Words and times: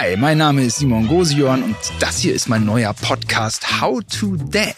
Hi, 0.00 0.16
mein 0.16 0.38
Name 0.38 0.62
ist 0.62 0.76
Simon 0.76 1.08
Gosion 1.08 1.60
und 1.60 1.76
das 1.98 2.20
hier 2.20 2.32
ist 2.32 2.48
mein 2.48 2.64
neuer 2.64 2.94
Podcast 2.94 3.80
How 3.80 3.98
to 4.04 4.36
Dad. 4.36 4.76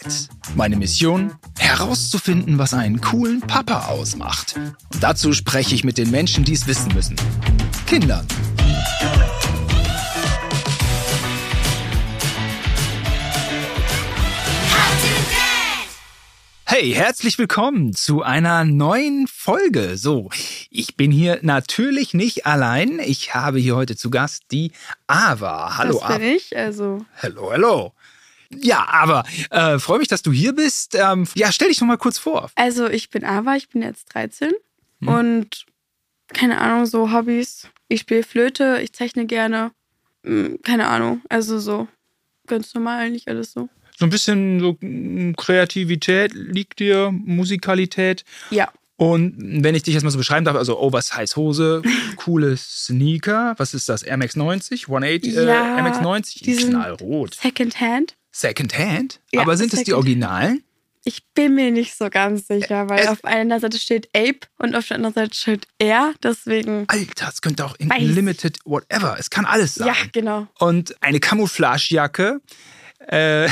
Meine 0.55 0.75
Mission? 0.75 1.33
Herauszufinden, 1.59 2.57
was 2.57 2.73
einen 2.73 3.01
coolen 3.01 3.39
Papa 3.41 3.89
ausmacht. 3.89 4.55
Und 4.91 5.03
dazu 5.03 5.33
spreche 5.33 5.75
ich 5.75 5.83
mit 5.83 5.99
den 5.99 6.09
Menschen, 6.09 6.43
die 6.43 6.53
es 6.53 6.65
wissen 6.65 6.91
müssen. 6.95 7.17
Kindern. 7.85 8.25
Hey, 16.81 16.93
herzlich 16.93 17.37
willkommen 17.37 17.93
zu 17.93 18.23
einer 18.23 18.65
neuen 18.65 19.27
Folge. 19.27 19.97
So, 19.97 20.31
ich 20.71 20.95
bin 20.95 21.11
hier 21.11 21.37
natürlich 21.43 22.15
nicht 22.15 22.47
allein. 22.47 22.97
Ich 22.97 23.35
habe 23.35 23.59
hier 23.59 23.75
heute 23.75 23.95
zu 23.95 24.09
Gast 24.09 24.45
die 24.49 24.71
Ava. 25.05 25.77
Hallo, 25.77 26.01
das 26.01 26.17
bin 26.17 26.27
ich, 26.27 26.57
also. 26.57 27.05
Hallo, 27.21 27.51
hallo. 27.51 27.93
Ja, 28.49 28.87
aber 28.89 29.25
äh, 29.51 29.77
freue 29.77 29.99
mich, 29.99 30.07
dass 30.07 30.23
du 30.23 30.31
hier 30.31 30.53
bist. 30.53 30.95
Ähm, 30.95 31.27
ja, 31.35 31.51
stell 31.51 31.67
dich 31.67 31.77
doch 31.77 31.85
mal 31.85 31.99
kurz 31.99 32.17
vor. 32.17 32.49
Also, 32.55 32.89
ich 32.89 33.11
bin 33.11 33.23
Ava, 33.25 33.55
ich 33.55 33.69
bin 33.69 33.83
jetzt 33.83 34.11
13 34.15 34.49
hm. 35.01 35.07
und 35.07 35.65
keine 36.29 36.59
Ahnung, 36.59 36.87
so 36.87 37.11
Hobbys. 37.11 37.67
Ich 37.89 38.01
spiele 38.01 38.23
Flöte, 38.23 38.79
ich 38.81 38.91
zeichne 38.91 39.27
gerne. 39.27 39.69
Hm, 40.23 40.57
keine 40.63 40.87
Ahnung, 40.87 41.21
also 41.29 41.59
so 41.59 41.87
ganz 42.47 42.73
normal 42.73 43.01
eigentlich 43.01 43.27
alles 43.27 43.51
so 43.51 43.69
so 44.01 44.07
ein 44.07 44.09
bisschen 44.09 44.59
so 44.59 44.77
mm, 44.81 45.33
Kreativität 45.37 46.33
liegt 46.33 46.79
dir, 46.79 47.11
Musikalität. 47.11 48.25
Ja. 48.49 48.71
Und 48.97 49.63
wenn 49.63 49.75
ich 49.75 49.83
dich 49.83 49.93
jetzt 49.93 50.03
mal 50.03 50.09
so 50.09 50.17
beschreiben 50.17 50.43
darf, 50.43 50.55
also 50.55 50.79
Oversize 50.79 51.35
Hose, 51.35 51.83
coole 52.15 52.57
Sneaker, 52.57 53.53
was 53.57 53.75
ist 53.75 53.87
das? 53.89 54.01
Air 54.01 54.17
Max 54.17 54.35
90, 54.35 54.87
180 54.87 55.37
äh, 55.37 55.45
ja, 55.45 55.77
Air 55.77 55.83
Max 55.83 56.01
90, 56.01 56.69
knallrot. 56.69 57.35
Secondhand. 57.35 58.15
Secondhand? 58.31 59.19
Ja, 59.31 59.41
Aber 59.41 59.55
sind 59.55 59.71
es 59.71 59.83
die 59.83 59.93
Originalen? 59.93 60.63
Ich 61.03 61.23
bin 61.35 61.53
mir 61.55 61.69
nicht 61.69 61.95
so 61.95 62.09
ganz 62.09 62.47
sicher, 62.47 62.89
weil 62.89 63.01
es 63.01 63.07
auf 63.07 63.23
einer 63.23 63.59
Seite 63.59 63.77
steht 63.77 64.09
Ape 64.15 64.47
und 64.57 64.75
auf 64.75 64.87
der 64.87 64.97
anderen 64.97 65.13
Seite 65.13 65.35
steht 65.35 65.67
Air, 65.77 66.13
deswegen. 66.23 66.85
Alter, 66.87 67.29
es 67.29 67.41
könnte 67.41 67.65
auch 67.65 67.75
in 67.77 67.89
Limited 67.89 68.59
whatever. 68.65 69.15
Es 69.19 69.29
kann 69.29 69.45
alles 69.45 69.75
sein. 69.75 69.87
Ja, 69.87 69.95
genau. 70.11 70.47
Und 70.59 70.95
eine 71.01 71.19
Camouflagejacke 71.19 72.41
äh, 73.07 73.49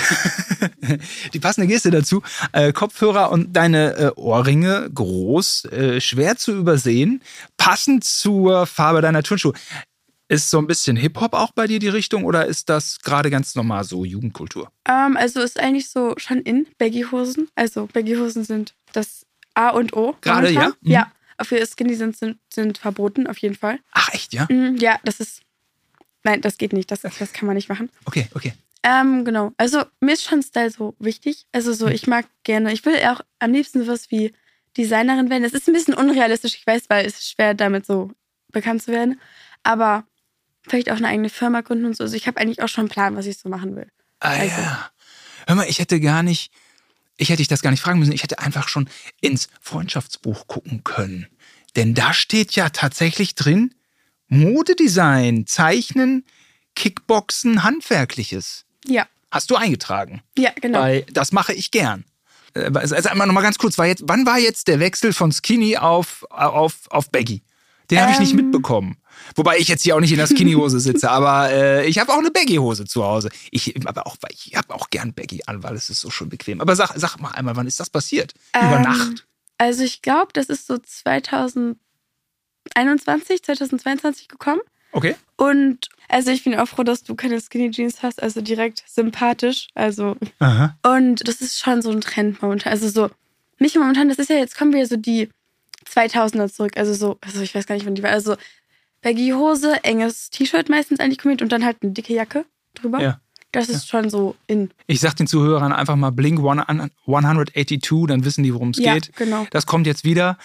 die 1.34 1.40
passende 1.40 1.68
Geste 1.68 1.92
dazu. 1.92 2.22
Äh, 2.52 2.72
Kopfhörer 2.74 3.32
und 3.32 3.54
deine 3.54 3.96
äh, 3.96 4.12
Ohrringe 4.16 4.90
groß, 4.94 5.66
äh, 5.66 6.02
schwer 6.02 6.38
zu 6.38 6.56
übersehen, 6.56 7.22
passend 7.58 8.04
zur 8.04 8.66
Farbe 8.66 9.02
deiner 9.02 9.24
Turnschuhe. 9.24 9.54
Ist 10.28 10.52
so 10.52 10.60
ein 10.60 10.68
bisschen 10.68 10.96
Hip-Hop 10.96 11.34
auch 11.34 11.52
bei 11.54 11.66
dir 11.66 11.80
die 11.80 11.88
Richtung 11.88 12.24
oder 12.24 12.46
ist 12.46 12.70
das 12.70 13.00
gerade 13.00 13.32
ganz 13.32 13.56
normal 13.56 13.84
so 13.84 14.06
Jugendkultur? 14.06 14.72
Ähm, 14.88 15.18
also 15.18 15.42
ist 15.42 15.60
eigentlich 15.60 15.90
so 15.90 16.14
schon 16.18 16.42
in 16.42 16.68
Baggy-Hosen. 16.78 17.50
Also 17.56 17.88
Baggy-Hosen 17.92 18.44
sind 18.44 18.76
das 18.94 19.26
A 19.56 19.70
und 19.70 19.94
O. 19.94 20.16
Gerade, 20.22 20.52
ja? 20.52 20.68
Mhm. 20.82 20.92
Ja. 20.92 21.12
Für 21.42 21.66
Skinny 21.66 21.96
sind, 21.96 22.16
sind, 22.16 22.38
sind 22.54 22.78
verboten, 22.78 23.26
auf 23.26 23.38
jeden 23.40 23.56
Fall. 23.56 23.80
Ach, 23.92 24.14
echt, 24.14 24.34
ja? 24.34 24.46
Mhm, 24.50 24.78
ja, 24.78 25.00
das 25.04 25.20
ist. 25.20 25.42
Nein, 26.24 26.42
das 26.42 26.58
geht 26.58 26.74
nicht. 26.74 26.92
Das, 26.92 27.02
das 27.02 27.34
kann 27.34 27.48
man 27.48 27.56
nicht 27.56 27.70
machen. 27.70 27.90
Okay, 28.06 28.28
okay. 28.36 28.54
Ähm, 28.84 29.26
genau. 29.26 29.52
Also 29.58 29.84
mir 30.00 30.14
ist 30.14 30.24
schon 30.24 30.42
Style 30.42 30.72
so 30.72 30.96
wichtig. 31.00 31.46
Also 31.52 31.74
so, 31.74 31.88
hm. 31.88 31.94
ich 31.94 32.08
mag 32.08 32.26
gerne, 32.44 32.72
ich 32.72 32.86
will 32.86 32.96
auch 33.06 33.22
am 33.40 33.52
liebsten 33.52 33.84
sowas 33.84 34.10
wie 34.10 34.34
Designerin 34.78 35.30
werden. 35.30 35.44
Es 35.44 35.54
ist 35.54 35.68
ein 35.68 35.74
bisschen 35.74 35.94
unrealistisch, 35.94 36.56
ich 36.56 36.66
weiß, 36.66 36.84
weil 36.90 37.06
es 37.06 37.20
ist 37.20 37.32
schwer, 37.32 37.54
damit 37.54 37.86
so 37.86 38.12
bekannt 38.52 38.82
zu 38.82 38.92
werden. 38.92 39.20
Aber 39.64 40.06
vielleicht 40.64 40.92
auch 40.92 40.98
eine 40.98 41.08
eigene 41.08 41.30
Firma 41.30 41.62
gründen 41.62 41.86
und 41.86 41.98
so. 41.98 42.04
Also 42.04 42.16
ich 42.16 42.28
habe 42.28 42.40
eigentlich 42.40 42.62
auch 42.62 42.70
schon 42.70 42.84
einen 42.84 42.90
Plan, 42.90 43.16
was 43.16 43.26
ich 43.26 43.38
so 43.38 43.50
machen 43.50 43.76
will. 43.76 43.88
Ah 44.20 44.30
also. 44.32 44.62
ja. 44.62 44.90
Hör 45.48 45.56
mal, 45.56 45.68
ich 45.68 45.80
hätte 45.80 46.00
gar 46.00 46.24
nicht, 46.24 46.52
ich 47.18 47.30
hätte 47.30 47.38
dich 47.38 47.48
das 47.48 47.62
gar 47.62 47.72
nicht 47.72 47.82
fragen 47.82 48.00
müssen. 48.00 48.14
Ich 48.14 48.24
hätte 48.24 48.40
einfach 48.40 48.70
schon 48.70 48.90
ins 49.20 49.50
Freundschaftsbuch 49.62 50.48
gucken 50.48 50.84
können. 50.84 51.28
Denn 51.76 51.94
da 51.94 52.14
steht 52.14 52.54
ja 52.54 52.70
tatsächlich 52.70 53.36
drin, 53.36 53.74
Modedesign, 54.28 55.48
Zeichnen, 55.48 56.26
Kickboxen, 56.76 57.64
Handwerkliches. 57.64 58.66
Ja. 58.86 59.08
Hast 59.32 59.52
du 59.52 59.56
eingetragen? 59.56 60.22
Ja, 60.38 60.52
genau. 60.60 60.80
Weil 60.80 61.06
das 61.12 61.32
mache 61.32 61.54
ich 61.54 61.72
gern. 61.72 62.04
Äh, 62.54 62.72
also 62.74 62.96
einmal 62.96 63.28
noch 63.28 63.34
mal 63.34 63.42
ganz 63.42 63.58
kurz, 63.58 63.78
war 63.78 63.86
jetzt, 63.86 64.04
wann 64.06 64.26
war 64.26 64.40
jetzt 64.40 64.68
der 64.68 64.80
Wechsel 64.80 65.14
von 65.14 65.32
Skinny 65.32 65.78
auf, 65.78 66.26
auf, 66.30 66.88
auf 66.90 67.12
Baggy? 67.12 67.44
Den 67.92 68.02
habe 68.02 68.12
ich 68.12 68.20
nicht 68.20 68.32
ähm. 68.32 68.38
mitbekommen. 68.38 68.98
Wobei 69.36 69.58
ich 69.58 69.68
jetzt 69.68 69.84
hier 69.84 69.96
auch 69.96 70.00
nicht 70.00 70.12
in 70.12 70.18
der 70.18 70.28
Skinny-Hose 70.28 70.80
sitze, 70.80 71.10
aber 71.12 71.52
äh, 71.52 71.88
ich 71.88 72.00
habe 72.00 72.14
auch 72.14 72.20
eine 72.20 72.32
Baggy-Hose 72.32 72.86
zu 72.86 73.04
Hause. 73.04 73.30
Ich, 73.52 73.76
aber 73.86 74.08
auch, 74.08 74.16
ich 74.32 74.56
habe 74.56 74.74
auch 74.74 74.90
gern 74.90 75.14
Baggy 75.14 75.42
an, 75.46 75.62
weil 75.64 75.76
es 75.76 75.90
ist 75.90 76.00
so 76.02 76.10
schön 76.10 76.30
bequem. 76.30 76.62
Aber 76.62 76.76
sag, 76.76 76.94
sag 76.96 77.18
mal 77.20 77.32
einmal, 77.32 77.56
wann 77.56 77.68
ist 77.68 77.80
das 77.80 77.90
passiert? 77.90 78.34
Ähm, 78.54 78.68
Über 78.68 78.80
Nacht? 78.80 79.26
Also 79.58 79.84
ich 79.84 80.02
glaube, 80.02 80.30
das 80.34 80.48
ist 80.48 80.68
so 80.68 80.78
2021, 80.78 83.44
2022 83.44 84.28
gekommen. 84.30 84.62
Okay. 84.92 85.16
Und 85.38 85.90
also 86.08 86.32
ich 86.32 86.44
bin 86.44 86.56
auch 86.56 86.68
froh, 86.68 86.84
dass 86.84 87.04
du 87.04 87.16
keine 87.16 87.40
Skinny 87.40 87.72
Jeans 87.72 88.02
hast, 88.02 88.22
also 88.22 88.42
direkt 88.42 88.84
sympathisch. 88.88 89.68
Also 89.76 90.18
Aha. 90.40 90.78
und 90.84 91.28
das 91.28 91.42
ist 91.42 91.60
schon 91.60 91.82
so 91.82 91.92
ein 91.92 92.02
Trend 92.02 92.42
momentan. 92.42 92.74
Also 92.74 92.90
so 92.90 93.10
nicht 93.60 93.76
momentan, 93.76 94.10
das 94.10 94.20
ist 94.20 94.30
ja 94.30 94.38
jetzt 94.38 94.58
kommen 94.58 94.74
wir 94.74 94.86
so 94.88 94.98
die 94.98 95.30
2000er 95.88 96.52
zurück. 96.52 96.78
Also 96.78 96.94
so, 96.94 97.18
also 97.22 97.42
ich 97.42 97.54
weiß 97.54 97.68
gar 97.68 97.76
nicht, 97.76 97.86
wann 97.86 97.96
die 97.96 98.04
war. 98.04 98.12
Also 98.12 98.36
Baggy 99.02 99.30
Hose, 99.30 99.84
enges 99.84 100.30
T-Shirt 100.30 100.70
meistens 100.70 101.00
eigentlich 101.00 101.20
kombiniert 101.20 101.42
und 101.42 101.52
dann 101.52 101.64
halt 101.64 101.78
eine 101.82 101.92
dicke 101.92 102.14
Jacke 102.14 102.46
drüber. 102.74 103.00
Ja. 103.00 103.22
Das 103.52 103.68
ist 103.68 103.86
ja. 103.86 104.00
schon 104.02 104.10
so 104.10 104.36
in. 104.46 104.70
Ich 104.86 105.00
sag 105.00 105.16
den 105.16 105.26
Zuhörern 105.26 105.74
einfach 105.74 105.96
mal 105.96 106.12
Blink 106.12 106.40
182, 106.40 108.08
dann 108.08 108.24
wissen 108.24 108.44
die, 108.44 108.54
worum 108.54 108.70
es 108.70 108.78
ja, 108.78 108.94
geht. 108.94 109.16
Genau. 109.16 109.48
Das 109.50 109.66
kommt 109.66 109.88
jetzt 109.88 110.04
wieder. 110.04 110.38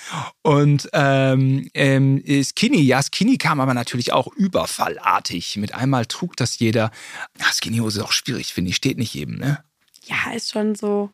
Und 0.42 0.88
ähm, 0.92 1.68
ähm, 1.74 2.22
Skinny, 2.26 2.80
ja, 2.80 3.02
Skinny 3.02 3.36
kam 3.36 3.60
aber 3.60 3.74
natürlich 3.74 4.12
auch 4.12 4.28
überfallartig. 4.28 5.56
Mit 5.56 5.74
einmal 5.74 6.06
trug 6.06 6.36
das 6.36 6.58
jeder. 6.58 6.90
Ja, 7.38 7.46
Skinny-Hose 7.52 8.00
ist 8.00 8.06
auch 8.06 8.12
schwierig, 8.12 8.54
finde 8.54 8.70
ich. 8.70 8.76
Steht 8.76 8.96
nicht 8.96 9.12
jedem, 9.12 9.36
ne? 9.36 9.62
Ja, 10.06 10.32
ist 10.32 10.52
schon 10.52 10.74
so. 10.74 11.10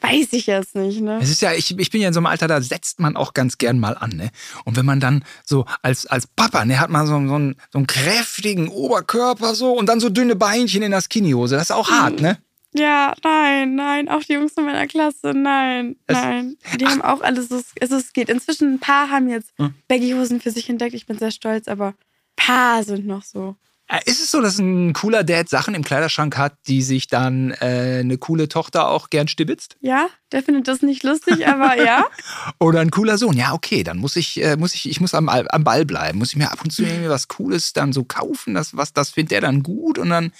Weiß 0.00 0.32
ich 0.32 0.46
jetzt 0.46 0.74
nicht, 0.74 1.00
ne? 1.00 1.18
Es 1.22 1.30
ist 1.30 1.40
ja, 1.40 1.52
ich, 1.52 1.78
ich 1.78 1.90
bin 1.90 2.00
ja 2.00 2.08
in 2.08 2.14
so 2.14 2.20
einem 2.20 2.26
Alter, 2.26 2.46
da 2.46 2.60
setzt 2.60 3.00
man 3.00 3.16
auch 3.16 3.32
ganz 3.32 3.58
gern 3.58 3.78
mal 3.80 3.96
an, 3.96 4.10
ne? 4.10 4.30
Und 4.64 4.76
wenn 4.76 4.84
man 4.84 5.00
dann 5.00 5.24
so 5.44 5.64
als, 5.82 6.06
als 6.06 6.26
Papa, 6.26 6.64
ne, 6.64 6.78
hat 6.78 6.90
man 6.90 7.06
so, 7.06 7.12
so, 7.12 7.34
einen, 7.34 7.56
so 7.72 7.78
einen 7.78 7.86
kräftigen 7.86 8.68
Oberkörper 8.68 9.54
so 9.54 9.72
und 9.72 9.86
dann 9.86 10.00
so 10.00 10.10
dünne 10.10 10.36
Beinchen 10.36 10.82
in 10.82 10.90
der 10.90 11.00
Skinnyhose. 11.00 11.54
Das 11.54 11.64
ist 11.64 11.76
auch 11.76 11.90
hart, 11.90 12.20
ne? 12.20 12.38
Ja, 12.76 13.14
nein, 13.22 13.76
nein, 13.76 14.08
auch 14.08 14.24
die 14.24 14.32
Jungs 14.32 14.54
in 14.56 14.64
meiner 14.64 14.88
Klasse, 14.88 15.32
nein, 15.32 15.94
es, 16.08 16.16
nein. 16.16 16.56
Die 16.80 16.86
ach, 16.86 16.90
haben 16.90 17.02
auch 17.02 17.20
alles, 17.20 17.48
also 17.80 17.96
es 17.96 18.12
geht. 18.12 18.28
Inzwischen 18.28 18.74
ein 18.74 18.80
paar 18.80 19.10
haben 19.10 19.28
jetzt 19.28 19.52
hm? 19.58 19.74
Baggy-Hosen 19.86 20.40
für 20.40 20.50
sich 20.50 20.68
entdeckt, 20.68 20.94
ich 20.94 21.06
bin 21.06 21.16
sehr 21.16 21.30
stolz, 21.30 21.68
aber 21.68 21.88
ein 21.88 21.94
paar 22.36 22.82
sind 22.82 23.06
noch 23.06 23.22
so. 23.22 23.54
Äh, 23.86 24.00
ist 24.06 24.20
es 24.20 24.30
so, 24.30 24.40
dass 24.40 24.58
ein 24.58 24.94
cooler 24.94 25.24
Dad 25.24 25.48
Sachen 25.48 25.74
im 25.74 25.84
Kleiderschrank 25.84 26.38
hat, 26.38 26.54
die 26.66 26.82
sich 26.82 27.06
dann 27.06 27.50
äh, 27.60 27.98
eine 28.00 28.16
coole 28.16 28.48
Tochter 28.48 28.88
auch 28.88 29.10
gern 29.10 29.28
stibitzt? 29.28 29.76
Ja, 29.80 30.08
der 30.32 30.42
findet 30.42 30.68
das 30.68 30.80
nicht 30.80 31.02
lustig, 31.02 31.46
aber 31.46 31.76
ja. 31.82 32.06
Oder 32.58 32.80
ein 32.80 32.90
cooler 32.90 33.18
Sohn. 33.18 33.36
Ja, 33.36 33.52
okay, 33.52 33.84
dann 33.84 33.98
muss 33.98 34.16
ich, 34.16 34.42
äh, 34.42 34.56
muss 34.56 34.74
ich, 34.74 34.88
ich 34.88 35.00
muss 35.00 35.14
am, 35.14 35.28
am 35.28 35.64
Ball 35.64 35.84
bleiben. 35.84 36.18
Muss 36.18 36.30
ich 36.30 36.36
mir 36.36 36.50
ab 36.50 36.62
und 36.64 36.70
zu 36.70 36.82
irgendwie 36.82 37.10
was 37.10 37.28
Cooles 37.28 37.74
dann 37.74 37.92
so 37.92 38.04
kaufen, 38.04 38.54
das, 38.54 38.74
was, 38.76 38.94
das 38.94 39.10
findet 39.10 39.32
er 39.32 39.42
dann 39.42 39.62
gut 39.62 39.98
und 39.98 40.08
dann 40.10 40.32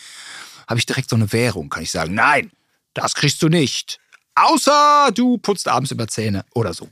habe 0.67 0.79
ich 0.79 0.87
direkt 0.87 1.11
so 1.11 1.17
eine 1.17 1.33
Währung. 1.33 1.69
Kann 1.69 1.83
ich 1.83 1.91
sagen, 1.91 2.15
nein, 2.15 2.51
das 2.95 3.15
kriegst 3.15 3.43
du 3.43 3.49
nicht. 3.49 4.01
Außer 4.35 5.11
du 5.15 5.37
putzt 5.39 5.69
abends 5.69 5.91
über 5.91 6.09
Zähne 6.09 6.45
oder 6.55 6.73
so. 6.73 6.89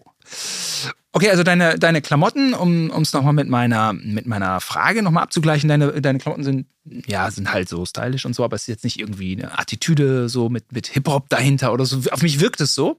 Okay, 1.15 1.29
also 1.29 1.43
deine, 1.43 1.79
deine 1.79 2.01
Klamotten, 2.01 2.55
um 2.55 3.03
es 3.03 3.13
nochmal 3.13 3.35
mit 3.35 3.49
meiner, 3.49 3.93
mit 3.93 4.27
meiner 4.27 4.61
Frage 4.61 5.03
nochmal 5.03 5.25
abzugleichen, 5.25 5.69
deine, 5.69 6.01
deine 6.01 6.19
Klamotten 6.19 6.43
sind, 6.43 6.67
ja, 7.07 7.31
sind 7.31 7.53
halt 7.53 7.69
so 7.69 7.85
stylisch 7.85 8.25
und 8.25 8.35
so, 8.35 8.45
aber 8.45 8.57
es 8.57 8.63
ist 8.63 8.69
jetzt 8.69 8.85
nicht 8.85 8.99
irgendwie 8.99 9.37
eine 9.37 9.59
Attitüde 9.59 10.31
so 10.31 10.49
mit, 10.49 10.73
mit 10.73 10.87
Hip-Hop 10.87 11.29
dahinter 11.29 11.73
oder 11.75 11.85
so. 11.85 12.01
Auf 12.11 12.23
mich 12.23 12.41
wirkt 12.41 12.63
es 12.63 12.75
so. 12.75 12.99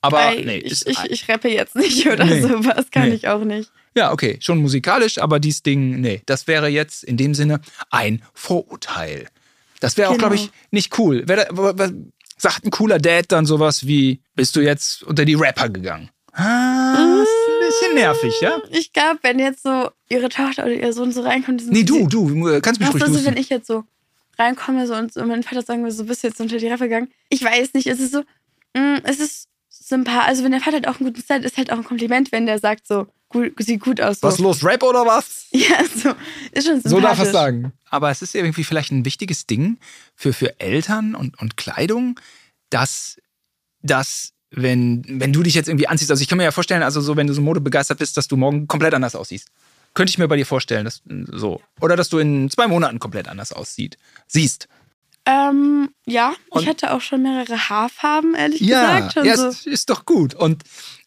Aber 0.00 0.32
nee. 0.32 0.58
Ich, 0.58 0.86
ich, 0.86 0.98
ich 1.10 1.28
rappe 1.28 1.48
jetzt 1.48 1.76
nicht 1.76 2.06
oder 2.10 2.24
nee, 2.24 2.40
sowas, 2.40 2.90
kann 2.90 3.08
nee. 3.08 3.16
ich 3.16 3.28
auch 3.28 3.44
nicht. 3.44 3.70
Ja, 3.96 4.12
okay, 4.12 4.38
schon 4.40 4.58
musikalisch, 4.58 5.18
aber 5.18 5.40
dieses 5.40 5.62
Ding, 5.62 6.00
nee, 6.00 6.22
das 6.26 6.46
wäre 6.46 6.68
jetzt 6.68 7.02
in 7.02 7.16
dem 7.16 7.34
Sinne 7.34 7.60
ein 7.90 8.22
Vorurteil. 8.32 9.26
Das 9.80 9.96
wäre 9.96 10.08
auch, 10.08 10.12
genau. 10.12 10.28
glaube 10.28 10.36
ich, 10.36 10.50
nicht 10.70 10.96
cool. 10.98 11.24
Wer, 11.26 11.48
sagt 12.36 12.64
ein 12.64 12.70
cooler 12.70 12.98
Dad 12.98 13.26
dann 13.28 13.44
sowas 13.44 13.86
wie, 13.86 14.20
bist 14.34 14.56
du 14.56 14.60
jetzt 14.60 15.02
unter 15.02 15.24
die 15.24 15.34
Rapper 15.34 15.68
gegangen? 15.68 16.10
Ah, 16.32 17.22
ist 17.22 17.28
ein 17.28 17.66
bisschen 17.66 17.94
nervig, 17.94 18.40
ja? 18.40 18.58
Ich 18.70 18.92
glaube, 18.92 19.18
wenn 19.22 19.38
jetzt 19.38 19.62
so 19.62 19.90
ihre 20.08 20.28
Tochter 20.28 20.64
oder 20.64 20.74
ihr 20.74 20.92
Sohn 20.92 21.12
so 21.12 21.22
reinkommt. 21.22 21.66
Nee, 21.70 21.82
du, 21.82 22.06
du, 22.06 22.48
äh, 22.48 22.60
kannst 22.60 22.80
mich 22.80 22.92
ruhig 22.92 23.02
duzen. 23.02 23.24
wenn 23.24 23.36
ich 23.36 23.48
jetzt 23.48 23.66
so 23.66 23.84
reinkomme 24.38 24.86
so 24.86 24.94
und, 24.94 25.12
so, 25.12 25.24
mein 25.24 25.42
Vater 25.42 25.62
sagen 25.62 25.82
würde, 25.82 25.94
so 25.94 26.04
bist 26.04 26.22
du 26.22 26.28
jetzt 26.28 26.40
unter 26.40 26.58
die 26.58 26.68
Reife 26.68 26.84
gegangen. 26.84 27.10
Ich 27.28 27.42
weiß 27.42 27.74
nicht, 27.74 27.86
es 27.86 28.00
ist 28.00 28.12
so, 28.12 28.22
mh, 28.74 28.98
mm, 28.98 29.00
es 29.04 29.20
ist 29.20 29.48
sympathisch. 29.68 30.28
Also 30.28 30.44
wenn 30.44 30.52
der 30.52 30.60
Vater 30.60 30.74
halt 30.74 30.88
auch 30.88 31.00
einen 31.00 31.10
guten 31.10 31.22
Style 31.22 31.44
ist, 31.44 31.56
halt 31.56 31.72
auch 31.72 31.76
ein 31.76 31.84
Kompliment, 31.84 32.32
wenn 32.32 32.46
der 32.46 32.58
sagt 32.58 32.86
so, 32.86 33.06
gut, 33.28 33.52
sieht 33.58 33.80
gut 33.80 34.00
aus. 34.00 34.20
So. 34.20 34.28
Was 34.28 34.38
los, 34.38 34.64
Rap 34.64 34.82
oder 34.82 35.06
was? 35.06 35.46
Ja, 35.52 35.84
so. 35.84 36.14
Ist 36.52 36.66
schon 36.66 36.80
So 36.80 37.00
darf 37.00 37.18
es 37.18 37.26
sympathisch. 37.26 37.32
sagen. 37.32 37.72
Aber 37.90 38.10
es 38.10 38.22
ist 38.22 38.34
irgendwie 38.34 38.64
vielleicht 38.64 38.92
ein 38.92 39.04
wichtiges 39.04 39.46
Ding 39.46 39.78
für, 40.14 40.32
für 40.32 40.60
Eltern 40.60 41.14
und, 41.14 41.38
und 41.40 41.56
Kleidung, 41.56 42.20
dass, 42.70 43.20
dass 43.82 44.32
wenn, 44.50 45.04
wenn 45.08 45.32
du 45.32 45.42
dich 45.42 45.54
jetzt 45.54 45.68
irgendwie 45.68 45.86
anziehst, 45.86 46.10
also 46.10 46.22
ich 46.22 46.28
kann 46.28 46.38
mir 46.38 46.44
ja 46.44 46.50
vorstellen, 46.50 46.82
also 46.82 47.00
so, 47.00 47.16
wenn 47.16 47.26
du 47.26 47.32
so 47.34 47.40
modebegeistert 47.40 47.98
bist, 47.98 48.16
dass 48.16 48.28
du 48.28 48.36
morgen 48.36 48.66
komplett 48.66 48.94
anders 48.94 49.14
aussiehst. 49.14 49.48
Könnte 49.94 50.10
ich 50.10 50.18
mir 50.18 50.28
bei 50.28 50.36
dir 50.36 50.46
vorstellen, 50.46 50.84
dass, 50.84 51.02
so. 51.32 51.60
Oder 51.80 51.96
dass 51.96 52.08
du 52.08 52.18
in 52.18 52.48
zwei 52.50 52.68
Monaten 52.68 52.98
komplett 53.00 53.26
anders 53.28 53.52
aussieht, 53.52 53.98
siehst. 54.28 54.68
Ähm, 55.26 55.90
ja, 56.06 56.32
Und- 56.48 56.62
ich 56.62 56.68
hatte 56.68 56.92
auch 56.92 57.00
schon 57.00 57.22
mehrere 57.22 57.68
Haarfarben, 57.68 58.34
ehrlich 58.34 58.60
Ja, 58.60 58.96
gesagt. 58.96 59.12
Schon 59.14 59.24
ja 59.26 59.36
so. 59.36 59.48
ist, 59.48 59.66
ist 59.66 59.90
doch 59.90 60.04
gut. 60.06 60.34
Und 60.34 60.62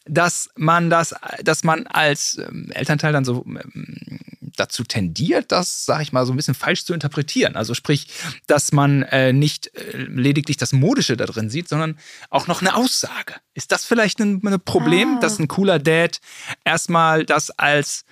dass 0.06 0.48
man 0.56 0.90
das, 0.90 1.14
dass 1.42 1.64
man 1.64 1.86
als 1.86 2.38
ähm, 2.38 2.70
Elternteil 2.72 3.12
dann 3.12 3.24
so 3.24 3.44
ähm, 3.46 4.20
dazu 4.56 4.84
tendiert, 4.84 5.52
das, 5.52 5.84
sag 5.84 6.02
ich 6.02 6.12
mal, 6.12 6.24
so 6.26 6.32
ein 6.32 6.36
bisschen 6.36 6.54
falsch 6.54 6.84
zu 6.84 6.94
interpretieren. 6.94 7.56
Also 7.56 7.74
sprich, 7.74 8.08
dass 8.46 8.72
man 8.72 9.02
äh, 9.04 9.32
nicht 9.32 9.74
äh, 9.76 9.96
lediglich 9.96 10.56
das 10.56 10.72
Modische 10.72 11.16
da 11.16 11.26
drin 11.26 11.50
sieht, 11.50 11.68
sondern 11.68 11.98
auch 12.30 12.46
noch 12.46 12.60
eine 12.60 12.74
Aussage. 12.74 13.34
Ist 13.54 13.72
das 13.72 13.84
vielleicht 13.84 14.20
ein, 14.20 14.40
ein 14.44 14.60
Problem, 14.60 15.16
Ah. 15.16 15.20
dass 15.20 15.38
ein 15.38 15.48
cooler 15.48 15.78
Dad 15.78 16.20
erstmal 16.64 17.24
das 17.24 17.50
als, 17.50 18.04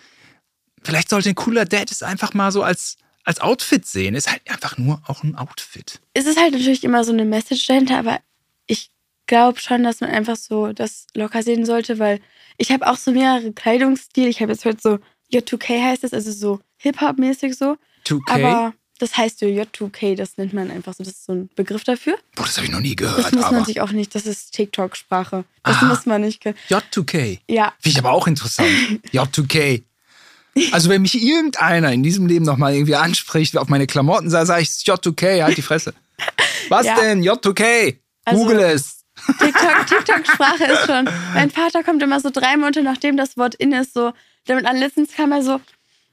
vielleicht 0.82 1.08
sollte 1.08 1.28
ein 1.30 1.34
cooler 1.34 1.64
Dad 1.64 1.90
es 1.90 2.02
einfach 2.02 2.34
mal 2.34 2.52
so 2.52 2.62
als, 2.62 2.96
als 3.24 3.40
Outfit 3.40 3.86
sehen. 3.86 4.14
Ist 4.14 4.30
halt 4.30 4.42
einfach 4.50 4.78
nur 4.78 5.00
auch 5.06 5.22
ein 5.22 5.36
Outfit. 5.36 6.00
Es 6.14 6.26
ist 6.26 6.38
halt 6.40 6.52
natürlich 6.52 6.84
immer 6.84 7.04
so 7.04 7.12
eine 7.12 7.24
Message 7.24 7.66
dahinter, 7.66 7.98
aber 7.98 8.20
ich 8.66 8.90
glaube 9.26 9.60
schon, 9.60 9.84
dass 9.84 10.00
man 10.00 10.10
einfach 10.10 10.36
so 10.36 10.72
das 10.72 11.06
locker 11.14 11.42
sehen 11.42 11.64
sollte, 11.64 11.98
weil 11.98 12.20
ich 12.58 12.70
habe 12.70 12.86
auch 12.86 12.96
so 12.96 13.12
mehrere 13.12 13.52
Kleidungsstile. 13.52 14.28
Ich 14.28 14.42
habe 14.42 14.52
jetzt 14.52 14.64
heute 14.64 14.80
so 14.80 14.98
J2K 15.32 15.82
heißt 15.82 16.04
es, 16.04 16.12
also 16.12 16.30
so 16.32 16.60
Hip-Hop-mäßig 16.78 17.56
so. 17.56 17.76
2K? 18.06 18.20
Aber 18.30 18.74
das 18.98 19.16
heißt 19.16 19.38
so 19.40 19.46
J2K, 19.46 20.14
das 20.16 20.36
nennt 20.36 20.52
man 20.52 20.70
einfach 20.70 20.94
so, 20.94 21.02
das 21.04 21.14
ist 21.14 21.24
so 21.24 21.32
ein 21.32 21.50
Begriff 21.56 21.84
dafür. 21.84 22.16
Boah, 22.36 22.44
das 22.44 22.56
habe 22.56 22.66
ich 22.66 22.72
noch 22.72 22.80
nie 22.80 22.94
Das 22.96 23.08
gehört. 23.16 23.32
muss 23.32 23.42
man 23.44 23.54
aber 23.56 23.64
sich 23.64 23.80
auch 23.80 23.90
nicht, 23.92 24.14
das 24.14 24.26
ist 24.26 24.52
TikTok-Sprache. 24.54 25.44
Das 25.64 25.76
Ah. 25.82 25.86
muss 25.86 26.06
man 26.06 26.20
nicht 26.20 26.40
können. 26.42 26.56
J2K. 26.68 27.38
Ja, 27.48 27.72
Finde 27.80 27.88
ich 27.88 27.98
aber 27.98 28.12
auch 28.12 28.26
interessant. 28.26 28.68
J2K. 29.12 29.82
Also 30.70 30.90
wenn 30.90 31.00
mich 31.02 31.20
irgendeiner 31.22 31.92
in 31.92 32.02
diesem 32.02 32.26
Leben 32.26 32.44
nochmal 32.44 32.74
irgendwie 32.74 32.94
anspricht, 32.96 33.56
auf 33.56 33.68
meine 33.68 33.86
Klamotten, 33.86 34.28
sage 34.28 34.46
sag 34.46 34.60
ich 34.60 34.68
J2K, 34.68 35.42
halt 35.42 35.56
die 35.56 35.62
Fresse. 35.62 35.94
Was 36.68 36.84
Ja. 36.86 36.94
denn? 37.00 37.22
J2K. 37.22 37.96
Also- 38.24 38.38
Google 38.42 38.60
es. 38.60 38.98
TikTok, 39.38 39.86
TikTok-Sprache 39.86 40.64
ist 40.64 40.86
schon. 40.86 41.08
Mein 41.34 41.50
Vater 41.50 41.82
kommt 41.82 42.02
immer 42.02 42.18
so 42.20 42.30
drei 42.30 42.56
Monate, 42.56 42.82
nachdem 42.82 43.16
das 43.16 43.36
Wort 43.36 43.54
in 43.54 43.72
ist, 43.72 43.94
so. 43.94 44.12
Damit 44.46 44.66
an 44.66 44.76
letztens 44.76 45.12
kam 45.12 45.32
er 45.32 45.42
so, 45.42 45.60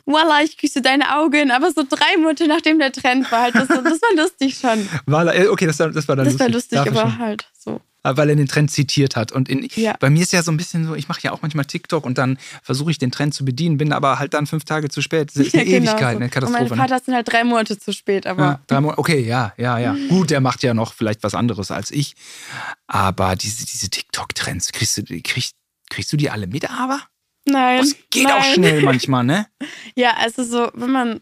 Voila, 0.06 0.42
ich 0.44 0.58
küsse 0.58 0.81
deine 0.81 1.16
Augen, 1.18 1.52
aber 1.52 1.72
so 1.72 1.84
drei 1.88 2.18
Monate 2.18 2.48
nachdem 2.48 2.80
der 2.80 2.92
Trend 2.92 3.31
war 3.31 3.42
halt. 3.44 3.56
Das, 3.56 3.68
das 3.68 3.78
war 4.02 4.16
lustig 4.16 4.58
schon. 4.58 4.88
Äh, 5.28 5.48
okay, 5.48 5.68
das, 5.68 5.78
war- 5.80 5.90
das 5.92 6.08
war 6.08 6.16
dann 6.16 6.26
Das 6.26 6.34
lustig. 6.34 6.48
war 6.48 6.54
lustig, 6.54 6.78
Darf 6.80 6.88
aber 6.88 7.18
halt 7.20 7.48
so. 7.58 7.80
Ah, 8.02 8.16
Weil 8.16 8.30
er 8.30 8.36
den 8.38 8.48
Trend 8.48 8.72
zitiert 8.72 9.16
hat. 9.18 9.31
Und 9.34 9.50
in, 9.50 9.68
Ja. 9.76 9.94
bei 10.00 10.10
mir 10.10 10.24
ist 10.24 10.31
ja 10.31 10.42
so 10.42 10.52
ein 10.52 10.58
bisschen 10.58 10.86
so, 10.88 10.96
ich 10.96 11.10
mache 11.10 11.20
ja 11.22 11.31
auch 11.34 11.42
manchmal 11.42 11.66
TikTok 11.66 12.06
und 12.06 12.18
dann 12.18 12.40
versuche 12.64 12.90
ich 12.92 12.98
den 12.98 13.12
Trend 13.12 13.34
zu 13.36 13.44
bedienen, 13.46 13.78
bin 13.78 13.92
aber 13.92 14.18
halt 14.20 14.34
dann 14.34 14.48
fünf 14.48 14.64
Tage 14.64 14.88
zu 14.90 15.02
spät. 15.02 15.30
Das 15.30 15.36
ist 15.46 15.54
eine 15.54 15.66
Ja, 15.66 15.80
genau 15.80 15.92
Ewigkeit, 15.92 16.12
so. 16.14 16.16
eine 16.16 16.26
Und 16.26 16.31
Katastrophe. 16.31 16.64
mein 16.70 16.78
ne? 16.78 16.84
Vater 16.88 17.04
sind 17.04 17.14
halt 17.14 17.31
drei 17.31 17.44
Monate 17.44 17.78
zu 17.78 17.92
spät, 17.94 18.26
aber 18.26 18.42
Ja, 18.44 18.60
drei 18.68 18.80
Monate. 18.81 19.00
Okay, 19.00 19.20
ja, 19.20 19.54
ja, 19.58 19.78
ja. 19.78 19.96
Gut, 20.10 20.30
der 20.31 20.40
macht 20.40 20.64
ja 20.64 20.74
noch 20.74 20.94
vielleicht 20.94 21.22
was 21.24 21.36
anderes 21.36 21.70
als 21.72 21.92
ich. 21.92 22.16
Aber 22.88 23.36
diese, 23.36 23.66
diese 23.66 23.90
TikTok-Trends, 23.90 24.72
kriegst 24.72 24.98
du, 24.98 25.04
kriegst, 25.22 25.56
kriegst 25.90 26.12
du 26.14 26.18
die 26.18 26.30
alle 26.30 26.48
mit, 26.48 26.70
aber? 26.72 27.02
Nein. 27.45 27.81
Das 27.81 27.95
geht 28.09 28.25
nein. 28.25 28.33
auch 28.33 28.44
schnell 28.44 28.81
manchmal, 28.81 29.24
ne? 29.24 29.47
Ja, 29.95 30.15
also 30.18 30.44
so, 30.44 30.69
wenn 30.74 30.91
man. 30.91 31.21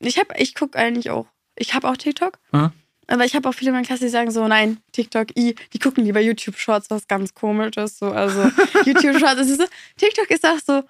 Ich 0.00 0.18
hab, 0.18 0.38
ich 0.38 0.54
gucke 0.54 0.78
eigentlich 0.78 1.10
auch. 1.10 1.26
Ich 1.56 1.74
habe 1.74 1.88
auch 1.88 1.96
TikTok. 1.96 2.38
Ja. 2.52 2.72
Aber 3.08 3.24
ich 3.24 3.34
habe 3.34 3.48
auch 3.48 3.52
viele 3.52 3.70
in 3.70 3.74
meiner 3.74 3.86
Klasse, 3.86 4.04
die 4.04 4.10
sagen 4.10 4.30
so, 4.30 4.46
nein, 4.46 4.78
TikTok, 4.92 5.34
i, 5.36 5.54
die 5.72 5.78
gucken 5.78 6.04
lieber 6.04 6.20
YouTube 6.20 6.58
Shorts, 6.58 6.90
was 6.90 7.08
ganz 7.08 7.34
komisches. 7.34 7.98
So, 7.98 8.10
also 8.10 8.42
YouTube 8.84 9.18
Shorts, 9.18 9.40
es 9.40 9.50
ist 9.50 9.60
so, 9.60 9.66
TikTok 9.96 10.30
ist 10.30 10.46
auch 10.46 10.58
so, 10.64 10.82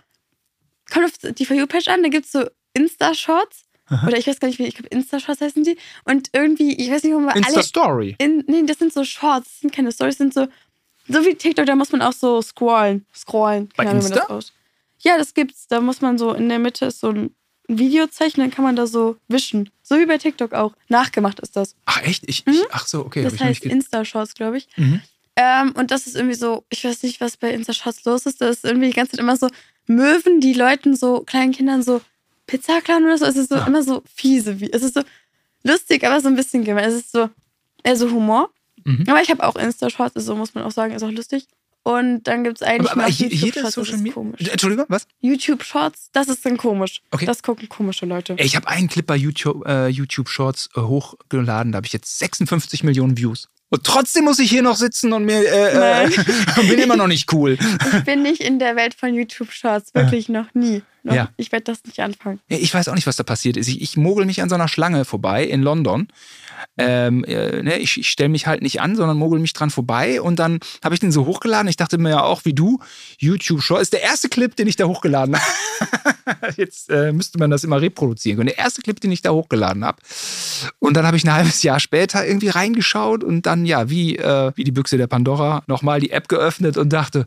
kommt 0.93 1.07
auf 1.07 1.33
die 1.33 1.45
For 1.47 1.57
You-Page 1.57 1.89
an, 1.89 2.03
da 2.03 2.09
gibt 2.09 2.27
es 2.27 2.33
so 2.33 2.45
Insta-Shorts. 2.75 3.65
Oder 4.07 4.19
ich 4.19 4.27
weiß 4.27 4.39
gar 4.39 4.49
nicht, 4.49 4.59
wie, 4.59 4.67
ich 4.67 4.75
glaube 4.75 4.89
Insta-Shorts 4.89 5.41
heißen 5.41 5.63
die. 5.63 5.79
Und 6.05 6.29
irgendwie, 6.33 6.75
ich 6.77 6.91
weiß 6.91 7.05
nicht, 7.05 7.13
warum 7.13 7.27
wir 7.27 7.35
alle. 7.35 7.47
Insta-Story. 7.47 8.17
In, 8.19 8.45
nee, 8.47 8.65
das 8.65 8.79
sind 8.79 8.93
so 8.93 9.05
Shorts, 9.05 9.49
das 9.49 9.61
sind 9.61 9.73
keine 9.73 9.93
Stories, 9.93 10.19
das 10.19 10.19
sind 10.19 10.35
so, 10.35 10.49
so 11.07 11.25
wie 11.25 11.35
TikTok, 11.35 11.67
da 11.67 11.77
muss 11.77 11.93
man 11.93 12.03
auch 12.03 12.13
so 12.13 12.43
scrollen. 12.43 13.07
Scrollen. 13.15 13.71
Bei 13.77 13.87
Ahnung, 13.87 14.05
wie 14.05 14.09
man 14.11 14.19
Insta? 14.19 14.41
Ja, 15.01 15.17
das 15.19 15.35
gibt's. 15.35 15.67
Da 15.69 15.81
muss 15.81 16.01
man 16.01 16.19
so 16.19 16.33
in 16.33 16.49
der 16.49 16.59
Mitte 16.59 16.87
ist 16.87 17.01
so 17.01 17.11
ein 17.11 17.35
Videozeichen, 17.69 18.41
dann 18.41 18.51
kann 18.51 18.65
man 18.65 18.77
da 18.77 18.87
so 18.87 19.17
wischen. 19.29 19.71
So 19.83 19.99
wie 19.99 20.07
bei 20.07 20.19
TikTok 20.19 20.53
auch. 20.55 20.73
Nachgemacht 20.89 21.39
ist 21.41 21.55
das. 21.57 21.77
Ach, 21.85 22.03
echt? 22.03 22.25
Ich, 22.27 22.47
ich, 22.47 22.63
ach 22.71 22.87
so, 22.87 23.01
okay. 23.05 23.21
Mhm. 23.21 23.25
Das 23.25 23.41
heißt 23.41 23.65
Insta-Shorts, 23.65 24.35
glaube 24.35 24.57
ich. 24.59 24.69
Mhm. 24.77 25.01
Ähm, 25.37 25.73
und 25.77 25.91
das 25.91 26.07
ist 26.07 26.17
irgendwie 26.17 26.35
so, 26.35 26.65
ich 26.71 26.83
weiß 26.85 27.03
nicht, 27.03 27.21
was 27.21 27.37
bei 27.37 27.53
Insta-Shorts 27.53 28.05
los 28.05 28.27
ist. 28.27 28.41
Das 28.41 28.57
ist 28.57 28.65
irgendwie 28.65 28.89
die 28.89 28.95
ganze 28.95 29.13
Zeit 29.13 29.21
immer 29.21 29.37
so 29.37 29.49
Möwen, 29.87 30.41
die 30.41 30.55
Leuten 30.55 30.97
so, 30.97 31.21
kleinen 31.21 31.53
Kindern 31.53 31.83
so 31.83 32.01
Pizza 32.47 32.81
klauen 32.81 33.05
oder 33.05 33.19
so. 33.19 33.27
Es 33.27 33.37
ist 33.37 33.51
so 33.51 33.57
Ah. 33.57 33.67
immer 33.67 33.83
so 33.83 34.03
fiese. 34.13 34.59
Wie, 34.61 34.73
es 34.73 34.83
ist 34.83 34.95
so 34.95 35.03
lustig, 35.63 36.05
aber 36.05 36.21
so 36.21 36.29
ein 36.29 36.37
bisschen 36.37 36.65
gemein. 36.65 36.85
Es 36.89 36.95
ist 36.95 37.13
so, 37.13 37.29
eher 37.85 37.97
so 37.97 38.11
Humor. 38.11 38.51
Mhm. 38.85 39.05
Aber 39.09 39.21
ich 39.23 39.31
habe 39.31 39.45
auch 39.47 39.57
Insta-Shorts, 39.57 40.17
also 40.17 40.35
muss 40.35 40.55
man 40.55 40.65
auch 40.65 40.71
sagen, 40.71 40.95
ist 40.95 41.03
auch 41.03 41.11
lustig. 41.11 41.47
Und 41.89 42.25
dann 42.25 42.45
gibt 42.45 42.61
es 42.61 42.63
eigentlich 42.63 42.91
Aber, 42.93 43.05
aber 43.05 43.11
YouTube-Shorts, 43.11 43.75
Social 43.75 43.97
Media. 43.97 44.13
komisch. 44.13 44.41
Entschuldigung, 44.47 44.85
was? 44.91 45.07
YouTube-Shorts, 45.23 46.11
das 46.13 46.29
ist 46.29 46.45
dann 46.45 46.59
komisch. 46.59 47.01
Okay. 47.13 47.25
Das 47.25 47.43
gucken 47.43 47.67
komische 47.71 48.05
Leute. 48.05 48.37
Ich 48.39 48.57
habe 48.57 48.69
einen 48.69 48.89
Clip 48.89 49.07
bei 49.07 49.17
YouTube, 49.17 49.67
äh, 49.67 49.89
YouTube 49.89 50.29
Shorts 50.29 50.69
äh, 50.77 50.83
hochgeladen, 50.83 51.73
da 51.73 51.77
habe 51.77 51.87
ich 51.87 51.95
jetzt 51.95 52.19
56 52.19 52.85
Millionen 52.85 53.17
Views. 53.17 53.49
Und 53.71 53.85
trotzdem 53.85 54.25
muss 54.25 54.39
ich 54.39 54.51
hier 54.51 54.61
noch 54.61 54.77
sitzen 54.77 55.15
und 55.15 55.25
mir 55.25 55.41
äh, 55.41 56.05
äh, 56.05 56.11
bin 56.69 56.79
immer 56.79 56.97
noch 56.97 57.07
nicht 57.07 57.33
cool. 57.33 57.57
Ich 57.97 58.05
bin 58.05 58.23
nicht 58.23 58.43
in 58.43 58.59
der 58.59 58.77
Welt 58.77 58.93
von 58.93 59.15
YouTube-Shorts, 59.15 59.95
wirklich 59.95 60.29
noch 60.29 60.53
nie. 60.53 60.83
Noch, 61.09 61.15
Ja. 61.15 61.31
Ich 61.37 61.51
werde 61.53 61.65
das 61.65 61.85
nicht 61.85 62.01
anfangen. 62.01 62.41
Ich 62.49 62.73
weiß 62.73 62.89
auch 62.89 62.95
nicht, 62.95 63.07
was 63.07 63.17
da 63.17 63.23
passiert 63.23 63.57
ist. 63.57 63.69
Ich, 63.69 63.81
ich 63.81 63.97
mogel 63.97 64.27
mich 64.27 64.43
an 64.43 64.49
so 64.49 64.55
einer 64.55 64.69
Schlange 64.69 65.05
vorbei 65.05 65.45
in 65.45 65.63
London. 65.63 66.09
Ähm, 66.77 67.25
äh, 67.25 67.63
ne, 67.63 67.79
ich 67.79 67.99
ich 67.99 68.09
stelle 68.09 68.29
mich 68.29 68.47
halt 68.47 68.63
nicht 68.63 68.81
an, 68.81 68.97
sondern 68.97 69.17
mogel 69.17 69.39
mich 69.41 69.53
dran 69.53 69.71
vorbei. 69.71 70.21
Und 70.21 70.39
dann 70.39 70.61
habe 70.85 70.95
ich 70.95 71.01
den 71.01 71.13
so 71.13 71.27
hochgeladen. 71.27 71.69
Ich 71.69 71.77
dachte 71.77 71.99
mir 71.99 72.11
ja 72.11 72.23
auch, 72.23 72.45
wie 72.45 72.55
du, 72.55 72.79
YouTube 73.19 73.63
Short 73.63 73.81
ist 73.81 73.93
der 73.93 74.03
erste 74.03 74.29
Clip, 74.29 74.55
den 74.55 74.69
ich 74.69 74.77
da 74.77 74.85
hochgeladen 74.85 75.37
habe. 75.37 76.55
Jetzt 76.57 76.91
äh, 76.91 77.13
müsste 77.13 77.39
man 77.39 77.51
das 77.51 77.65
immer 77.65 77.81
reproduzieren 77.81 78.37
können. 78.37 78.49
Der 78.49 78.59
erste 78.59 78.83
Clip, 78.83 79.01
den 79.01 79.13
ich 79.13 79.23
da 79.23 79.31
hochgeladen 79.31 79.85
habe. 79.85 79.99
Und 80.79 80.97
dann 80.97 81.07
habe 81.07 81.17
ich 81.17 81.25
ein 81.25 81.33
halbes 81.33 81.63
Jahr 81.63 81.81
später 81.81 82.27
irgendwie 82.27 82.49
reingeschaut 82.49 83.25
und 83.25 83.47
dann, 83.47 83.65
ja, 83.65 83.89
wie, 83.89 84.17
äh, 84.17 84.53
wie 84.55 84.65
die 84.65 84.73
Büchse 84.73 84.99
der 84.99 85.07
Pandora, 85.07 85.63
nochmal 85.67 86.01
die 86.01 86.11
App 86.11 86.29
geöffnet 86.29 86.77
und 86.77 86.93
dachte, 86.93 87.27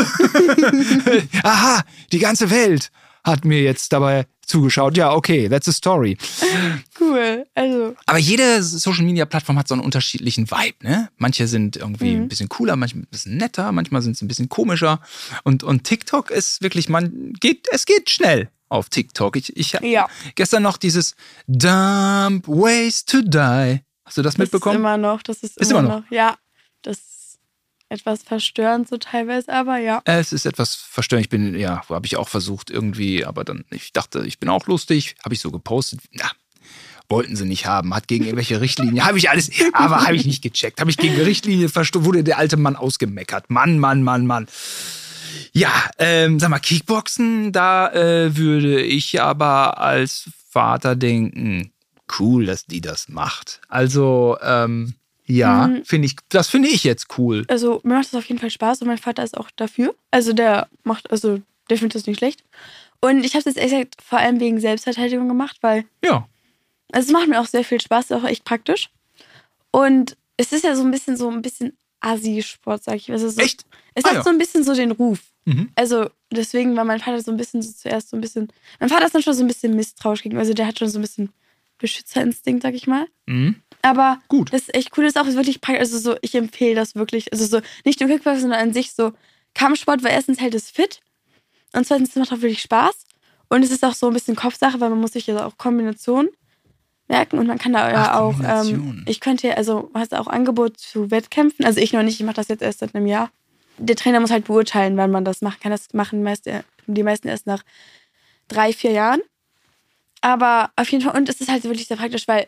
aha, 1.42 1.82
die 2.12 2.18
ganze 2.18 2.50
Welt 2.50 2.90
hat 3.24 3.44
mir 3.44 3.62
jetzt 3.62 3.92
dabei 3.92 4.26
zugeschaut. 4.44 4.96
Ja, 4.96 5.12
okay, 5.14 5.48
that's 5.48 5.68
a 5.68 5.72
story. 5.72 6.18
Cool. 6.98 7.46
Also, 7.54 7.94
Aber 8.06 8.18
jede 8.18 8.62
Social 8.62 9.04
Media 9.04 9.24
Plattform 9.24 9.58
hat 9.58 9.68
so 9.68 9.74
einen 9.74 9.82
unterschiedlichen 9.84 10.50
Vibe, 10.50 10.76
ne? 10.86 11.08
Manche 11.18 11.46
sind 11.46 11.76
irgendwie 11.76 12.16
Mhm. 12.16 12.22
ein 12.22 12.28
bisschen 12.28 12.48
cooler, 12.48 12.74
manche 12.76 12.98
ein 12.98 13.06
bisschen 13.10 13.36
netter, 13.36 13.70
manchmal 13.72 14.02
sind 14.02 14.16
sie 14.16 14.24
ein 14.24 14.28
bisschen 14.28 14.48
komischer. 14.48 15.00
Und, 15.44 15.62
und 15.62 15.84
TikTok 15.84 16.30
ist 16.32 16.62
wirklich, 16.62 16.88
man 16.88 17.32
geht, 17.38 17.68
es 17.70 17.86
geht 17.86 18.10
schnell 18.10 18.50
auf 18.68 18.88
TikTok. 18.88 19.36
Ich, 19.36 19.56
ich 19.56 19.74
habe 19.76 19.86
Ja. 19.86 20.08
gestern 20.34 20.64
noch 20.64 20.76
dieses 20.76 21.14
Dumb 21.46 22.46
Ways 22.48 23.04
to 23.04 23.20
Die. 23.22 23.80
Hast 24.04 24.16
du 24.18 24.22
das 24.22 24.34
das 24.34 24.38
mitbekommen? 24.38 24.76
ist 24.76 24.80
immer 24.80 24.96
noch, 24.96 25.22
das 25.22 25.38
ist, 25.44 25.56
Ist 25.58 25.70
immer, 25.70 25.80
immer 25.80 25.88
noch. 25.88 26.00
noch. 26.00 26.10
Ja, 26.10 26.36
das 26.82 26.98
etwas 27.92 28.22
verstörend 28.22 28.88
so 28.88 28.96
teilweise, 28.96 29.52
aber 29.52 29.76
ja. 29.76 30.00
Es 30.04 30.32
ist 30.32 30.46
etwas 30.46 30.74
verstörend. 30.74 31.26
Ich 31.26 31.30
bin, 31.30 31.54
ja, 31.58 31.86
habe 31.88 32.06
ich 32.06 32.16
auch 32.16 32.28
versucht 32.28 32.70
irgendwie, 32.70 33.24
aber 33.24 33.44
dann, 33.44 33.64
ich 33.70 33.92
dachte, 33.92 34.24
ich 34.26 34.38
bin 34.38 34.48
auch 34.48 34.66
lustig, 34.66 35.14
habe 35.22 35.34
ich 35.34 35.40
so 35.40 35.50
gepostet. 35.50 36.00
Na, 36.12 36.30
wollten 37.08 37.36
sie 37.36 37.44
nicht 37.44 37.66
haben, 37.66 37.94
hat 37.94 38.08
gegen 38.08 38.24
irgendwelche 38.24 38.60
Richtlinien, 38.60 39.04
habe 39.04 39.18
ich 39.18 39.28
alles, 39.28 39.50
aber 39.72 40.04
habe 40.04 40.16
ich 40.16 40.24
nicht 40.24 40.42
gecheckt, 40.42 40.80
habe 40.80 40.90
ich 40.90 40.96
gegen 40.96 41.20
Richtlinien 41.20 41.68
verstoßen, 41.68 42.06
wurde 42.06 42.24
der 42.24 42.38
alte 42.38 42.56
Mann 42.56 42.74
ausgemeckert. 42.74 43.50
Mann, 43.50 43.78
Mann, 43.78 44.02
Mann, 44.02 44.26
Mann. 44.26 44.46
Ja, 45.52 45.70
ähm, 45.98 46.40
sag 46.40 46.50
mal, 46.50 46.58
Kickboxen, 46.58 47.52
da 47.52 47.92
äh, 47.92 48.36
würde 48.36 48.82
ich 48.82 49.20
aber 49.20 49.78
als 49.78 50.30
Vater 50.48 50.96
denken, 50.96 51.72
cool, 52.18 52.46
dass 52.46 52.64
die 52.64 52.80
das 52.80 53.08
macht. 53.08 53.60
Also, 53.68 54.38
ähm, 54.42 54.94
ja, 55.26 55.68
Mhm. 55.68 55.84
finde 55.84 56.06
ich, 56.06 56.16
das 56.28 56.48
finde 56.48 56.68
ich 56.68 56.84
jetzt 56.84 57.18
cool. 57.18 57.44
Also, 57.48 57.80
mir 57.84 57.94
macht 57.94 58.06
das 58.06 58.14
auf 58.14 58.24
jeden 58.26 58.40
Fall 58.40 58.50
Spaß 58.50 58.82
und 58.82 58.88
mein 58.88 58.98
Vater 58.98 59.22
ist 59.22 59.36
auch 59.36 59.50
dafür. 59.56 59.94
Also, 60.10 60.32
der 60.32 60.68
macht, 60.84 61.10
also, 61.10 61.40
der 61.70 61.78
findet 61.78 61.94
das 61.94 62.06
nicht 62.06 62.18
schlecht. 62.18 62.44
Und 63.00 63.24
ich 63.24 63.34
habe 63.34 63.44
das 63.44 63.56
ehrlich 63.56 63.72
gesagt 63.72 64.02
vor 64.02 64.18
allem 64.18 64.38
wegen 64.40 64.60
Selbstverteidigung 64.60 65.28
gemacht, 65.28 65.56
weil 65.60 65.84
Ja. 66.04 66.28
Also 66.92 67.06
es 67.08 67.12
macht 67.12 67.28
mir 67.28 67.40
auch 67.40 67.46
sehr 67.46 67.64
viel 67.64 67.80
Spaß, 67.80 68.06
ist 68.10 68.12
auch 68.12 68.24
echt 68.24 68.44
praktisch. 68.44 68.90
Und 69.70 70.16
es 70.36 70.52
ist 70.52 70.62
ja 70.64 70.76
so 70.76 70.82
ein 70.82 70.90
bisschen 70.90 71.16
so 71.16 71.30
ein 71.30 71.40
bisschen 71.42 71.76
Assi-Sport, 72.00 72.84
sag 72.84 72.96
ich. 72.96 73.10
Also 73.10 73.28
so, 73.30 73.40
Echt? 73.40 73.64
Es 73.94 74.04
Ah, 74.04 74.08
hat 74.08 74.14
ja. 74.16 74.22
so 74.22 74.30
ein 74.30 74.38
bisschen 74.38 74.62
so 74.64 74.74
den 74.74 74.90
Ruf. 74.90 75.20
Mhm. 75.46 75.70
Also 75.74 76.10
deswegen 76.30 76.76
war 76.76 76.84
mein 76.84 77.00
Vater 77.00 77.20
so 77.22 77.30
ein 77.30 77.36
bisschen 77.36 77.62
so 77.62 77.72
zuerst 77.72 78.10
so 78.10 78.16
ein 78.16 78.20
bisschen. 78.20 78.48
Mein 78.78 78.88
Vater 78.88 79.06
ist 79.06 79.14
dann 79.14 79.22
schon 79.22 79.34
so 79.34 79.42
ein 79.42 79.48
bisschen 79.48 79.74
misstrauisch 79.74 80.22
gegenüber. 80.22 80.40
Also 80.42 80.52
der 80.54 80.66
hat 80.66 80.78
schon 80.78 80.88
so 80.88 80.98
ein 80.98 81.02
bisschen 81.02 81.30
Beschützerinstinkt, 81.78 82.62
sag 82.62 82.74
ich 82.74 82.86
mal. 82.86 83.06
Mhm. 83.26 83.56
Aber 83.82 84.20
Gut. 84.28 84.52
das 84.52 84.62
ist 84.62 84.74
echt 84.74 84.96
cool, 84.96 85.04
das 85.04 85.14
ist 85.14 85.20
auch 85.20 85.26
wirklich 85.34 85.60
praktisch. 85.60 85.80
Also 85.80 85.98
so, 85.98 86.16
ich 86.22 86.34
empfehle 86.34 86.76
das 86.76 86.94
wirklich. 86.94 87.32
Also 87.32 87.44
so, 87.46 87.60
nicht 87.84 88.00
nur 88.00 88.08
Kickboxen, 88.08 88.42
sondern 88.42 88.60
an 88.60 88.72
sich 88.72 88.92
so 88.92 89.12
Kampfsport, 89.54 90.02
weil 90.04 90.12
erstens 90.12 90.40
hält 90.40 90.54
es 90.54 90.70
fit 90.70 91.00
und 91.72 91.86
zweitens 91.86 92.10
es 92.10 92.16
macht 92.16 92.32
auch 92.32 92.40
wirklich 92.42 92.62
Spaß. 92.62 93.04
Und 93.48 93.62
es 93.62 93.70
ist 93.70 93.84
auch 93.84 93.94
so 93.94 94.06
ein 94.06 94.14
bisschen 94.14 94.36
Kopfsache, 94.36 94.80
weil 94.80 94.88
man 94.88 95.00
muss 95.00 95.12
sich 95.12 95.26
ja 95.26 95.44
auch 95.44 95.58
Kombinationen 95.58 96.30
merken 97.08 97.38
und 97.38 97.46
man 97.46 97.58
kann 97.58 97.74
da 97.74 97.90
ja 97.90 98.18
auch, 98.18 98.40
ähm, 98.42 99.04
ich 99.06 99.20
könnte 99.20 99.48
ja, 99.48 99.54
also 99.54 99.90
hast 99.92 100.14
auch 100.14 100.26
Angebot 100.26 100.78
zu 100.78 101.10
Wettkämpfen, 101.10 101.64
also 101.66 101.78
ich 101.78 101.92
noch 101.92 102.02
nicht, 102.02 102.18
ich 102.18 102.24
mache 102.24 102.36
das 102.36 102.48
jetzt 102.48 102.62
erst 102.62 102.78
seit 102.78 102.94
einem 102.94 103.06
Jahr. 103.06 103.30
Der 103.76 103.96
Trainer 103.96 104.20
muss 104.20 104.30
halt 104.30 104.46
beurteilen, 104.46 104.96
wann 104.96 105.10
man 105.10 105.24
das 105.24 105.42
machen 105.42 105.58
kann. 105.60 105.72
Das 105.72 105.92
machen 105.92 106.20
die 106.20 106.24
meisten, 106.24 106.60
die 106.86 107.02
meisten 107.02 107.28
erst 107.28 107.46
nach 107.46 107.62
drei, 108.48 108.72
vier 108.72 108.92
Jahren. 108.92 109.20
Aber 110.20 110.70
auf 110.76 110.90
jeden 110.90 111.04
Fall, 111.04 111.16
und 111.16 111.28
es 111.28 111.40
ist 111.40 111.50
halt 111.50 111.64
wirklich 111.64 111.88
sehr 111.88 111.96
praktisch, 111.96 112.28
weil 112.28 112.46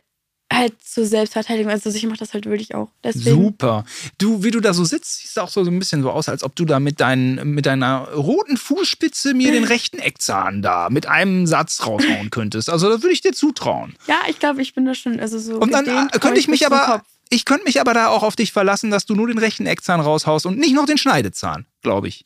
halt 0.52 0.74
zur 0.82 1.06
Selbstverteidigung, 1.06 1.72
also 1.72 1.90
ich 1.90 2.06
mache 2.06 2.18
das 2.18 2.34
halt 2.34 2.46
wirklich 2.46 2.74
auch. 2.74 2.88
Deswegen, 3.02 3.42
Super. 3.42 3.84
Du, 4.18 4.42
wie 4.42 4.50
du 4.50 4.60
da 4.60 4.72
so 4.72 4.84
sitzt, 4.84 5.22
siehst 5.22 5.38
auch 5.38 5.48
so, 5.48 5.64
so 5.64 5.70
ein 5.70 5.78
bisschen 5.78 6.02
so 6.02 6.10
aus, 6.10 6.28
als 6.28 6.42
ob 6.42 6.54
du 6.54 6.64
da 6.64 6.80
mit, 6.80 7.00
dein, 7.00 7.40
mit 7.54 7.66
deiner 7.66 8.08
roten 8.12 8.56
Fußspitze 8.56 9.34
mir 9.34 9.52
den 9.52 9.64
rechten 9.74 9.98
Eckzahn 9.98 10.62
da 10.62 10.90
mit 10.90 11.06
einem 11.06 11.46
Satz 11.46 11.86
raushauen 11.86 12.30
könntest. 12.30 12.70
Also 12.70 12.88
das 12.88 13.02
würde 13.02 13.14
ich 13.14 13.20
dir 13.20 13.32
zutrauen. 13.32 13.94
Ja, 14.06 14.20
ich 14.28 14.38
glaube, 14.38 14.62
ich 14.62 14.74
bin 14.74 14.84
da 14.84 14.94
schon, 14.94 15.18
also 15.18 15.38
so. 15.38 15.58
Und 15.58 15.72
dann 15.72 15.84
gedehnt 15.84 16.14
äh, 16.14 16.18
könnte 16.18 16.40
ich 16.40 16.48
mich 16.48 16.66
aber, 16.66 16.80
Kopf. 16.86 17.02
ich 17.30 17.44
könnte 17.44 17.64
mich 17.64 17.80
aber 17.80 17.94
da 17.94 18.08
auch 18.08 18.22
auf 18.22 18.36
dich 18.36 18.52
verlassen, 18.52 18.90
dass 18.90 19.06
du 19.06 19.14
nur 19.14 19.26
den 19.26 19.38
rechten 19.38 19.66
Eckzahn 19.66 20.00
raushaust 20.00 20.46
und 20.46 20.58
nicht 20.58 20.74
noch 20.74 20.86
den 20.86 20.98
Schneidezahn, 20.98 21.66
glaube 21.82 22.08
ich. 22.08 22.24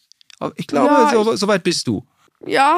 Ich 0.56 0.66
glaube, 0.66 0.88
Ja, 0.92 1.10
so, 1.12 1.34
so 1.36 1.48
weit 1.48 1.64
bist 1.64 1.86
du. 1.86 2.06
Ja, 2.46 2.76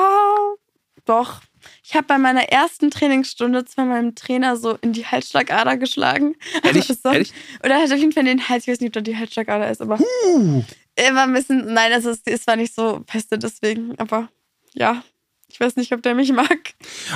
doch. 1.04 1.40
Ich 1.84 1.94
habe 1.94 2.06
bei 2.06 2.18
meiner 2.18 2.44
ersten 2.44 2.90
Trainingsstunde 2.90 3.64
zwar 3.64 3.84
meinem 3.84 4.14
Trainer 4.14 4.56
so 4.56 4.76
in 4.80 4.92
die 4.92 5.06
Halsschlagader 5.06 5.76
geschlagen. 5.76 6.34
Ehrlich? 6.62 6.86
Sonst- 6.86 7.04
Ehrlich? 7.04 7.32
Oder 7.64 7.78
halt 7.78 7.92
auf 7.92 7.98
jeden 7.98 8.12
Fall 8.12 8.22
in 8.26 8.38
den 8.38 8.48
Hals. 8.48 8.64
Ich 8.64 8.68
weiß 8.72 8.80
nicht, 8.80 8.88
ob 8.88 8.92
da 8.94 9.00
die 9.00 9.16
Halsschlagader 9.16 9.70
ist, 9.70 9.80
aber 9.82 9.98
Uh. 10.26 10.62
immer 10.96 11.22
ein 11.22 11.32
bisschen. 11.32 11.72
Nein, 11.72 11.92
also 11.92 12.10
es, 12.10 12.20
es 12.24 12.46
war 12.46 12.56
nicht 12.56 12.74
so 12.74 13.02
feste 13.06 13.38
deswegen. 13.38 13.98
Aber 13.98 14.28
ja, 14.74 15.02
ich 15.48 15.58
weiß 15.60 15.76
nicht, 15.76 15.92
ob 15.92 16.02
der 16.02 16.14
mich 16.14 16.32
mag. 16.32 16.74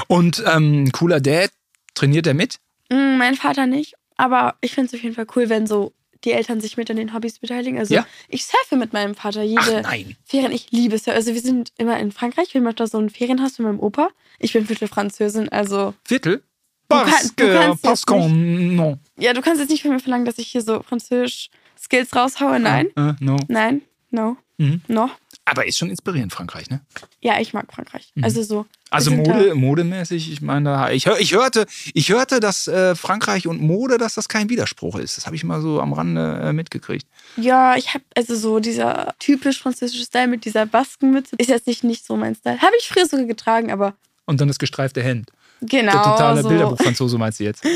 Und 0.09 0.43
ähm, 0.47 0.91
cooler 0.93 1.21
Dad, 1.21 1.51
trainiert 1.95 2.27
er 2.27 2.35
mit? 2.35 2.59
Mm, 2.91 3.17
mein 3.19 3.35
Vater 3.37 3.67
nicht. 3.67 3.95
Aber 4.17 4.57
ich 4.61 4.73
finde 4.73 4.89
es 4.89 4.95
auf 4.95 5.03
jeden 5.03 5.15
Fall 5.15 5.27
cool, 5.37 5.49
wenn 5.49 5.67
so 5.67 5.93
die 6.25 6.33
Eltern 6.33 6.61
sich 6.61 6.77
mit 6.77 6.91
an 6.91 6.97
den 6.97 7.13
Hobbys 7.15 7.39
beteiligen. 7.39 7.79
Also 7.79 7.95
Ja. 7.95 8.07
ich 8.29 8.45
surfe 8.47 8.77
mit 8.77 8.93
meinem 8.93 9.15
Vater 9.15 9.41
Ach 9.41 9.45
jede 9.45 9.83
nein. 9.83 10.17
Ferien. 10.25 10.53
Ich 10.53 10.71
liebe 10.71 10.95
es. 10.97 11.07
Also 11.09 11.35
wir 11.35 11.41
sind 11.41 11.73
immer 11.79 11.99
in 11.99 12.13
Frankreich. 12.13 12.53
Wir 12.55 12.61
machen 12.61 12.77
da 12.77 12.87
so 12.87 12.99
ein 12.99 13.11
Ferienhaus 13.11 13.59
mit 13.59 13.67
meinem 13.69 13.81
Opa. 13.81 14.09
Ich 14.39 14.53
bin 14.53 14.67
Viertel 14.67 14.89
Französin, 14.89 15.49
also 15.51 15.95
Viertel? 16.05 16.43
Du 16.89 16.97
kann- 16.97 17.31
du 17.37 17.53
kannst 17.53 17.83
parce 17.83 18.05
qu'on, 18.07 18.77
non. 18.77 19.01
Ja, 19.19 19.33
du 19.33 19.41
kannst 19.41 19.61
jetzt 19.61 19.71
nicht 19.71 19.83
von 19.83 19.91
mir 19.93 20.01
verlangen, 20.01 20.27
dass 20.27 20.39
ich 20.39 20.49
hier 20.49 20.61
so 20.63 20.83
französisch 20.83 21.51
Skills 21.79 22.15
raushaue. 22.15 22.61
Nein, 22.61 22.89
Äh, 22.97 23.15
no. 23.21 23.37
nein, 23.49 23.83
no, 24.11 24.37
Mhm. 24.59 24.81
no. 24.89 25.11
Aber 25.47 25.67
ist 25.67 25.77
schon 25.79 25.91
inspirierend, 25.91 26.33
Frankreich, 26.33 26.71
ne? 26.71 26.81
Ja, 27.21 27.41
ich 27.41 27.53
mag 27.53 27.73
Frankreich. 27.73 28.13
Also 28.23 28.43
so. 28.43 28.67
Also 28.95 29.11
Mode, 29.11 29.55
modemäßig, 29.55 30.33
ich 30.33 30.41
meine, 30.41 30.93
ich, 30.93 31.07
hör, 31.07 31.19
ich, 31.19 31.35
hörte, 31.35 31.67
ich 31.93 32.11
hörte, 32.11 32.41
dass 32.41 32.69
äh, 32.69 32.95
Frankreich 32.95 33.47
und 33.47 33.61
Mode, 33.61 33.99
dass 33.99 34.15
das 34.15 34.29
kein 34.29 34.49
Widerspruch 34.49 34.97
ist. 34.99 35.17
Das 35.17 35.27
habe 35.27 35.37
ich 35.37 35.45
mal 35.45 35.61
so 35.61 35.81
am 35.81 35.93
Rande 35.93 36.41
äh, 36.43 36.53
mitgekriegt. 36.53 37.07
Ja, 37.37 37.77
ich 37.77 37.95
habe 37.95 38.05
also 38.17 38.35
so 38.37 38.61
dieser 38.61 39.15
typisch 39.19 39.61
französische 39.61 40.05
Style 40.05 40.29
mit 40.29 40.45
dieser 40.45 40.67
Baskenmütze 40.67 41.37
ist 41.39 41.49
jetzt 41.51 41.67
nicht, 41.67 41.85
nicht 41.85 42.07
so 42.07 42.17
mein 42.17 42.35
Style. 42.35 42.61
Habe 42.61 42.73
ich 42.79 42.89
früher 42.89 43.07
sogar 43.07 43.27
getragen, 43.27 43.71
aber 43.73 43.95
Und 44.27 44.41
dann 44.41 44.49
das 44.49 44.59
gestreifte 44.59 45.03
Hemd. 45.03 45.31
genau. 45.61 45.93
Der 45.93 46.03
totale 46.03 46.43
so. 46.43 46.49
Bilderbuch-Franzose 46.49 47.19
meinst 47.19 47.41
du 47.41 47.45
jetzt? 47.45 47.65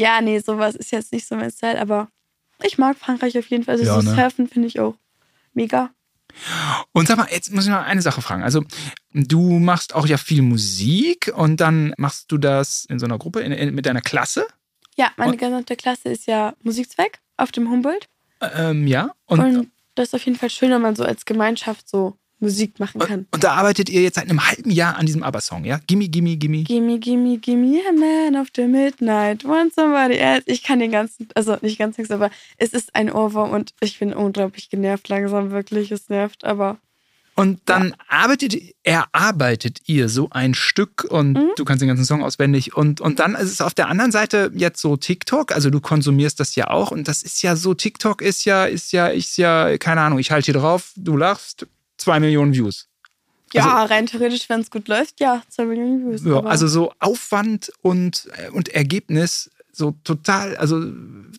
Ja, 0.00 0.20
nee, 0.20 0.38
sowas 0.38 0.76
ist 0.76 0.92
jetzt 0.92 1.12
nicht 1.12 1.26
so 1.26 1.34
mein 1.34 1.50
Style, 1.50 1.80
aber 1.80 2.06
ich 2.62 2.78
mag 2.78 2.96
Frankreich 2.96 3.36
auf 3.36 3.48
jeden 3.48 3.64
Fall. 3.64 3.72
Also 3.74 3.84
Ja, 3.84 4.00
so 4.00 4.08
ne? 4.08 4.14
Surfen 4.14 4.46
finde 4.46 4.68
ich 4.68 4.78
auch 4.78 4.94
mega. 5.54 5.90
Und 6.92 7.08
sag 7.08 7.16
mal, 7.18 7.28
jetzt 7.30 7.52
muss 7.52 7.64
ich 7.64 7.70
noch 7.70 7.82
eine 7.82 8.02
Sache 8.02 8.22
fragen. 8.22 8.42
Also, 8.42 8.62
du 9.12 9.58
machst 9.58 9.94
auch 9.94 10.06
ja 10.06 10.16
viel 10.16 10.42
Musik 10.42 11.32
und 11.34 11.58
dann 11.60 11.94
machst 11.98 12.30
du 12.32 12.38
das 12.38 12.84
in 12.88 12.98
so 12.98 13.06
einer 13.06 13.18
Gruppe 13.18 13.40
in, 13.40 13.52
in, 13.52 13.74
mit 13.74 13.86
deiner 13.86 14.00
Klasse. 14.00 14.46
Ja, 14.96 15.10
meine 15.16 15.32
Und- 15.32 15.38
gesamte 15.38 15.76
Klasse 15.76 16.08
ist 16.08 16.26
ja 16.26 16.54
Musikzweck 16.62 17.20
auf 17.36 17.52
dem 17.52 17.70
Humboldt. 17.70 18.08
Ähm, 18.40 18.86
ja. 18.86 19.10
Und, 19.26 19.40
Und, 19.40 19.56
und, 19.56 19.70
das 19.94 20.08
ist 20.08 20.14
auf 20.14 20.24
jeden 20.24 20.38
Fall 20.38 20.50
schön, 20.50 20.70
wenn 20.70 20.82
man 20.82 20.96
so 20.96 21.04
als 21.04 21.24
Gemeinschaft 21.24 21.88
so 21.88 22.16
Musik 22.40 22.78
machen 22.78 23.00
kann. 23.00 23.26
und 23.32 23.42
da 23.42 23.52
arbeitet 23.52 23.88
ihr 23.88 24.02
jetzt 24.02 24.14
seit 24.16 24.28
einem 24.30 24.46
halben 24.46 24.70
Jahr 24.70 24.96
an 24.96 25.06
diesem 25.06 25.22
ABBA-Song, 25.22 25.64
ja? 25.64 25.80
Gimme, 25.86 26.08
gimme, 26.08 26.36
gimme. 26.36 26.62
Gimme, 26.64 26.98
gimme, 26.98 27.38
gimme 27.38 27.80
a 27.88 27.92
man 27.92 28.40
of 28.40 28.48
the 28.54 28.66
midnight, 28.66 29.44
want 29.44 29.74
somebody 29.74 30.16
else. 30.18 30.42
Ich 30.46 30.62
kann 30.62 30.78
den 30.78 30.90
ganzen, 30.92 31.28
also 31.34 31.56
nicht 31.62 31.78
ganz 31.78 31.98
nichts, 31.98 32.10
aber 32.12 32.30
es 32.56 32.70
ist 32.70 32.94
ein 32.94 33.10
Ohrwurm 33.10 33.50
und 33.50 33.74
ich 33.80 33.98
bin 33.98 34.12
unglaublich 34.12 34.70
genervt 34.70 35.08
langsam, 35.08 35.50
wirklich, 35.50 35.90
es 35.90 36.08
nervt, 36.08 36.44
aber 36.44 36.78
Und 37.34 37.60
dann 37.66 37.94
arbeitet, 38.08 38.56
erarbeitet 38.82 39.78
ihr 39.86 40.08
so 40.08 40.28
ein 40.30 40.54
Stück 40.54 41.04
und 41.08 41.34
Mhm. 41.34 41.50
du 41.56 41.64
kannst 41.64 41.80
den 41.82 41.88
ganzen 41.88 42.04
Song 42.04 42.22
auswendig. 42.24 42.76
Und, 42.76 43.00
und 43.00 43.20
dann 43.20 43.34
ist 43.36 43.52
es 43.52 43.60
auf 43.60 43.74
der 43.74 43.88
anderen 43.88 44.10
Seite 44.10 44.50
jetzt 44.54 44.80
so 44.80 44.96
TikTok. 44.96 45.52
Also 45.52 45.70
du 45.70 45.80
konsumierst 45.80 46.40
das 46.40 46.56
ja 46.56 46.68
auch. 46.68 46.90
Und 46.90 47.06
das 47.06 47.22
ist 47.22 47.42
ja 47.42 47.54
so, 47.54 47.74
TikTok 47.74 48.22
ist 48.22 48.44
ja, 48.44 48.64
ist 48.64 48.90
ja, 48.92 49.06
ist 49.06 49.36
ja, 49.38 49.78
keine 49.78 50.00
Ahnung, 50.00 50.18
ich 50.18 50.30
halte 50.32 50.46
hier 50.46 50.60
drauf, 50.60 50.92
du 50.96 51.16
lachst, 51.16 51.66
zwei 51.98 52.20
Millionen 52.20 52.54
Views. 52.54 52.88
ja, 53.52 53.84
rein 53.84 54.06
theoretisch, 54.06 54.48
wenn 54.48 54.60
es 54.60 54.70
gut 54.70 54.88
läuft, 54.88 55.20
ja, 55.20 55.42
zwei 55.48 55.66
Millionen 55.66 56.10
Views. 56.10 56.24
Ja, 56.24 56.40
also 56.40 56.66
so 56.68 56.92
Aufwand 56.98 57.70
und, 57.82 58.28
äh, 58.36 58.50
und 58.50 58.70
Ergebnis, 58.70 59.50
so 59.72 59.94
total, 60.04 60.56
also 60.56 60.82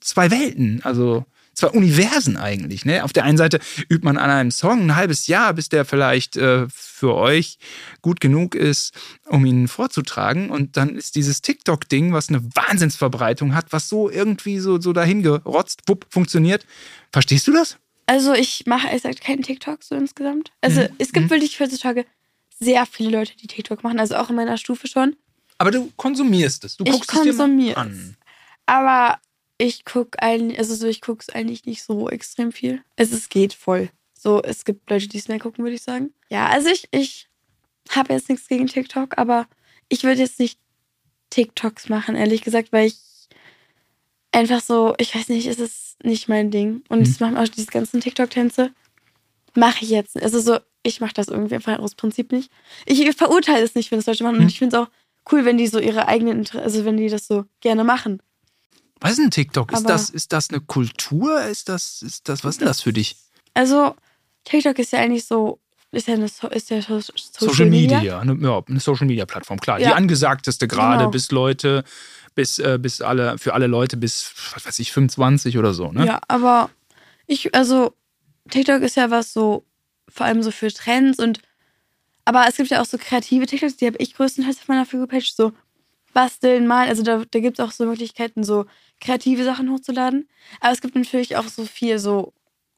zwei 0.01 0.31
Welten, 0.31 0.81
also 0.83 1.25
zwei 1.59 1.67
Universen 1.67 2.37
eigentlich. 2.37 2.85
Ne? 2.85 3.03
Auf 3.03 3.13
der 3.13 3.25
einen 3.25 3.37
Seite 3.37 3.59
übt 3.89 4.03
man 4.03 4.17
an 4.17 4.29
einem 4.29 4.51
Song 4.51 4.81
ein 4.81 4.95
halbes 4.95 5.27
Jahr, 5.27 5.53
bis 5.53 5.69
der 5.69 5.85
vielleicht 5.85 6.37
äh, 6.37 6.67
für 6.69 7.15
euch 7.15 7.59
gut 8.01 8.21
genug 8.21 8.55
ist, 8.55 8.93
um 9.27 9.45
ihn 9.45 9.67
vorzutragen. 9.67 10.49
Und 10.49 10.77
dann 10.77 10.95
ist 10.95 11.15
dieses 11.15 11.41
TikTok-Ding, 11.41 12.13
was 12.13 12.29
eine 12.29 12.43
Wahnsinnsverbreitung 12.43 13.53
hat, 13.53 13.67
was 13.71 13.89
so 13.89 14.09
irgendwie 14.09 14.59
so, 14.59 14.79
so 14.79 14.93
dahin 14.93 15.21
gerotzt, 15.21 15.81
wupp, 15.87 16.05
funktioniert. 16.09 16.65
Verstehst 17.11 17.47
du 17.47 17.51
das? 17.51 17.77
Also 18.09 18.33
ich 18.33 18.65
mache 18.65 18.87
ehrlich 18.87 19.03
gesagt 19.03 19.21
keinen 19.21 19.43
TikTok 19.43 19.83
so 19.83 19.93
insgesamt. 19.93 20.51
Also 20.61 20.81
Mhm. 20.81 20.89
es 20.97 21.13
gibt 21.13 21.29
wirklich 21.29 21.59
heutzutage 21.59 22.05
sehr 22.59 22.87
viele 22.87 23.11
Leute, 23.11 23.37
die 23.37 23.45
TikTok 23.45 23.83
machen, 23.83 23.99
also 23.99 24.15
auch 24.15 24.31
in 24.31 24.35
meiner 24.35 24.57
Stufe 24.57 24.87
schon. 24.87 25.15
Aber 25.59 25.69
du 25.69 25.91
konsumierst 25.95 26.63
es. 26.63 26.75
Du 26.77 26.85
Ich 26.85 26.91
guckst 26.91 27.13
es 27.15 27.21
dir 27.21 27.33
mal 27.33 27.75
an. 27.75 28.17
Aber 28.65 29.19
ich 29.59 29.85
gucke 29.85 30.19
eigentlich, 30.23 30.57
also 30.57 30.73
so, 30.73 30.87
ich 30.87 31.01
gucke 31.01 31.23
es 31.27 31.29
eigentlich 31.35 31.65
nicht 31.65 31.83
so 31.83 32.09
extrem 32.09 32.51
viel. 32.51 32.83
Es, 32.95 33.11
es 33.11 33.29
geht 33.29 33.53
voll. 33.53 33.89
So, 34.17 34.41
es 34.41 34.65
gibt 34.65 34.89
Leute, 34.89 35.07
die 35.07 35.19
es 35.19 35.27
mehr 35.27 35.39
gucken, 35.39 35.63
würde 35.63 35.75
ich 35.75 35.83
sagen. 35.83 36.11
Ja, 36.29 36.47
also 36.47 36.69
ich, 36.69 36.87
ich 36.91 37.27
habe 37.91 38.13
jetzt 38.13 38.27
nichts 38.27 38.47
gegen 38.47 38.65
TikTok, 38.65 39.19
aber 39.19 39.47
ich 39.87 40.03
würde 40.03 40.21
jetzt 40.21 40.39
nicht 40.39 40.59
TikToks 41.29 41.89
machen, 41.89 42.15
ehrlich 42.15 42.41
gesagt, 42.41 42.71
weil 42.71 42.87
ich 42.87 42.97
einfach 44.31 44.61
so, 44.61 44.95
ich 44.97 45.13
weiß 45.15 45.29
nicht, 45.29 45.47
es 45.47 45.59
ist 45.59 46.03
nicht 46.03 46.29
mein 46.29 46.51
Ding. 46.51 46.83
Und 46.89 46.99
Mhm. 46.99 47.05
es 47.05 47.19
machen 47.19 47.37
auch 47.37 47.47
diese 47.47 47.67
ganzen 47.67 48.01
TikTok-Tänze. 48.01 48.71
Mache 49.55 49.83
ich 49.83 49.89
jetzt. 49.89 50.15
nicht. 50.15 50.23
Also 50.23 50.39
so, 50.39 50.59
ich 50.83 51.01
mache 51.01 51.13
das 51.13 51.27
irgendwie 51.27 51.55
einfach 51.55 51.79
aus 51.79 51.95
Prinzip 51.95 52.31
nicht. 52.31 52.51
Ich 52.85 53.03
verurteile 53.15 53.63
es 53.63 53.75
nicht, 53.75 53.91
wenn 53.91 53.99
es 53.99 54.05
Leute 54.05 54.23
machen. 54.23 54.35
Mhm. 54.37 54.41
Und 54.43 54.49
ich 54.49 54.59
finde 54.59 54.77
es 54.77 54.81
auch 54.83 54.89
cool, 55.31 55.45
wenn 55.45 55.57
die 55.57 55.67
so 55.67 55.79
ihre 55.79 56.07
eigenen, 56.07 56.39
Inter 56.39 56.61
also 56.61 56.85
wenn 56.85 56.97
die 56.97 57.09
das 57.09 57.27
so 57.27 57.45
gerne 57.61 57.83
machen. 57.83 58.21
Was 59.01 59.11
ist 59.11 59.19
denn 59.19 59.31
TikTok? 59.31 59.71
Ist 59.71 59.89
das, 59.89 60.09
ist 60.09 60.33
das 60.33 60.49
eine 60.49 60.59
Kultur? 60.61 61.41
Ist 61.45 61.69
das, 61.69 62.01
ist 62.01 62.27
das, 62.29 62.43
was 62.43 62.55
ist 62.55 62.61
denn 62.61 62.67
das 62.67 62.81
für 62.81 62.93
dich? 62.93 63.15
Also, 63.53 63.95
TikTok 64.43 64.77
ist 64.77 64.91
ja 64.91 64.99
eigentlich 64.99 65.25
so, 65.25 65.59
ist 65.91 66.07
ja 66.07 66.15
eine 66.15 66.27
so, 66.27 66.47
ist 66.49 66.69
ja 66.69 66.81
so, 66.81 66.99
Social, 66.99 67.13
Social 67.49 67.65
Media, 67.65 68.19
eine, 68.19 68.33
ja, 68.41 68.61
eine 68.67 68.79
Social 68.79 69.07
Media 69.07 69.25
Plattform, 69.25 69.59
klar. 69.59 69.77
Die 69.79 69.85
Ja. 69.85 69.93
angesagteste 69.95 70.67
gerade 70.67 70.99
Genau. 70.99 71.11
bis 71.11 71.31
Leute, 71.31 71.83
bis, 72.29 72.59
äh, 72.59 72.77
bis 72.81 73.01
alle, 73.01 73.37
für 73.37 73.53
alle 73.53 73.67
Leute 73.67 73.97
bis, 73.97 74.33
was 74.53 74.65
weiß 74.65 74.79
ich, 74.79 74.91
25 74.91 75.57
oder 75.57 75.73
so, 75.73 75.91
ne? 75.91 76.05
Ja, 76.05 76.19
aber 76.27 76.69
ich, 77.27 77.53
also, 77.55 77.93
TikTok 78.49 78.81
ist 78.81 78.95
ja 78.95 79.09
was 79.11 79.33
so, 79.33 79.65
vor 80.07 80.25
allem 80.25 80.41
so 80.43 80.51
für 80.51 80.71
Trends 80.71 81.19
und, 81.19 81.41
aber 82.25 82.45
es 82.47 82.57
gibt 82.57 82.69
ja 82.69 82.81
auch 82.81 82.85
so 82.85 82.97
kreative 82.97 83.45
TikToks, 83.45 83.77
die 83.77 83.85
habe 83.87 83.97
ich 83.99 84.13
größtenteils 84.15 84.59
auf 84.59 84.67
meiner 84.67 84.85
Figur-Page, 84.85 85.33
so 85.33 85.53
basteln, 86.13 86.65
malen, 86.67 86.89
also 86.89 87.03
da, 87.03 87.23
da 87.29 87.39
gibt 87.39 87.59
es 87.59 87.65
auch 87.65 87.71
so 87.71 87.85
Möglichkeiten, 87.85 88.43
so 88.43 88.65
kreative 88.99 89.43
Sachen 89.43 89.71
hochzuladen. 89.71 90.27
Aber 90.59 90.73
es 90.73 90.81
gibt 90.81 90.95
natürlich 90.95 91.37
auch 91.37 91.47
so 91.47 91.65
viel 91.65 91.99
so 91.99 92.33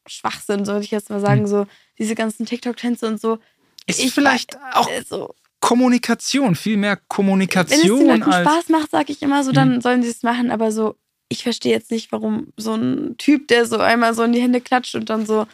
Schwachsinn, 0.06 0.66
so 0.66 0.74
würde 0.74 0.84
ich 0.84 0.92
jetzt 0.92 1.10
mal 1.10 1.22
sagen, 1.22 1.48
so 1.48 1.66
diese 1.98 2.16
ganzen 2.16 2.46
TikTok-Tänze 2.46 3.08
und 3.08 3.22
so. 3.22 3.34
Hm. 3.36 3.40
Ist 3.88 4.00
Ich 4.00 4.14
vielleicht 4.14 4.58
weiß- 4.58 4.74
auch 4.74 4.90
Also, 4.90 5.36
Kommunikation, 5.62 6.56
viel 6.56 6.76
mehr 6.78 6.92
wenn 6.92 6.98
es 6.98 7.02
den 7.02 7.08
Kommunikation 7.16 8.08
Leuten. 8.20 8.24
Spaß 8.34 8.70
macht, 8.70 8.92
sage 8.92 9.12
ich 9.14 9.22
immer 9.22 9.44
so, 9.44 9.52
dann 9.52 9.80
sollen 9.82 10.04
sie 10.04 10.10
es 10.10 10.24
machen. 10.24 10.52
Aber 10.52 10.72
so, 10.72 10.96
ich 11.30 11.44
verstehe 11.44 11.72
jetzt 11.72 11.92
nicht, 11.92 12.12
warum 12.12 12.48
so 12.58 12.74
ein 12.76 13.16
Typ, 13.18 13.48
der 13.48 13.66
so 13.66 13.78
einmal 13.78 14.14
so 14.14 14.24
in 14.24 14.34
die 14.34 14.42
Hände 14.42 14.60
klatscht 14.60 14.96
und 14.96 15.10
dann 15.10 15.26
so, 15.26 15.48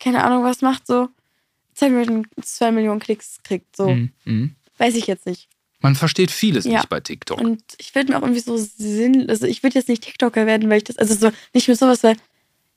keine 0.00 0.22
Ahnung, 0.24 0.44
was 0.44 0.60
macht, 0.60 0.86
so 0.86 1.08
zwei 1.74 1.88
Millionen, 1.88 2.26
zwei 2.42 2.70
Millionen 2.72 3.00
Klicks 3.00 3.38
kriegt. 3.42 3.74
So, 3.76 3.88
Mhm. 3.90 4.10
Mhm. 4.24 4.54
weiß 4.78 4.96
ich 4.96 5.06
jetzt 5.06 5.24
nicht. 5.26 5.48
Man 5.80 5.94
versteht 5.94 6.30
vieles 6.30 6.64
Ja. 6.64 6.78
nicht 6.78 6.88
bei 6.88 7.00
TikTok. 7.00 7.40
Und 7.40 7.62
ich 7.78 7.94
würde 7.94 8.10
mir 8.12 8.18
auch 8.18 8.22
irgendwie 8.22 8.40
so 8.40 8.56
Sinn, 8.56 9.28
also 9.28 9.46
ich 9.46 9.62
würde 9.62 9.78
jetzt 9.78 9.88
nicht 9.88 10.02
TikToker 10.02 10.46
werden, 10.46 10.68
weil 10.70 10.78
ich 10.78 10.84
das, 10.84 10.96
also 10.98 11.14
so 11.14 11.30
nicht 11.52 11.68
mit 11.68 11.78
sowas, 11.78 12.02
weil 12.02 12.16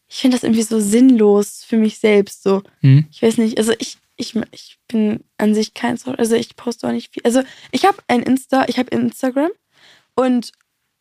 ich 0.10 0.18
finde 0.18 0.36
das 0.38 0.44
irgendwie 0.44 0.62
so 0.64 0.80
sinnlos 0.80 1.64
für 1.68 1.78
mich 1.78 2.00
selbst. 2.00 2.44
So, 2.44 2.64
Mhm. 2.82 3.06
ich 3.12 3.22
weiß 3.22 3.38
nicht, 3.38 3.58
also 3.58 3.74
ich, 3.80 3.98
ich, 4.18 4.36
ich 4.52 4.80
bin 4.88 5.24
an 5.38 5.54
sich 5.54 5.74
kein 5.74 5.98
so, 5.98 6.12
also 6.12 6.36
ich 6.36 6.56
poste 6.56 6.88
auch 6.88 6.92
nicht 6.92 7.14
viel. 7.14 7.24
Also 7.24 7.44
ich 7.72 7.86
habe 7.86 7.98
ein 8.08 8.22
Insta, 8.24 8.66
ich 8.68 8.78
habe 8.80 8.90
Instagram 8.90 9.52
und 10.16 10.52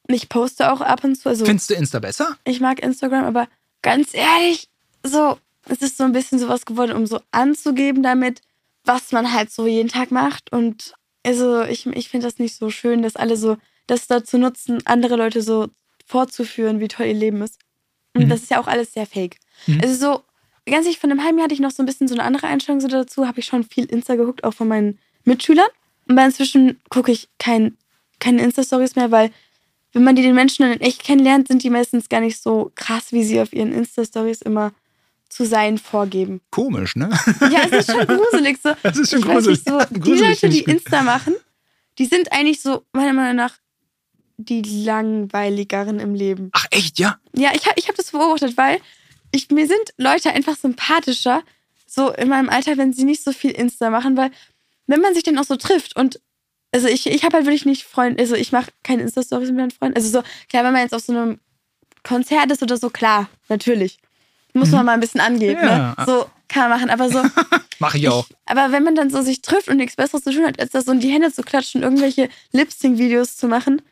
ich 0.09 0.29
poste 0.29 0.71
auch 0.73 0.81
ab 0.81 1.03
und 1.03 1.17
zu. 1.17 1.29
Also 1.29 1.45
Findest 1.45 1.71
du 1.71 1.75
Insta 1.75 1.99
besser? 1.99 2.37
ich 2.45 2.61
mag 2.61 2.81
Instagram, 2.81 3.25
aber 3.25 3.49
ganz 3.83 4.15
ehrlich, 4.15 4.69
so, 5.03 5.39
es 5.69 5.79
ist 5.83 5.97
so 5.97 6.05
ein 6.05 6.13
bisschen 6.13 6.39
sowas 6.39 6.65
geworden, 6.67 6.93
um 6.93 7.07
so 7.07 7.21
anzugeben 7.33 8.03
damit, 8.03 8.41
was 8.85 9.13
man 9.13 9.33
halt 9.33 9.51
so 9.51 9.67
jeden 9.67 9.89
Tag 9.89 10.11
macht. 10.11 10.53
Und 10.53 10.95
also 11.25 11.63
ich, 11.63 11.87
ich 11.87 12.09
finde 12.09 12.27
das 12.27 12.39
nicht 12.39 12.55
so 12.57 12.71
schön, 12.71 13.03
dass 13.03 13.17
alle 13.17 13.37
so 13.37 13.57
das 13.89 14.07
dazu 14.07 14.39
nutzen, 14.39 14.79
andere 14.85 15.17
Leute 15.17 15.43
so 15.43 15.69
vorzuführen, 16.07 16.81
wie 16.81 16.89
toll 16.89 17.07
ihr 17.07 17.15
Leben 17.15 17.43
ist. 17.43 17.59
Und 18.15 18.25
Mhm. 18.25 18.29
das 18.29 18.43
ist 18.43 18.51
ja 18.51 18.61
auch 18.61 18.67
alles 18.69 18.93
sehr 18.93 19.07
fake. 19.07 19.39
Mhm. 19.67 19.81
Also 19.83 19.95
so, 19.95 20.23
ganz 20.73 20.85
ehrlich, 20.87 20.99
von 20.99 21.11
einem 21.11 21.23
halben 21.23 21.39
Jahr 21.39 21.45
hatte 21.45 21.55
ich 21.55 21.61
noch 21.61 21.71
so 21.71 21.83
ein 21.83 21.87
bisschen 21.87 22.09
so 22.09 22.15
eine 22.15 22.25
andere 22.25 22.47
Einstellung 22.47 22.81
so 22.81 22.89
dazu, 22.89 23.27
habe 23.27 23.41
ich 23.41 23.47
schon 23.47 23.65
viel 23.65 23.85
Insta 23.85 24.17
geguckt, 24.17 24.45
auch 24.45 24.55
von 24.55 24.69
meinen 24.69 24.99
Mitschülern. 25.25 25.69
Und 26.09 26.19
inzwischen 26.19 26.81
gucke 26.89 27.13
ich 27.13 27.29
kein, 27.39 27.77
keine 28.21 28.43
Insta-Stories 28.43 28.97
mehr, 28.97 29.11
weil 29.11 29.31
wenn 29.93 30.05
man 30.05 30.15
die 30.15 30.23
den 30.23 30.35
Menschen 30.35 30.69
dann 30.69 30.81
echt 30.81 31.03
kennenlernt, 31.05 31.49
sind 31.49 31.63
die 31.63 31.71
meistens 31.71 32.09
gar 32.09 32.21
nicht 32.21 32.41
so 32.41 32.71
krass, 32.75 33.13
wie 33.13 33.25
sie 33.25 33.41
auf 33.41 33.53
ihren 33.53 33.73
Insta-Stories 33.73 34.43
immer 34.43 34.73
zu 35.29 35.45
sein 35.45 35.79
vorgeben. 35.79 36.41
Komisch, 36.51 36.97
ne? 36.97 37.11
Ja, 37.51 37.63
es 37.65 37.89
ist 37.89 37.91
schon 37.93 38.07
gruselig. 38.07 38.59
So. 38.63 38.71
Das 38.83 38.97
ist 38.97 39.11
schon 39.11 39.27
weiß 39.27 39.47
nicht, 39.47 39.65
so, 39.67 39.73
gruselig. 39.73 39.89
die 39.93 40.01
Gruselig 40.01 40.43
Leute, 40.43 40.49
die. 40.51 40.61
Insta 40.61 41.03
machen, 41.03 41.35
die 41.99 42.07
sind 42.07 42.31
eigentlich 42.33 42.61
so, 42.61 42.85
meiner 42.93 43.13
Meinung 43.13 43.37
nach, 43.37 43.55
die 44.39 44.63
langweiligeren 44.63 45.99
im 45.99 46.15
Leben. 46.15 46.51
Ach 46.53 46.67
echt, 46.71 46.99
ja? 46.99 47.19
Ja, 47.35 47.51
ich 47.55 47.67
habe 47.67 47.75
ich 47.77 47.89
hab 47.89 47.97
das 47.97 48.11
beobachtet, 48.11 48.57
weil 48.57 48.81
ich, 49.33 49.51
mir 49.51 49.67
sind 49.67 49.95
Leute 49.97 50.31
einfach 50.33 50.57
sympathischer, 50.57 51.43
so 51.87 52.11
in 52.13 52.29
meinem 52.29 52.49
Alter, 52.49 52.77
wenn 52.77 52.93
sie 52.93 53.05
nicht 53.05 53.23
so 53.23 53.33
viel 53.33 53.51
Insta 53.53 53.91
machen, 53.91 54.17
weil 54.17 54.31
wenn 54.87 55.01
man 55.01 55.15
sich 55.15 55.23
dann 55.23 55.39
auch 55.39 55.45
so 55.45 55.57
trifft 55.57 55.97
und 55.97 56.21
also 56.73 56.89
ich, 56.89 57.07
ich 57.07 57.25
habe 57.25 57.37
halt 57.37 57.47
wirklich 57.47 57.65
nicht 57.65 57.85
Freunde, 57.85 58.21
also 58.23 58.35
ich 58.35 58.53
mache 58.53 58.71
keine 58.83 59.03
Insta-Stories 59.03 59.49
mit 59.49 59.57
meinen 59.57 59.71
Freunden. 59.71 59.97
Also 59.97 60.09
so, 60.11 60.23
klar, 60.49 60.65
wenn 60.65 60.73
man 60.73 60.83
jetzt 60.83 60.95
auf 60.95 61.03
so 61.03 61.13
einem 61.13 61.39
Konzert 62.03 62.51
ist 62.51 62.63
oder 62.63 62.77
so, 62.77 62.91
klar, 62.91 63.29
natürlich. 63.49 63.99
Muss 64.53 64.71
man 64.71 64.85
mal 64.87 64.93
ein 64.93 65.01
bisschen 65.01 65.21
angeben, 65.21 65.61
Mhm. 65.61 65.67
Ja. 65.69 65.95
ne? 65.99 66.05
So 66.07 66.27
kann 66.49 66.69
man 66.69 66.79
machen, 66.79 66.91
aber 66.91 67.09
so. 67.11 67.23
Mache 67.79 67.99
ich 67.99 68.09
auch. 68.09 68.27
Ich, 68.29 68.37
aber 68.47 68.73
wenn 68.73 68.83
man 68.83 68.95
dann 68.95 69.11
so 69.11 69.23
sich 69.23 69.43
trifft 69.43 69.69
und 69.69 69.77
nichts 69.77 69.97
Besseres 69.97 70.25
zu 70.25 70.33
tun 70.33 70.45
hat, 70.47 70.59
als 70.61 70.71
das 70.73 70.87
so 70.87 70.93
in 70.93 71.01
die 71.01 71.11
Hände 71.11 71.33
zu 71.33 71.43
klatschen, 71.43 71.83
irgendwelche 71.83 72.29
Lip-Sync-Videos 72.53 73.37
zu 73.37 73.49
machen, 73.49 73.83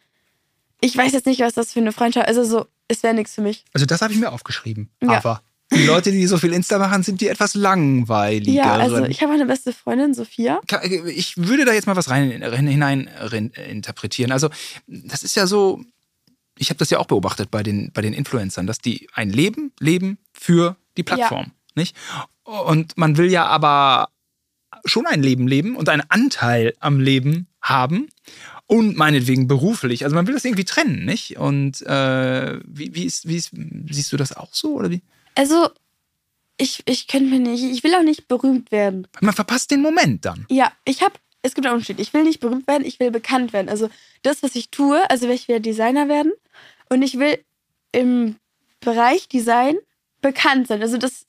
ich 0.81 0.97
weiß 0.97 1.13
jetzt 1.13 1.27
nicht, 1.27 1.41
was 1.41 1.55
das 1.55 1.73
für 1.73 1.81
eine 1.81 1.93
Freundschaft 1.93 2.27
Also 2.29 2.45
so, 2.45 2.67
es 2.89 3.03
wäre 3.03 3.15
nichts 3.15 3.35
für 3.35 3.43
mich. 3.43 3.65
Also 3.73 3.87
das 3.87 4.03
habe 4.03 4.13
ich 4.13 4.19
mir 4.19 4.33
aufgeschrieben. 4.33 4.91
Ja. 5.03 5.19
Aber 5.19 5.43
die 5.73 5.87
Leute, 5.87 6.13
die 6.13 6.27
so 6.27 6.39
viel 6.39 6.53
Insta 6.53 6.79
machen, 6.79 7.03
sind 7.03 7.21
die 7.21 7.29
etwas 7.29 7.55
langweiligeren. 7.55 8.55
Ja, 8.55 8.75
also 8.75 9.05
ich 9.05 9.23
habe 9.23 9.33
eine 9.33 9.47
beste 9.47 9.73
Freundin, 9.73 10.15
Sophia. 10.15 10.61
ich 11.07 11.37
würde 11.37 11.65
da 11.65 11.73
jetzt 11.73 11.87
mal 11.87 11.97
was 11.97 12.11
rein 12.11 12.31
hinein 12.31 13.11
rein 13.19 13.51
interpretieren. 13.51 14.31
Also 14.31 14.51
das 14.87 15.23
ist 15.23 15.35
ja 15.35 15.47
so, 15.47 15.83
ich 16.59 16.71
habe 16.71 16.79
das 16.79 16.91
ja 16.91 16.99
auch 16.99 17.07
beobachtet 17.07 17.51
bei 17.51 17.63
den 17.63 17.93
bei 17.93 18.03
den 18.03 18.13
Influencern, 18.13 18.67
dass 18.67 18.79
die 18.79 19.09
ein 19.15 19.31
Leben 19.31 19.73
leben 19.81 20.19
für 20.33 20.77
die 20.97 21.03
Plattform, 21.03 21.53
nicht? 21.75 21.97
Und 22.45 22.97
man 22.97 23.17
will 23.17 23.31
ja 23.31 23.47
aber 23.47 24.11
schon 24.85 25.07
ein 25.07 25.23
Leben 25.23 25.49
leben 25.49 25.77
und 25.77 25.89
einen 25.89 26.05
Anteil 26.09 26.75
am 26.79 27.01
Leben 27.01 27.49
haben 27.63 28.09
und 28.67 28.97
meinetwegen 28.97 29.47
beruflich. 29.47 30.05
Also 30.05 30.17
man 30.17 30.27
will 30.27 30.35
das 30.35 30.45
irgendwie 30.45 30.65
trennen, 30.65 31.05
nicht? 31.05 31.37
Und 31.39 31.83
äh, 31.83 32.59
wie, 32.67 32.95
wie, 32.95 33.05
ist, 33.05 33.29
wie 33.29 33.37
ist, 33.37 33.51
siehst 33.91 34.13
du 34.13 34.17
das 34.17 34.37
auch 34.37 34.53
so 34.53 34.75
oder 34.75 34.91
wie? 34.91 35.03
Also, 35.35 35.69
ich, 36.57 36.83
ich 36.87 37.09
könnte 37.09 37.31
mir 37.31 37.41
nicht, 37.41 37.65
ich 37.65 37.83
will 37.85 37.95
auch 37.95 38.03
nicht 38.03 38.29
berühmt 38.29 38.71
werden. 38.71 39.07
Man 39.21 39.35
verpasst 39.35 39.71
den 39.71 39.83
Moment 39.83 40.25
dann. 40.25 40.47
Ja, 40.49 40.73
ich 40.85 41.03
habe, 41.03 41.15
es 41.43 41.55
gibt 41.55 41.67
einen 41.67 41.75
Unterschied. 41.75 42.01
Ich 42.01 42.15
will 42.15 42.23
nicht 42.23 42.41
berühmt 42.41 42.67
werden, 42.67 42.85
ich 42.85 43.01
will 43.01 43.11
bekannt 43.11 43.53
werden. 43.53 43.69
Also 43.69 43.91
das, 44.23 44.43
was 44.43 44.55
ich 44.55 44.71
tue, 44.71 44.99
also 45.11 45.29
will 45.29 45.35
ich 45.35 45.49
wieder 45.49 45.61
Designer 45.61 46.09
werden 46.09 46.33
und 46.89 47.03
ich 47.03 47.19
will 47.19 47.39
im 47.93 48.37
Bereich 48.81 49.29
Design 49.29 49.77
bekannt 50.21 50.69
sein. 50.69 50.81
Also 50.81 50.97
das 50.97 51.27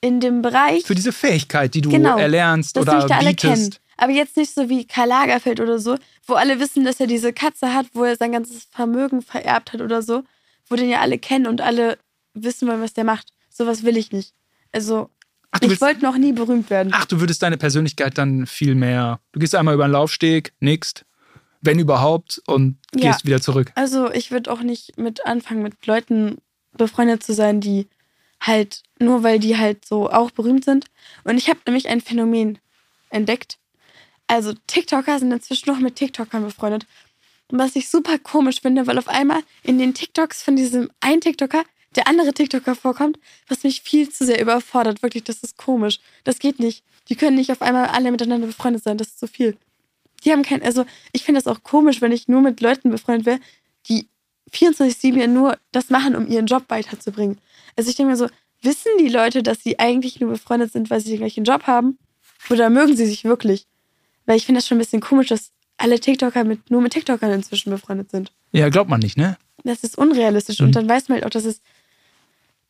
in 0.00 0.20
dem 0.20 0.42
Bereich, 0.42 0.84
Für 0.84 0.94
diese 0.94 1.12
Fähigkeit, 1.12 1.74
die 1.74 1.80
du 1.80 1.90
Genau, 1.90 2.18
erlernst 2.18 2.78
oder 2.78 3.06
bietest. 3.06 3.80
Aber 3.96 4.12
jetzt 4.12 4.36
nicht 4.36 4.52
so 4.52 4.68
wie 4.68 4.86
Karl 4.86 5.08
Lagerfeld 5.08 5.60
oder 5.60 5.78
so, 5.78 5.96
wo 6.26 6.34
alle 6.34 6.60
wissen, 6.60 6.84
dass 6.84 7.00
er 7.00 7.06
diese 7.06 7.32
Katze 7.32 7.72
hat, 7.74 7.86
wo 7.92 8.04
er 8.04 8.16
sein 8.16 8.32
ganzes 8.32 8.64
Vermögen 8.70 9.22
vererbt 9.22 9.72
hat 9.72 9.80
oder 9.80 10.02
so, 10.02 10.22
wo 10.68 10.76
den 10.76 10.88
ja 10.88 11.00
alle 11.00 11.18
kennen 11.18 11.46
und 11.46 11.60
alle 11.60 11.98
wissen 12.34 12.68
wollen, 12.68 12.82
was 12.82 12.92
der 12.92 13.04
macht. 13.04 13.28
Sowas 13.48 13.84
will 13.84 13.96
ich 13.96 14.12
nicht. 14.12 14.34
Also, 14.72 15.08
Ach, 15.50 15.60
ich 15.62 15.80
wollte 15.80 16.02
noch 16.02 16.18
nie 16.18 16.32
berühmt 16.32 16.68
werden. 16.68 16.92
Ach, 16.94 17.06
du 17.06 17.20
würdest 17.20 17.42
deine 17.42 17.56
Persönlichkeit 17.56 18.18
dann 18.18 18.46
viel 18.46 18.74
mehr. 18.74 19.20
Du 19.32 19.40
gehst 19.40 19.54
einmal 19.54 19.74
über 19.74 19.86
den 19.86 19.92
Laufsteg, 19.92 20.52
nickst, 20.60 21.06
wenn 21.62 21.78
überhaupt, 21.78 22.42
und 22.46 22.76
Ja. 22.94 23.12
gehst 23.12 23.24
wieder 23.24 23.40
zurück. 23.40 23.72
Also, 23.74 24.10
ich 24.12 24.30
würde 24.30 24.52
auch 24.52 24.60
nicht 24.60 24.98
mit 24.98 25.24
anfangen, 25.24 25.62
mit 25.62 25.86
Leuten 25.86 26.38
befreundet 26.76 27.22
zu 27.22 27.32
sein, 27.32 27.62
die 27.62 27.86
halt, 28.40 28.82
nur 28.98 29.22
weil 29.22 29.38
die 29.38 29.56
halt 29.56 29.86
so 29.86 30.10
auch 30.10 30.30
berühmt 30.30 30.64
sind. 30.64 30.86
Und 31.24 31.38
ich 31.38 31.48
habe 31.48 31.60
nämlich 31.66 31.88
ein 31.88 32.02
Phänomen 32.02 32.58
entdeckt. 33.08 33.58
Also, 34.26 34.52
TikToker 34.66 35.18
sind 35.18 35.32
inzwischen 35.32 35.70
noch 35.70 35.78
mit 35.78 35.96
TikTokern 35.96 36.44
befreundet. 36.44 36.86
Und 37.48 37.58
was 37.58 37.76
ich 37.76 37.88
super 37.88 38.18
komisch 38.18 38.60
finde, 38.60 38.86
weil 38.86 38.98
auf 38.98 39.08
einmal 39.08 39.40
in 39.62 39.78
den 39.78 39.94
TikToks 39.94 40.42
von 40.42 40.56
diesem 40.56 40.90
einen 41.00 41.20
TikToker 41.20 41.62
der 41.96 42.08
andere 42.08 42.32
TikToker 42.32 42.74
vorkommt, 42.74 43.18
was 43.48 43.64
mich 43.64 43.80
viel 43.80 44.08
zu 44.10 44.24
sehr 44.24 44.40
überfordert. 44.40 45.02
Wirklich, 45.02 45.24
das 45.24 45.42
ist 45.42 45.56
komisch. 45.56 45.98
Das 46.24 46.38
geht 46.38 46.58
nicht. 46.58 46.84
Die 47.08 47.16
können 47.16 47.36
nicht 47.36 47.50
auf 47.50 47.62
einmal 47.62 47.86
alle 47.86 48.10
miteinander 48.10 48.46
befreundet 48.46 48.82
sein. 48.82 48.98
Das 48.98 49.08
ist 49.08 49.18
zu 49.18 49.26
viel. 49.26 49.56
Die 50.24 50.32
haben 50.32 50.42
kein, 50.42 50.62
also 50.62 50.84
ich 51.12 51.24
finde 51.24 51.40
das 51.40 51.46
auch 51.46 51.62
komisch, 51.62 52.00
wenn 52.00 52.12
ich 52.12 52.28
nur 52.28 52.40
mit 52.40 52.60
Leuten 52.60 52.90
befreundet 52.90 53.26
wäre, 53.26 53.40
die 53.88 54.08
24-7 54.52 55.18
ja 55.18 55.26
nur 55.26 55.58
das 55.72 55.90
machen, 55.90 56.16
um 56.16 56.26
ihren 56.26 56.46
Job 56.46 56.64
weiterzubringen. 56.68 57.38
Also 57.76 57.90
ich 57.90 57.96
denke 57.96 58.10
mir 58.10 58.16
so, 58.16 58.28
wissen 58.62 58.90
die 58.98 59.08
Leute, 59.08 59.42
dass 59.42 59.62
sie 59.62 59.78
eigentlich 59.78 60.20
nur 60.20 60.30
befreundet 60.30 60.72
sind, 60.72 60.90
weil 60.90 61.00
sie 61.00 61.10
den 61.10 61.18
gleichen 61.18 61.44
Job 61.44 61.66
haben? 61.66 61.98
Oder 62.50 62.70
mögen 62.70 62.96
sie 62.96 63.06
sich 63.06 63.24
wirklich? 63.24 63.66
Weil 64.26 64.36
ich 64.36 64.46
finde 64.46 64.58
das 64.58 64.68
schon 64.68 64.76
ein 64.76 64.80
bisschen 64.80 65.00
komisch, 65.00 65.28
dass 65.28 65.52
alle 65.78 66.00
TikToker 66.00 66.44
mit, 66.44 66.70
nur 66.70 66.80
mit 66.80 66.92
TikTokern 66.92 67.30
inzwischen 67.32 67.70
befreundet 67.70 68.10
sind. 68.10 68.32
Ja, 68.52 68.68
glaubt 68.68 68.90
man 68.90 69.00
nicht, 69.00 69.16
ne? 69.16 69.36
Das 69.64 69.82
ist 69.82 69.98
unrealistisch. 69.98 70.60
Mhm. 70.60 70.66
Und 70.66 70.76
dann 70.76 70.88
weiß 70.88 71.08
man 71.08 71.16
halt 71.16 71.26
auch, 71.26 71.30
dass 71.30 71.44
es. 71.44 71.60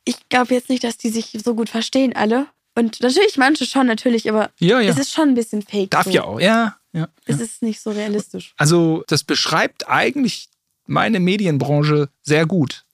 Ich 0.05 0.29
glaube 0.29 0.55
jetzt 0.55 0.69
nicht, 0.69 0.85
dass 0.85 0.97
die 0.99 1.09
sich 1.11 1.37
so 1.45 1.55
gut 1.55 1.69
verstehen, 1.69 2.14
alle. 2.14 2.47
Und 2.77 3.01
natürlich 3.01 3.37
manche 3.37 3.66
schon, 3.66 3.87
natürlich, 3.87 4.29
aber 4.29 4.51
Ja, 4.61 4.81
ja. 4.81 4.90
es 4.90 4.99
ist 4.99 5.12
schon 5.12 5.31
ein 5.31 5.35
bisschen 5.35 5.62
fake. 5.62 5.90
Darf 5.90 6.05
so. 6.05 6.11
ja 6.11 6.25
auch, 6.25 6.38
ja. 6.40 6.77
ja, 6.92 7.09
Es 7.25 7.38
ja. 7.38 7.45
ist 7.45 7.62
nicht 7.62 7.81
so 7.81 7.90
realistisch. 7.90 8.55
Also, 8.57 9.03
das 9.09 9.25
beschreibt 9.25 9.88
eigentlich 9.88 10.49
meine 10.87 11.19
Medienbranche 11.19 12.09
sehr 12.23 12.47
gut. 12.47 12.85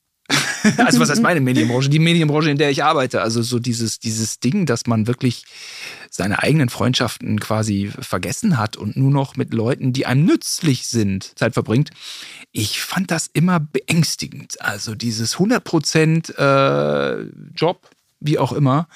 also, 0.78 1.00
was 1.00 1.10
heißt 1.10 1.22
meine 1.22 1.40
Medienbranche? 1.40 1.88
Die 1.88 1.98
Medienbranche, 1.98 2.50
in 2.50 2.58
der 2.58 2.70
ich 2.70 2.84
arbeite. 2.84 3.22
Also, 3.22 3.42
so 3.42 3.58
dieses, 3.58 3.98
dieses 3.98 4.40
Ding, 4.40 4.66
dass 4.66 4.86
man 4.86 5.06
wirklich 5.06 5.44
seine 6.10 6.42
eigenen 6.42 6.68
Freundschaften 6.68 7.40
quasi 7.40 7.90
vergessen 8.00 8.58
hat 8.58 8.76
und 8.76 8.96
nur 8.96 9.10
noch 9.10 9.36
mit 9.36 9.52
Leuten, 9.54 9.92
die 9.92 10.06
einem 10.06 10.24
nützlich 10.24 10.86
sind, 10.86 11.38
Zeit 11.38 11.54
verbringt. 11.54 11.90
Ich 12.52 12.80
fand 12.80 13.10
das 13.10 13.28
immer 13.32 13.60
beängstigend. 13.60 14.60
Also, 14.60 14.94
dieses 14.94 15.36
100% 15.36 16.36
äh, 16.36 17.26
Job, 17.54 17.88
wie 18.20 18.38
auch 18.38 18.52
immer, 18.52 18.88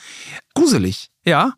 gruselig, 0.54 1.10
ja. 1.24 1.54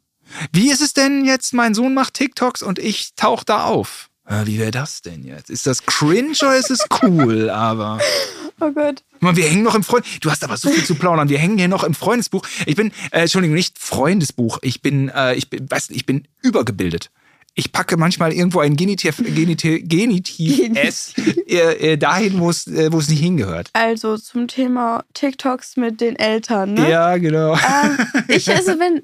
Wie 0.52 0.70
ist 0.70 0.82
es 0.82 0.92
denn 0.92 1.24
jetzt, 1.24 1.54
mein 1.54 1.74
Sohn 1.74 1.94
macht 1.94 2.14
TikToks 2.14 2.62
und 2.62 2.78
ich 2.78 3.14
tauche 3.16 3.44
da 3.46 3.64
auf? 3.64 4.10
Wie 4.44 4.58
wäre 4.58 4.70
das 4.70 5.00
denn 5.02 5.24
jetzt? 5.24 5.48
Ist 5.48 5.66
das 5.66 5.84
cringe 5.86 6.32
oder 6.42 6.56
ist 6.56 6.70
es 6.70 6.84
cool? 7.02 7.48
Aber 7.50 7.98
Oh 8.60 8.72
Gott. 8.72 9.02
Mann, 9.20 9.36
wir 9.36 9.46
hängen 9.46 9.62
noch 9.62 9.74
im 9.74 9.84
Freund. 9.84 10.04
Du 10.20 10.30
hast 10.30 10.42
aber 10.42 10.56
so 10.56 10.68
viel 10.68 10.84
zu 10.84 10.94
plaudern. 10.96 11.28
Wir 11.28 11.38
hängen 11.38 11.58
hier 11.58 11.68
noch 11.68 11.84
im 11.84 11.94
Freundesbuch. 11.94 12.46
Ich 12.66 12.74
bin, 12.76 12.90
äh, 13.12 13.20
Entschuldigung, 13.20 13.54
nicht 13.54 13.78
Freundesbuch. 13.78 14.58
Ich 14.62 14.82
bin, 14.82 15.08
äh, 15.10 15.34
ich 15.34 15.48
bin, 15.48 15.70
weißt, 15.70 15.90
du, 15.90 15.94
ich 15.94 16.06
bin 16.06 16.26
übergebildet. 16.42 17.10
Ich 17.54 17.72
packe 17.72 17.96
manchmal 17.96 18.32
irgendwo 18.32 18.60
ein 18.60 18.76
Genitiv, 18.76 19.16
Genitiv, 19.18 19.82
Genitiv 19.88 20.76
S 20.76 21.12
äh, 21.48 21.92
äh, 21.92 21.96
dahin, 21.96 22.38
wo 22.38 22.50
es, 22.50 22.66
äh, 22.68 22.92
wo 22.92 22.98
es 22.98 23.08
nicht 23.08 23.20
hingehört. 23.20 23.68
Also 23.72 24.16
zum 24.16 24.46
Thema 24.46 25.04
TikToks 25.14 25.76
mit 25.76 26.00
den 26.00 26.16
Eltern, 26.16 26.74
ne? 26.74 26.88
Ja, 26.88 27.16
genau. 27.16 27.54
Ähm, 27.54 27.98
ich, 28.28 28.48
also 28.54 28.78
wenn 28.78 29.02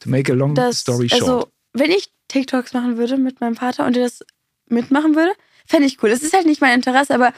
To 0.00 0.08
make 0.08 0.32
a 0.32 0.34
long 0.34 0.54
das, 0.54 0.80
story 0.80 1.08
short. 1.08 1.22
also 1.22 1.48
wenn 1.74 1.90
ich 1.90 2.10
TikToks 2.28 2.72
machen 2.72 2.96
würde 2.96 3.18
mit 3.18 3.40
meinem 3.40 3.56
Vater 3.56 3.86
und 3.86 3.94
der 3.94 4.04
das 4.04 4.20
mitmachen 4.66 5.14
würde, 5.14 5.32
fände 5.66 5.86
ich 5.86 6.02
cool. 6.02 6.10
Es 6.10 6.22
ist 6.22 6.34
halt 6.34 6.46
nicht 6.46 6.60
mein 6.60 6.74
Interesse, 6.74 7.14
aber 7.14 7.32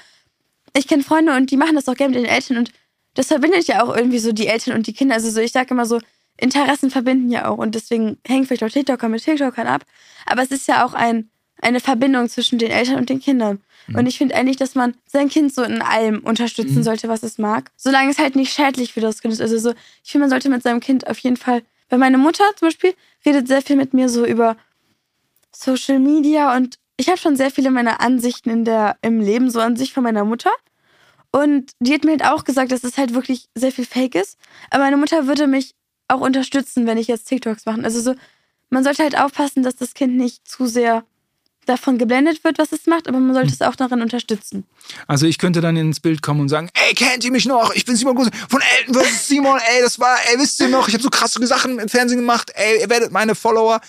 ich 0.77 0.89
kenne 0.89 1.03
Freunde 1.03 1.37
und 1.37 1.51
die 1.51 1.57
machen 1.57 1.75
das 1.75 1.89
auch 1.89 1.95
gerne 1.95 2.15
mit 2.15 2.25
den 2.25 2.31
Eltern 2.31 2.59
und 2.59 2.73
das 3.15 3.29
verbindet 3.29 3.67
ja 3.69 3.83
auch 3.83 3.97
irgendwie 3.97 4.19
so 4.19 4.33
die 4.33 4.49
Eltern 4.49 4.75
und 4.75 4.87
die 4.87 4.93
Kinder. 4.93 5.15
Also 5.15 5.31
so, 5.31 5.41
ich 5.41 5.53
sage 5.53 5.71
immer 5.71 5.87
so, 5.87 6.01
Interessen 6.37 6.91
verbinden 6.91 7.31
ja 7.31 7.49
auch 7.49 7.59
und 7.59 7.75
deswegen 7.75 8.19
hängen 8.27 8.45
vielleicht 8.45 8.65
auch 8.65 8.71
TikToker 8.71 9.09
mit 9.09 9.23
TikTokern 9.23 9.69
ab. 9.69 9.85
Aber 10.27 10.43
es 10.43 10.51
ist 10.51 10.67
ja 10.67 10.85
auch 10.85 10.95
ein, 10.95 11.31
eine 11.63 11.79
Verbindung 11.79 12.29
zwischen 12.29 12.59
den 12.59 12.71
Eltern 12.71 12.97
und 12.97 13.09
den 13.09 13.21
Kindern. 13.21 13.61
Mhm. 13.87 13.97
Und 13.97 14.07
ich 14.07 14.19
finde 14.19 14.35
eigentlich, 14.35 14.57
dass 14.57 14.75
man 14.75 14.97
sein 15.07 15.29
Kind 15.29 15.55
so 15.55 15.63
in 15.63 15.81
allem 15.81 16.21
unterstützen 16.21 16.79
mhm. 16.79 16.83
sollte, 16.83 17.09
was 17.09 17.23
es 17.23 17.39
mag. 17.39 17.71
Solange 17.77 18.11
es 18.11 18.19
halt 18.19 18.35
nicht 18.35 18.53
schädlich 18.53 18.93
für 18.93 19.01
das 19.01 19.21
Kind 19.21 19.33
ist. 19.33 19.41
Also 19.41 19.59
so, 19.59 19.75
ich 20.03 20.11
finde, 20.11 20.25
man 20.25 20.31
sollte 20.31 20.49
mit 20.49 20.63
seinem 20.63 20.81
Kind 20.81 21.07
auf 21.07 21.19
jeden 21.19 21.37
Fall, 21.37 21.63
weil 21.89 22.01
meine 22.01 22.19
Mutter 22.19 22.45
zum 22.57 22.69
Beispiel 22.69 22.95
redet 23.25 23.47
sehr 23.47 23.63
viel 23.63 23.77
mit 23.77 23.95
mir 23.95 24.09
so 24.09 24.27
über 24.27 24.57
Social 25.53 26.01
Media 26.01 26.57
und 26.57 26.79
ich 26.97 27.09
habe 27.09 27.19
schon 27.19 27.37
sehr 27.37 27.51
viele 27.51 27.71
meiner 27.71 28.01
Ansichten 28.01 28.51
in 28.51 28.65
der, 28.65 28.97
im 29.03 29.21
Leben 29.21 29.51
so 29.51 29.61
an 29.61 29.77
sich 29.77 29.93
von 29.93 30.05
meiner 30.05 30.25
Mutter. 30.25 30.51
Und 31.33 31.73
die 31.81 31.93
hat 31.93 32.05
mir 32.05 32.13
halt 32.13 32.25
auch 32.25 32.45
gesagt, 32.45 32.71
dass 32.71 32.85
es 32.85 32.97
halt 32.97 33.15
wirklich 33.15 33.49
sehr 33.55 33.73
viel 33.73 33.85
Fake 33.85 34.15
ist. 34.15 34.39
Aber 34.71 34.85
meine 34.85 34.97
Mutter 34.97 35.27
würde 35.27 35.47
mich 35.47 35.75
auch 36.07 36.21
unterstützen, 36.21 36.87
wenn 36.87 36.99
ich 36.99 37.09
jetzt 37.09 37.25
TikToks 37.25 37.67
mache. 37.67 37.83
Also 37.83 38.01
so, 38.01 38.15
man 38.71 38.85
sollte 38.85 39.03
halt 39.03 39.19
aufpassen, 39.19 39.63
dass 39.63 39.75
das 39.75 39.95
Kind 39.95 40.17
nicht 40.17 40.47
zu 40.47 40.67
sehr 40.67 41.05
davon 41.67 41.99
geblendet 41.99 42.45
wird, 42.45 42.59
was 42.59 42.73
es 42.73 42.87
macht, 42.87 43.09
aber 43.09 43.19
man 43.19 43.33
sollte 43.33 43.49
hm. 43.49 43.55
es 43.55 43.63
auch 43.63 43.75
darin 43.75 44.03
unterstützen. 44.03 44.65
Also 45.07 45.27
ich 45.27 45.39
könnte 45.39 45.61
dann 45.61 45.77
ins 45.77 45.99
Bild 45.99 46.23
kommen 46.23 46.41
und 46.41 46.49
sagen, 46.49 46.69
ey, 46.75 46.95
kennt 46.95 47.25
ihr 47.25 47.33
mich 47.33 47.47
noch? 47.47 47.75
Ich 47.75 47.85
bin 47.85 47.97
Simon 47.97 48.15
Guse 48.15 48.31
von 48.49 48.61
Elton 48.79 48.95
vs. 48.95 49.29
Simon, 49.29 49.59
ey, 49.59 49.83
das 49.83 49.99
war, 49.99 50.17
ey, 50.31 50.39
wisst 50.39 50.61
ihr 50.61 50.69
noch, 50.69 50.89
ich 50.89 50.95
habe 50.95 51.03
so 51.03 51.11
krasse 51.11 51.45
Sachen 51.47 51.79
im 51.79 51.89
Fernsehen 51.89 52.21
gemacht, 52.21 52.53
ey, 52.55 52.83
ihr 52.83 52.91
werdet 52.91 53.13
meine 53.13 53.35
Follower. 53.35 53.81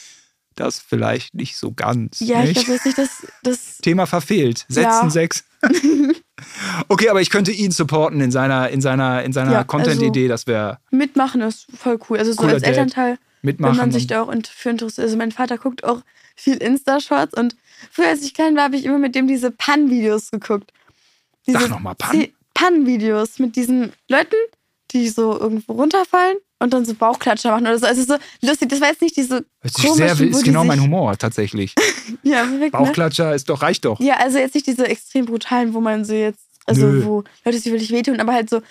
Das 0.55 0.79
vielleicht 0.79 1.35
nicht 1.35 1.57
so 1.57 1.73
ganz. 1.73 2.21
Ja, 2.21 2.41
nicht? 2.41 2.57
ich 2.57 2.65
glaube 2.65 2.73
jetzt 2.73 2.85
nicht, 2.85 2.97
dass 2.97 3.27
das. 3.43 3.77
Thema 3.79 4.05
verfehlt. 4.05 4.65
Setzen 4.69 4.83
ja. 4.83 5.09
sechs. 5.09 5.43
okay, 6.87 7.09
aber 7.09 7.21
ich 7.21 7.29
könnte 7.29 7.51
ihn 7.51 7.71
supporten 7.71 8.21
in 8.21 8.31
seiner, 8.31 8.69
in 8.69 8.79
seiner, 8.81 9.23
in 9.23 9.33
seiner 9.33 9.51
ja, 9.51 9.63
Content-Idee, 9.63 10.23
also 10.23 10.33
das 10.33 10.47
wäre. 10.47 10.79
Mitmachen 10.91 11.41
ist 11.41 11.67
voll 11.75 11.99
cool. 12.09 12.19
Also 12.19 12.31
so 12.31 12.43
als 12.43 12.61
Dad. 12.61 12.69
Elternteil, 12.69 13.17
mitmachen 13.41 13.73
wenn 13.73 13.79
man 13.79 13.91
sich 13.91 14.07
da 14.07 14.21
auch 14.21 14.33
für 14.49 14.69
interessiert. 14.69 15.03
Also 15.05 15.17
mein 15.17 15.33
Vater 15.33 15.57
guckt 15.57 15.83
auch 15.83 16.01
viel 16.35 16.57
Insta-Shorts 16.57 17.33
und 17.37 17.55
früher, 17.91 18.07
als 18.07 18.23
ich 18.23 18.33
klein 18.33 18.55
war, 18.55 18.63
habe 18.63 18.77
ich 18.77 18.85
immer 18.85 18.99
mit 18.99 19.15
dem 19.15 19.27
diese 19.27 19.51
Pan-Videos 19.51 20.31
geguckt. 20.31 20.71
Diese 21.47 21.59
Sag 21.59 21.69
nochmal, 21.69 21.95
Pan? 21.95 22.27
Pan-Videos 22.53 23.39
mit 23.39 23.57
diesen 23.57 23.91
Leuten, 24.07 24.35
die 24.91 25.09
so 25.09 25.37
irgendwo 25.37 25.73
runterfallen 25.73 26.37
und 26.59 26.73
dann 26.73 26.85
so 26.85 26.93
Bauchklatscher 26.93 27.51
machen 27.51 27.67
oder 27.67 27.77
so. 27.77 27.85
Also 27.85 28.03
so 28.03 28.17
lustig, 28.41 28.69
das 28.69 28.81
war 28.81 28.89
jetzt 28.89 29.01
nicht 29.01 29.17
diese 29.17 29.45
sehr, 29.63 30.19
ist 30.19 30.43
genau 30.43 30.63
mein 30.63 30.81
Humor 30.81 31.17
tatsächlich. 31.17 31.73
ja, 32.23 32.43
perfekt, 32.43 32.73
ne? 32.73 32.79
Bauchklatscher 32.79 33.29
ne? 33.29 33.35
ist 33.35 33.49
doch, 33.49 33.61
reicht 33.61 33.85
doch. 33.85 33.99
Ja, 33.99 34.17
also 34.17 34.37
jetzt 34.37 34.55
nicht 34.55 34.67
diese 34.67 34.87
extrem 34.87 35.25
brutalen, 35.25 35.73
wo 35.73 35.81
man 35.81 36.05
so 36.05 36.13
jetzt, 36.13 36.45
also 36.65 36.87
Nö. 36.87 37.05
wo 37.05 37.23
Leute 37.43 37.57
sich 37.57 37.71
wirklich 37.71 37.91
wehtun, 37.91 38.19
aber 38.19 38.33
halt 38.33 38.49
so 38.49 38.61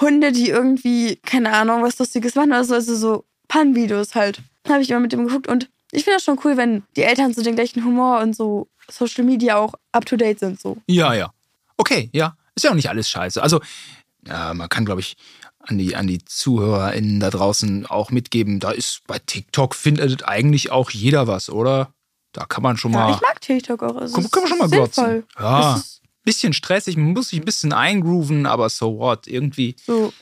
Hunde, 0.00 0.32
die 0.32 0.48
irgendwie, 0.48 1.16
keine 1.16 1.52
Ahnung, 1.52 1.82
was 1.82 1.98
Lustiges 1.98 2.34
machen 2.34 2.50
oder 2.50 2.64
so, 2.64 2.74
also 2.74 2.94
so 2.96 3.24
Pan-Videos 3.48 4.14
halt. 4.14 4.40
Habe 4.68 4.82
ich 4.82 4.90
immer 4.90 5.00
mit 5.00 5.12
dem 5.12 5.26
geguckt 5.26 5.48
und 5.48 5.68
ich 5.90 6.04
finde 6.04 6.16
das 6.16 6.24
schon 6.24 6.38
cool, 6.44 6.56
wenn 6.56 6.82
die 6.96 7.02
Eltern 7.02 7.34
so 7.34 7.42
den 7.42 7.54
gleichen 7.54 7.84
Humor 7.84 8.20
und 8.20 8.34
so 8.34 8.68
Social 8.88 9.24
Media 9.24 9.56
auch 9.56 9.74
up 9.92 10.06
to 10.06 10.16
date 10.16 10.38
sind. 10.38 10.60
So. 10.60 10.78
Ja, 10.86 11.14
ja. 11.14 11.32
Okay, 11.76 12.08
ja. 12.12 12.36
Ist 12.54 12.64
ja 12.64 12.70
auch 12.70 12.74
nicht 12.74 12.88
alles 12.88 13.08
scheiße. 13.08 13.42
Also, 13.42 13.60
ja, 14.26 14.54
man 14.54 14.68
kann, 14.68 14.84
glaube 14.84 15.00
ich, 15.00 15.16
an 15.62 15.78
die, 15.78 15.96
an 15.96 16.06
die 16.06 16.24
ZuhörerInnen 16.24 17.20
da 17.20 17.30
draußen 17.30 17.86
auch 17.86 18.10
mitgeben, 18.10 18.60
da 18.60 18.70
ist 18.70 19.02
bei 19.06 19.18
TikTok 19.18 19.74
findet 19.74 20.26
eigentlich 20.26 20.70
auch 20.70 20.90
jeder 20.90 21.26
was, 21.26 21.50
oder? 21.50 21.92
Da 22.32 22.46
kann 22.46 22.62
man 22.62 22.76
schon 22.76 22.92
ja, 22.92 22.98
mal. 22.98 23.14
Ich 23.14 23.20
mag 23.20 23.40
TikTok 23.40 23.82
auch. 23.82 24.00
Es 24.00 24.12
kann, 24.12 24.30
kann 24.30 24.42
man 24.42 24.48
schon 24.48 24.58
mal 24.58 24.68
glotzen. 24.68 25.24
Ja. 25.38 25.82
Bisschen 26.24 26.52
stressig, 26.52 26.96
man 26.96 27.12
muss 27.12 27.30
sich 27.30 27.40
ein 27.40 27.44
bisschen 27.44 27.72
eingrooven, 27.72 28.46
aber 28.46 28.68
so 28.68 28.98
what? 28.98 29.26
Irgendwie. 29.26 29.74
So 29.84 30.12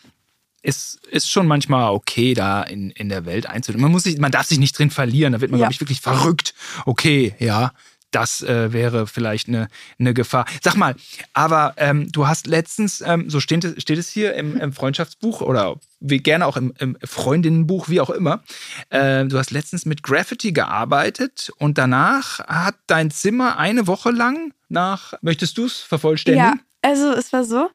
ist, 0.62 1.07
ist 1.07 1.31
schon 1.31 1.46
manchmal 1.46 1.92
okay, 1.92 2.35
da 2.35 2.62
in, 2.62 2.90
in 2.90 3.09
der 3.09 3.24
Welt 3.24 3.46
einzudringen. 3.46 3.83
Man, 3.83 3.92
muss 3.92 4.03
sich, 4.03 4.18
man 4.18 4.31
darf 4.31 4.46
sich 4.46 4.59
nicht 4.59 4.79
drin 4.79 4.90
verlieren, 4.90 5.33
da 5.33 5.40
wird 5.40 5.50
man, 5.50 5.61
ja. 5.61 5.66
glaube 5.66 5.74
ich, 5.74 5.81
wirklich 5.81 6.00
verrückt. 6.00 6.55
Okay, 6.87 7.35
ja, 7.38 7.72
das 8.11 8.42
äh, 8.42 8.73
wäre 8.73 9.07
vielleicht 9.07 9.49
eine, 9.49 9.68
eine 9.99 10.14
Gefahr. 10.14 10.46
Sag 10.62 10.77
mal, 10.77 10.94
aber 11.33 11.75
ähm, 11.77 12.11
du 12.11 12.27
hast 12.27 12.46
letztens, 12.46 13.01
ähm, 13.01 13.31
so 13.31 13.40
steht, 13.40 13.81
steht 13.81 13.99
es 13.99 14.09
hier 14.09 14.35
im, 14.35 14.57
im 14.57 14.73
Freundschaftsbuch 14.73 15.40
oder 15.40 15.77
wie 16.01 16.18
gerne 16.18 16.46
auch 16.46 16.57
im, 16.57 16.73
im 16.79 16.96
Freundinnenbuch, 17.05 17.88
wie 17.88 18.01
auch 18.01 18.11
immer, 18.11 18.42
äh, 18.88 19.25
du 19.27 19.38
hast 19.38 19.51
letztens 19.51 19.87
mit 19.87 20.03
Graffiti 20.03 20.53
gearbeitet 20.53 21.53
und 21.59 21.79
danach 21.79 22.40
hat 22.40 22.77
dein 22.87 23.11
Zimmer 23.11 23.59
eine 23.59 23.87
Woche 23.87 24.11
lang 24.11 24.53
nach, 24.68 25.14
möchtest 25.20 25.59
du 25.59 25.66
es 25.66 25.81
vervollständigen? 25.81 26.46
Ja, 26.46 26.88
also 26.88 27.12
es 27.12 27.33
war 27.33 27.44
so, 27.44 27.70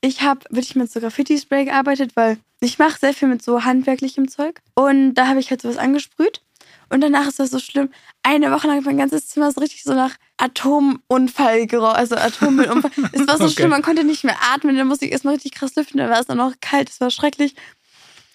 ich 0.00 0.22
habe 0.22 0.40
wirklich 0.50 0.76
mit 0.76 0.90
so 0.90 1.00
Graffiti-Spray 1.00 1.66
gearbeitet, 1.66 2.12
weil 2.14 2.38
ich 2.60 2.78
mache 2.78 2.98
sehr 2.98 3.14
viel 3.14 3.28
mit 3.28 3.42
so 3.42 3.64
handwerklichem 3.64 4.28
Zeug. 4.28 4.60
Und 4.74 5.14
da 5.14 5.26
habe 5.26 5.40
ich 5.40 5.50
halt 5.50 5.62
sowas 5.62 5.78
angesprüht. 5.78 6.42
Und 6.90 7.00
danach 7.00 7.26
ist 7.26 7.38
das 7.38 7.50
so 7.50 7.58
schlimm. 7.58 7.88
Eine 8.22 8.50
Woche 8.50 8.66
lang 8.66 8.82
mein 8.84 8.98
ganzes 8.98 9.28
Zimmer 9.28 9.50
so 9.52 9.60
richtig 9.60 9.84
so 9.84 9.94
nach 9.94 10.16
Atomunfall 10.36 11.68
also 11.94 12.16
Atommüllunfall. 12.16 12.90
es 13.12 13.26
war 13.26 13.38
so 13.38 13.44
okay. 13.44 13.52
schlimm, 13.54 13.70
man 13.70 13.82
konnte 13.82 14.04
nicht 14.04 14.24
mehr 14.24 14.36
atmen. 14.52 14.76
Dann 14.76 14.88
musste 14.88 15.06
ich 15.06 15.12
erstmal 15.12 15.34
richtig 15.34 15.52
krass 15.52 15.74
lüften. 15.76 15.98
Dann 15.98 16.10
war 16.10 16.20
es 16.20 16.26
dann 16.26 16.38
noch 16.38 16.54
kalt, 16.60 16.90
es 16.90 17.00
war 17.00 17.10
schrecklich. 17.10 17.54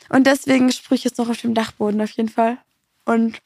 Und 0.09 0.25
deswegen 0.25 0.71
sprühe 0.71 0.95
ich 0.95 1.03
jetzt 1.03 1.17
noch 1.17 1.29
auf 1.29 1.41
dem 1.41 1.53
Dachboden 1.53 2.01
auf 2.01 2.11
jeden 2.11 2.29
Fall. 2.29 2.57
Und 3.05 3.39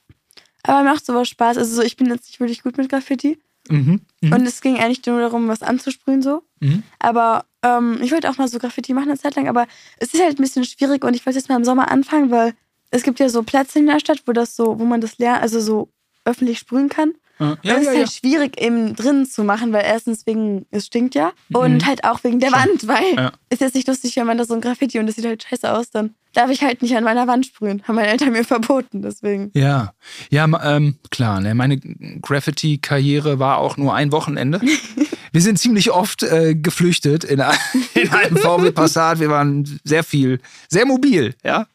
aber 0.64 0.84
macht 0.84 1.06
sowas 1.06 1.28
Spaß. 1.28 1.58
Also 1.58 1.76
so, 1.76 1.82
ich 1.82 1.98
bin 1.98 2.08
jetzt 2.08 2.28
nicht 2.28 2.40
wirklich 2.40 2.64
gut 2.64 2.78
mit 2.78 2.90
Graffiti. 2.90 3.40
Mhm, 3.70 4.02
mh. 4.22 4.36
Und 4.36 4.46
es 4.46 4.62
ging 4.62 4.78
eigentlich 4.78 5.06
nur 5.06 5.20
darum, 5.20 5.48
was 5.48 5.62
anzusprühen 5.62 6.22
so. 6.22 6.44
Mhm. 6.60 6.84
Aber 7.00 7.46
ähm, 7.64 8.00
ich 8.02 8.12
wollte 8.12 8.30
auch 8.30 8.38
mal 8.38 8.48
so 8.48 8.60
Graffiti 8.60 8.94
machen 8.94 9.10
eine 9.10 9.20
Zeit 9.20 9.36
lang, 9.36 9.48
aber 9.48 9.68
es 9.98 10.14
ist 10.14 10.22
halt 10.22 10.40
ein 10.40 10.42
bisschen 10.42 10.66
schwierig 10.66 11.04
und 11.04 11.16
ich 11.16 11.26
wollte 11.26 11.40
jetzt 11.40 11.50
mal 11.50 11.56
im 11.56 11.66
Sommer 11.66 11.92
anfangen, 11.92 12.32
weil 12.32 12.54
es 12.92 13.04
gibt 13.04 13.20
ja 13.20 13.30
so 13.30 13.44
Plätze 13.44 13.80
in 13.80 13.88
der 13.88 14.00
Stadt, 14.00 14.24
wo 14.26 14.32
das 14.32 14.56
so, 14.56 14.80
wo 14.80 14.86
man 14.86 15.02
das 15.02 15.18
lernt, 15.18 15.42
also 15.42 15.60
so 15.60 15.90
öffentlich 16.26 16.60
sprühen 16.60 16.90
kann. 16.90 17.14
Ja, 17.40 17.58
ja, 17.62 17.74
das 17.74 17.82
ist 17.82 17.86
ja, 17.86 18.00
halt 18.00 18.12
schwierig 18.12 18.62
eben 18.62 18.96
drinnen 18.96 19.26
zu 19.26 19.46
machen, 19.46 19.72
weil 19.72 19.86
erstens 19.86 20.26
wegen, 20.26 20.66
es 20.72 20.88
stinkt 20.88 21.16
ja. 21.16 21.32
Und 21.54 21.76
mhm. 21.76 21.86
halt 21.86 22.04
auch 22.04 22.22
wegen 22.26 22.42
der 22.42 22.52
Wand, 22.52 22.86
weil 22.88 23.16
ja. 23.16 23.32
ist 23.50 23.62
jetzt 23.62 23.76
nicht 23.76 23.88
lustig, 23.88 24.18
wenn 24.18 24.28
man 24.28 24.38
da 24.38 24.44
so 24.44 24.54
ein 24.54 24.62
Graffiti 24.62 25.00
und 25.00 25.08
das 25.08 25.16
sieht 25.16 25.26
halt 25.26 25.44
scheiße 25.44 25.72
aus, 25.72 25.90
dann 25.90 26.16
darf 26.34 26.50
ich 26.50 26.64
halt 26.64 26.82
nicht 26.82 26.96
an 26.98 27.06
meiner 27.06 27.28
Wand 27.28 27.46
sprühen. 27.46 27.82
Haben 27.88 27.96
meine 27.96 28.10
Eltern 28.10 28.34
mir 28.34 28.44
verboten, 28.44 29.02
deswegen. 29.02 29.52
Ja, 29.54 29.94
ja, 30.30 30.46
ähm, 30.64 31.00
klar, 31.12 31.40
ne? 31.40 31.56
meine 31.56 31.80
Graffiti-Karriere 31.80 33.40
war 33.40 33.58
auch 33.60 33.78
nur 33.78 33.96
ein 33.96 34.12
Wochenende. 34.12 34.60
Wir 35.32 35.42
sind 35.42 35.60
ziemlich 35.60 35.92
oft 35.92 36.24
äh, 36.24 36.56
geflüchtet 36.56 37.24
in, 37.24 37.44
in 37.94 38.10
einem 38.10 38.38
VW 38.38 38.72
Passat. 38.72 39.20
Wir 39.20 39.30
waren 39.30 39.80
sehr 39.84 40.04
viel, 40.04 40.40
sehr 40.68 40.86
mobil, 40.86 41.36
ja. 41.44 41.68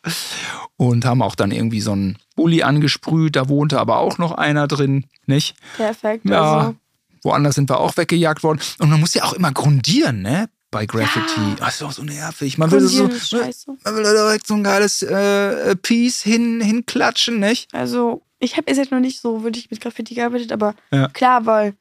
Und 0.76 1.04
haben 1.04 1.22
auch 1.22 1.34
dann 1.34 1.50
irgendwie 1.50 1.80
so 1.80 1.92
einen 1.92 2.18
Bulli 2.36 2.62
angesprüht. 2.62 3.36
Da 3.36 3.48
wohnte 3.48 3.78
aber 3.78 3.98
auch 3.98 4.18
noch 4.18 4.32
einer 4.32 4.66
drin, 4.66 5.04
nicht? 5.26 5.56
Perfekt. 5.76 6.28
Ja. 6.28 6.58
Also. 6.58 6.76
Woanders 7.22 7.54
sind 7.54 7.70
wir 7.70 7.80
auch 7.80 7.96
weggejagt 7.96 8.42
worden. 8.42 8.60
Und 8.78 8.90
man 8.90 9.00
muss 9.00 9.14
ja 9.14 9.24
auch 9.24 9.32
immer 9.32 9.50
grundieren, 9.50 10.22
ne? 10.22 10.48
Bei 10.70 10.86
Graffiti. 10.86 11.40
Ja. 11.40 11.54
Das 11.58 11.76
ist 11.76 11.82
auch 11.82 11.92
so 11.92 12.02
nervig. 12.02 12.58
Man 12.58 12.70
will, 12.70 12.80
so, 12.80 13.04
man 13.04 13.96
will 13.96 14.02
da 14.02 14.12
direkt 14.12 14.46
so 14.46 14.54
ein 14.54 14.64
geiles 14.64 15.02
äh, 15.02 15.76
Piece 15.76 16.22
hin, 16.22 16.60
hinklatschen, 16.60 17.38
nicht? 17.38 17.72
Also, 17.72 18.22
ich 18.40 18.56
habe 18.56 18.70
jetzt 18.70 18.90
noch 18.90 19.00
nicht 19.00 19.20
so 19.20 19.44
wirklich 19.44 19.70
mit 19.70 19.80
Graffiti 19.80 20.14
gearbeitet, 20.14 20.52
aber 20.52 20.74
ja. 20.92 21.08
klar, 21.08 21.46
weil 21.46 21.74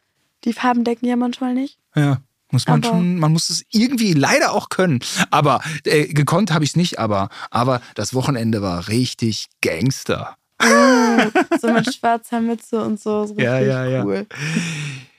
die 0.46 0.54
Farben 0.54 0.84
decken 0.84 1.08
ja 1.08 1.16
manchmal 1.16 1.54
nicht. 1.54 1.78
Ja. 1.96 2.22
Muss 2.52 2.68
man 2.68 2.84
aber 2.84 2.90
schon, 2.90 3.18
man 3.18 3.34
muss 3.34 3.50
es 3.50 3.66
irgendwie 3.72 4.14
leider 4.14 4.54
auch 4.54 4.70
können. 4.70 5.00
Aber 5.32 5.62
äh, 5.86 6.06
gekonnt 6.06 6.54
habe 6.54 6.64
ich 6.64 6.72
es 6.72 6.76
nicht, 6.76 7.00
aber, 7.00 7.30
aber 7.50 7.82
das 7.96 8.14
Wochenende 8.14 8.62
war 8.62 8.90
richtig 8.90 9.48
Gangster. 9.62 10.38
Oh, 10.62 11.58
so 11.60 11.74
mit 11.74 11.92
schwarzer 11.96 12.42
Mütze 12.42 12.84
und 12.84 13.00
so. 13.00 13.26
so 13.26 13.36
ja, 13.38 13.60
ja, 13.60 13.86
ja. 13.86 14.06
Cool. 14.06 14.28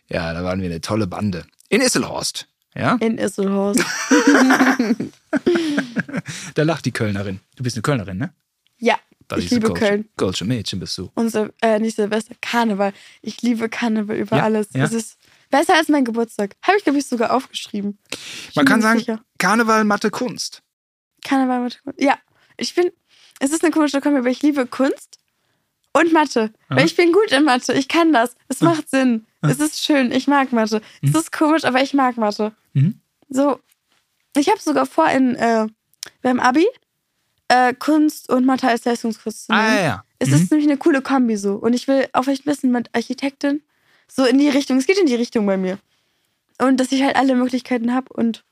Ja, 0.09 0.33
da 0.33 0.45
waren 0.45 0.61
wir 0.61 0.71
eine 0.71 0.81
tolle 0.81 1.09
Bande. 1.09 1.45
In 1.69 1.81
Isselhorst. 1.81 2.47
Ja? 2.77 2.99
In 3.01 3.19
Isselhorst. 3.19 3.81
da 6.55 6.63
lacht 6.63 6.85
die 6.85 6.93
Kölnerin. 6.93 7.41
Du 7.57 7.65
bist 7.65 7.77
eine 7.77 7.83
Kölnerin, 7.83 8.19
ne? 8.19 8.33
Ja. 8.79 8.97
Das 9.29 9.39
ich 9.41 9.51
liebe 9.51 9.73
Köln. 9.73 10.09
Kölsche 10.17 10.45
Mädchen 10.45 10.81
bist 10.81 10.99
du. 10.99 11.11
Und 11.15 11.35
äh, 11.63 11.79
nicht 11.79 11.97
Silvester, 11.97 12.35
Karneval. 12.41 12.93
Ich 13.23 13.43
liebe 13.43 13.69
Karneval 13.69 14.17
über 14.17 14.37
ja, 14.37 14.43
alles. 14.45 14.69
Ja. 14.75 14.85
Es 14.85 14.93
ist 14.93 15.19
besser 15.51 15.75
als 15.75 15.89
mein 15.89 16.05
Geburtstag. 16.05 16.57
Habe 16.63 16.77
ich, 16.79 16.85
glaube 16.85 16.99
ich, 16.99 17.07
sogar 17.07 17.33
aufgeschrieben. 17.33 17.99
Ich 18.51 18.57
Man 18.57 18.67
kann 18.67 18.83
sagen, 18.83 18.99
sicher. 18.99 19.21
Karneval, 19.39 19.85
Mathe, 19.85 20.11
Kunst. 20.11 20.63
Karneval, 21.25 21.61
Mathe, 21.61 21.79
Kunst. 21.83 22.01
Ja, 22.01 22.19
ich 22.57 22.75
bin, 22.75 22.91
es 23.41 23.51
ist 23.51 23.65
eine 23.65 23.73
komische 23.73 24.01
Kombi, 24.01 24.19
aber 24.19 24.31
ich 24.31 24.43
liebe 24.43 24.67
Kunst 24.67 25.19
und 25.93 26.13
Mathe. 26.13 26.53
Ja. 26.69 26.77
Weil 26.77 26.87
ich 26.87 26.97
bin 26.97 27.13
gut 27.13 27.33
in 27.33 27.45
Mathe. 27.45 27.73
Ich 27.73 27.89
kann 27.89 28.13
das. 28.13 28.37
Es 28.49 28.61
macht 28.61 28.91
Sinn. 28.91 29.27
Es 29.41 29.59
ist 29.59 29.85
schön. 29.85 30.13
Ich 30.13 30.27
mag 30.27 30.53
Mathe. 30.53 30.83
Mhm. 31.01 31.09
Es 31.09 31.15
ist 31.15 31.33
komisch, 31.33 31.65
aber 31.65 31.83
ich 31.83 31.95
mag 31.95 32.17
Mathe. 32.17 32.53
Mhm. 32.73 33.01
So, 33.29 33.59
ich 34.37 34.49
habe 34.49 34.61
sogar 34.61 34.87
vor, 34.87 35.09
in, 35.09 35.35
äh, 35.37 35.67
beim 36.23 36.41
Abi 36.41 36.67
äh, 37.49 37.75
Kunst 37.75 38.29
und 38.29 38.47
Mathe 38.47 38.69
als 38.69 38.85
Leistungskurs 38.85 39.47
zu 39.47 39.53
nehmen. 39.53 39.65
Ah, 39.65 39.83
ja. 39.83 40.05
Es 40.19 40.29
mhm. 40.29 40.35
ist 40.35 40.51
nämlich 40.51 40.69
eine 40.69 40.79
coole 40.79 41.03
Kombi 41.03 41.37
so. 41.37 41.55
Und 41.55 41.75
ich 41.75 41.89
will 41.89 42.09
auch 42.13 42.25
vielleicht 42.25 42.47
wissen 42.47 42.71
mit 42.71 42.91
Architektin 42.95 43.63
so 44.09 44.25
in 44.25 44.39
die 44.39 44.49
Richtung. 44.49 44.79
Es 44.79 44.87
geht 44.87 44.99
in 44.99 45.07
die 45.07 45.15
Richtung 45.15 45.47
bei 45.47 45.57
mir. 45.57 45.79
Und 46.61 46.79
dass 46.79 46.93
ich 46.93 47.03
halt 47.03 47.17
alle 47.17 47.35
Möglichkeiten 47.35 47.95
habe 47.95 48.13
und 48.13 48.45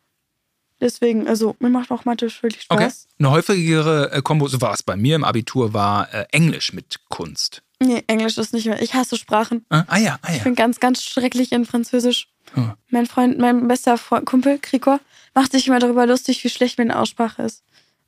Deswegen, 0.83 1.29
also 1.29 1.55
mir 1.61 1.71
macht 1.71 1.93
auch 1.93 2.05
Mathe 2.05 2.27
wirklich 2.43 2.63
Spaß. 2.63 2.77
Okay. 2.77 2.93
Eine 3.21 3.31
häufigere 3.31 4.11
äh, 4.11 4.21
Kombo, 4.21 4.49
so 4.49 4.61
war 4.61 4.75
es 4.75 4.83
bei 4.83 4.97
mir 4.97 5.15
im 5.15 5.23
Abitur, 5.23 5.73
war 5.73 6.13
äh, 6.13 6.27
Englisch 6.33 6.73
mit 6.73 6.99
Kunst. 7.09 7.63
Nee, 7.79 8.03
Englisch 8.09 8.37
ist 8.37 8.53
nicht 8.53 8.67
mehr. 8.67 8.83
Ich 8.83 8.93
hasse 8.93 9.17
Sprachen. 9.17 9.65
Ah, 9.69 9.85
ah 9.87 9.99
ja, 9.99 10.19
ah 10.23 10.33
Ich 10.33 10.39
ja. 10.39 10.43
bin 10.43 10.57
ganz, 10.57 10.81
ganz 10.81 11.05
schrecklich 11.05 11.53
in 11.53 11.67
Französisch. 11.67 12.27
Oh. 12.57 12.63
Mein 12.91 13.07
Freund, 13.07 13.39
mein 13.39 13.69
bester 13.69 13.97
Freund, 13.97 14.27
Kumpel, 14.27 14.59
Krikor, 14.59 14.99
macht 15.35 15.53
sich 15.53 15.69
immer 15.69 15.79
darüber 15.79 16.05
lustig, 16.05 16.43
wie 16.43 16.49
schlecht 16.49 16.79
meine 16.79 16.99
Aussprache 16.99 17.43
ist. 17.43 17.63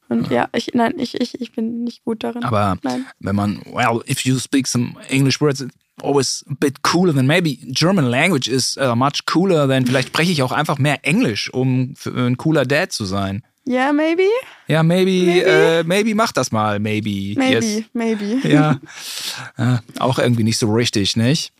Und 0.08 0.30
ja, 0.30 0.48
ich, 0.52 0.70
nein, 0.74 0.94
ich, 0.98 1.20
ich, 1.20 1.40
ich 1.40 1.52
bin 1.52 1.84
nicht 1.84 2.04
gut 2.04 2.24
darin. 2.24 2.44
Aber 2.44 2.76
Nein. 2.82 3.06
wenn 3.20 3.36
man, 3.36 3.62
well, 3.72 4.02
if 4.08 4.20
you 4.24 4.38
speak 4.38 4.66
some 4.66 4.94
English 5.08 5.40
words, 5.40 5.60
it's 5.60 5.74
always 6.02 6.44
a 6.50 6.54
bit 6.58 6.82
cooler 6.82 7.14
than 7.14 7.26
maybe 7.26 7.58
German 7.68 8.10
language 8.10 8.48
is 8.48 8.76
uh, 8.76 8.94
much 8.94 9.24
cooler 9.26 9.66
than 9.66 9.86
vielleicht 9.86 10.08
spreche 10.08 10.32
ich 10.32 10.42
auch 10.42 10.52
einfach 10.52 10.78
mehr 10.78 10.98
Englisch, 11.04 11.52
um 11.52 11.94
für 11.96 12.10
ein 12.10 12.36
cooler 12.36 12.64
Dad 12.64 12.92
zu 12.92 13.04
sein. 13.04 13.42
Ja, 13.66 13.92
maybe? 13.94 14.24
Ja, 14.66 14.82
maybe, 14.82 15.10
Maybe. 15.24 15.46
Äh, 15.46 15.84
maybe 15.84 16.14
mach 16.14 16.32
das 16.32 16.52
mal, 16.52 16.78
maybe. 16.78 17.34
Maybe, 17.38 17.64
Yes. 17.66 17.82
maybe. 17.94 18.46
Ja, 18.46 18.78
äh, 19.56 19.78
auch 19.98 20.18
irgendwie 20.18 20.44
nicht 20.44 20.58
so 20.58 20.70
richtig, 20.72 21.16
nicht? 21.16 21.52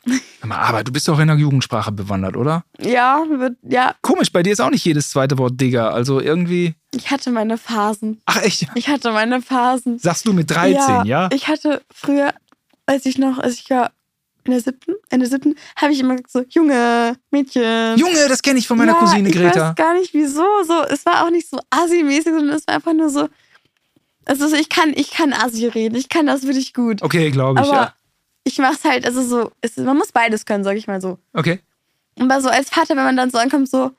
Aber, 0.43 0.85
du 0.85 0.93
bist 0.93 1.09
doch 1.09 1.19
in 1.19 1.29
der 1.29 1.37
Jugendsprache 1.37 1.93
bewandert, 1.93 2.37
oder? 2.37 2.64
Ja, 2.79 3.25
wird, 3.29 3.57
ja, 3.62 3.95
Komisch, 4.03 4.31
bei 4.31 4.43
dir 4.43 4.53
ist 4.53 4.61
auch 4.61 4.71
nicht 4.71 4.85
jedes 4.85 5.09
zweite 5.09 5.38
Wort 5.38 5.59
Digger. 5.59 5.95
Also 5.95 6.21
irgendwie. 6.21 6.75
ich 6.95 7.11
hatte 7.11 7.31
meine 7.31 7.57
Phasen. 7.57 8.21
Ach 8.27 8.43
echt? 8.43 8.67
Ich 8.75 8.88
hatte 8.88 9.11
meine 9.12 9.40
Phasen. 9.40 9.99
Sagst 9.99 10.27
du 10.27 10.35
mit 10.35 10.51
13, 10.51 11.07
ja? 11.07 11.31
Ich 11.33 11.49
hatte 11.49 11.81
früher, 11.90 12.35
als 12.85 13.07
ich 13.07 13.17
noch, 13.17 13.38
als 13.38 13.55
ich 13.55 13.71
war 13.71 13.93
in 14.44 14.52
der 14.52 14.61
siebten, 14.61 14.94
Ende 15.11 15.26
siebten, 15.26 15.54
habe 15.76 15.92
ich 15.92 16.00
immer 16.00 16.16
gesagt 16.16 16.30
so, 16.30 16.44
Junge, 16.48 17.16
Mädchen. 17.30 17.96
Junge, 17.98 18.28
das 18.28 18.42
kenne 18.42 18.59
ich 18.59 18.66
von 18.66 18.76
meiner 18.78 18.92
ja, 18.92 18.98
Cousine 18.98 19.28
ich 19.28 19.35
Greta. 19.35 19.70
weiß 19.70 19.74
gar 19.74 19.94
nicht 19.94 20.12
wieso. 20.14 20.44
So, 20.66 20.83
es 20.85 21.04
war 21.07 21.24
auch 21.24 21.30
nicht 21.30 21.48
so 21.48 21.59
assi-mäßig, 21.70 22.33
sondern 22.33 22.57
es 22.57 22.66
war 22.66 22.74
einfach 22.76 22.92
nur 22.92 23.09
so. 23.11 23.28
Also 24.26 24.48
so, 24.48 24.57
ich 24.57 24.68
kann, 24.68 24.92
ich 24.94 25.11
kann 25.11 25.33
assi 25.33 25.66
reden, 25.66 25.96
ich 25.96 26.09
kann 26.09 26.26
das 26.26 26.44
wirklich 26.44 26.72
gut. 26.72 27.02
Okay, 27.02 27.30
glaube 27.30 27.61
ich, 27.61 27.66
Aber 27.66 27.76
ja. 27.76 27.94
ich 28.44 28.59
mach's 28.59 28.85
halt, 28.85 29.04
also 29.04 29.22
so, 29.22 29.50
es, 29.61 29.76
man 29.76 29.96
muss 29.96 30.12
beides 30.12 30.46
können, 30.46 30.64
sag 30.64 30.76
ich 30.76 30.87
mal 30.87 31.00
so. 31.00 31.18
Okay. 31.35 31.61
Aber 32.18 32.40
so 32.40 32.48
als 32.48 32.70
Vater, 32.70 32.96
wenn 32.96 33.04
man 33.04 33.16
dann 33.16 33.30
so 33.30 33.38
ankommt, 33.38 33.68
so, 33.68 33.90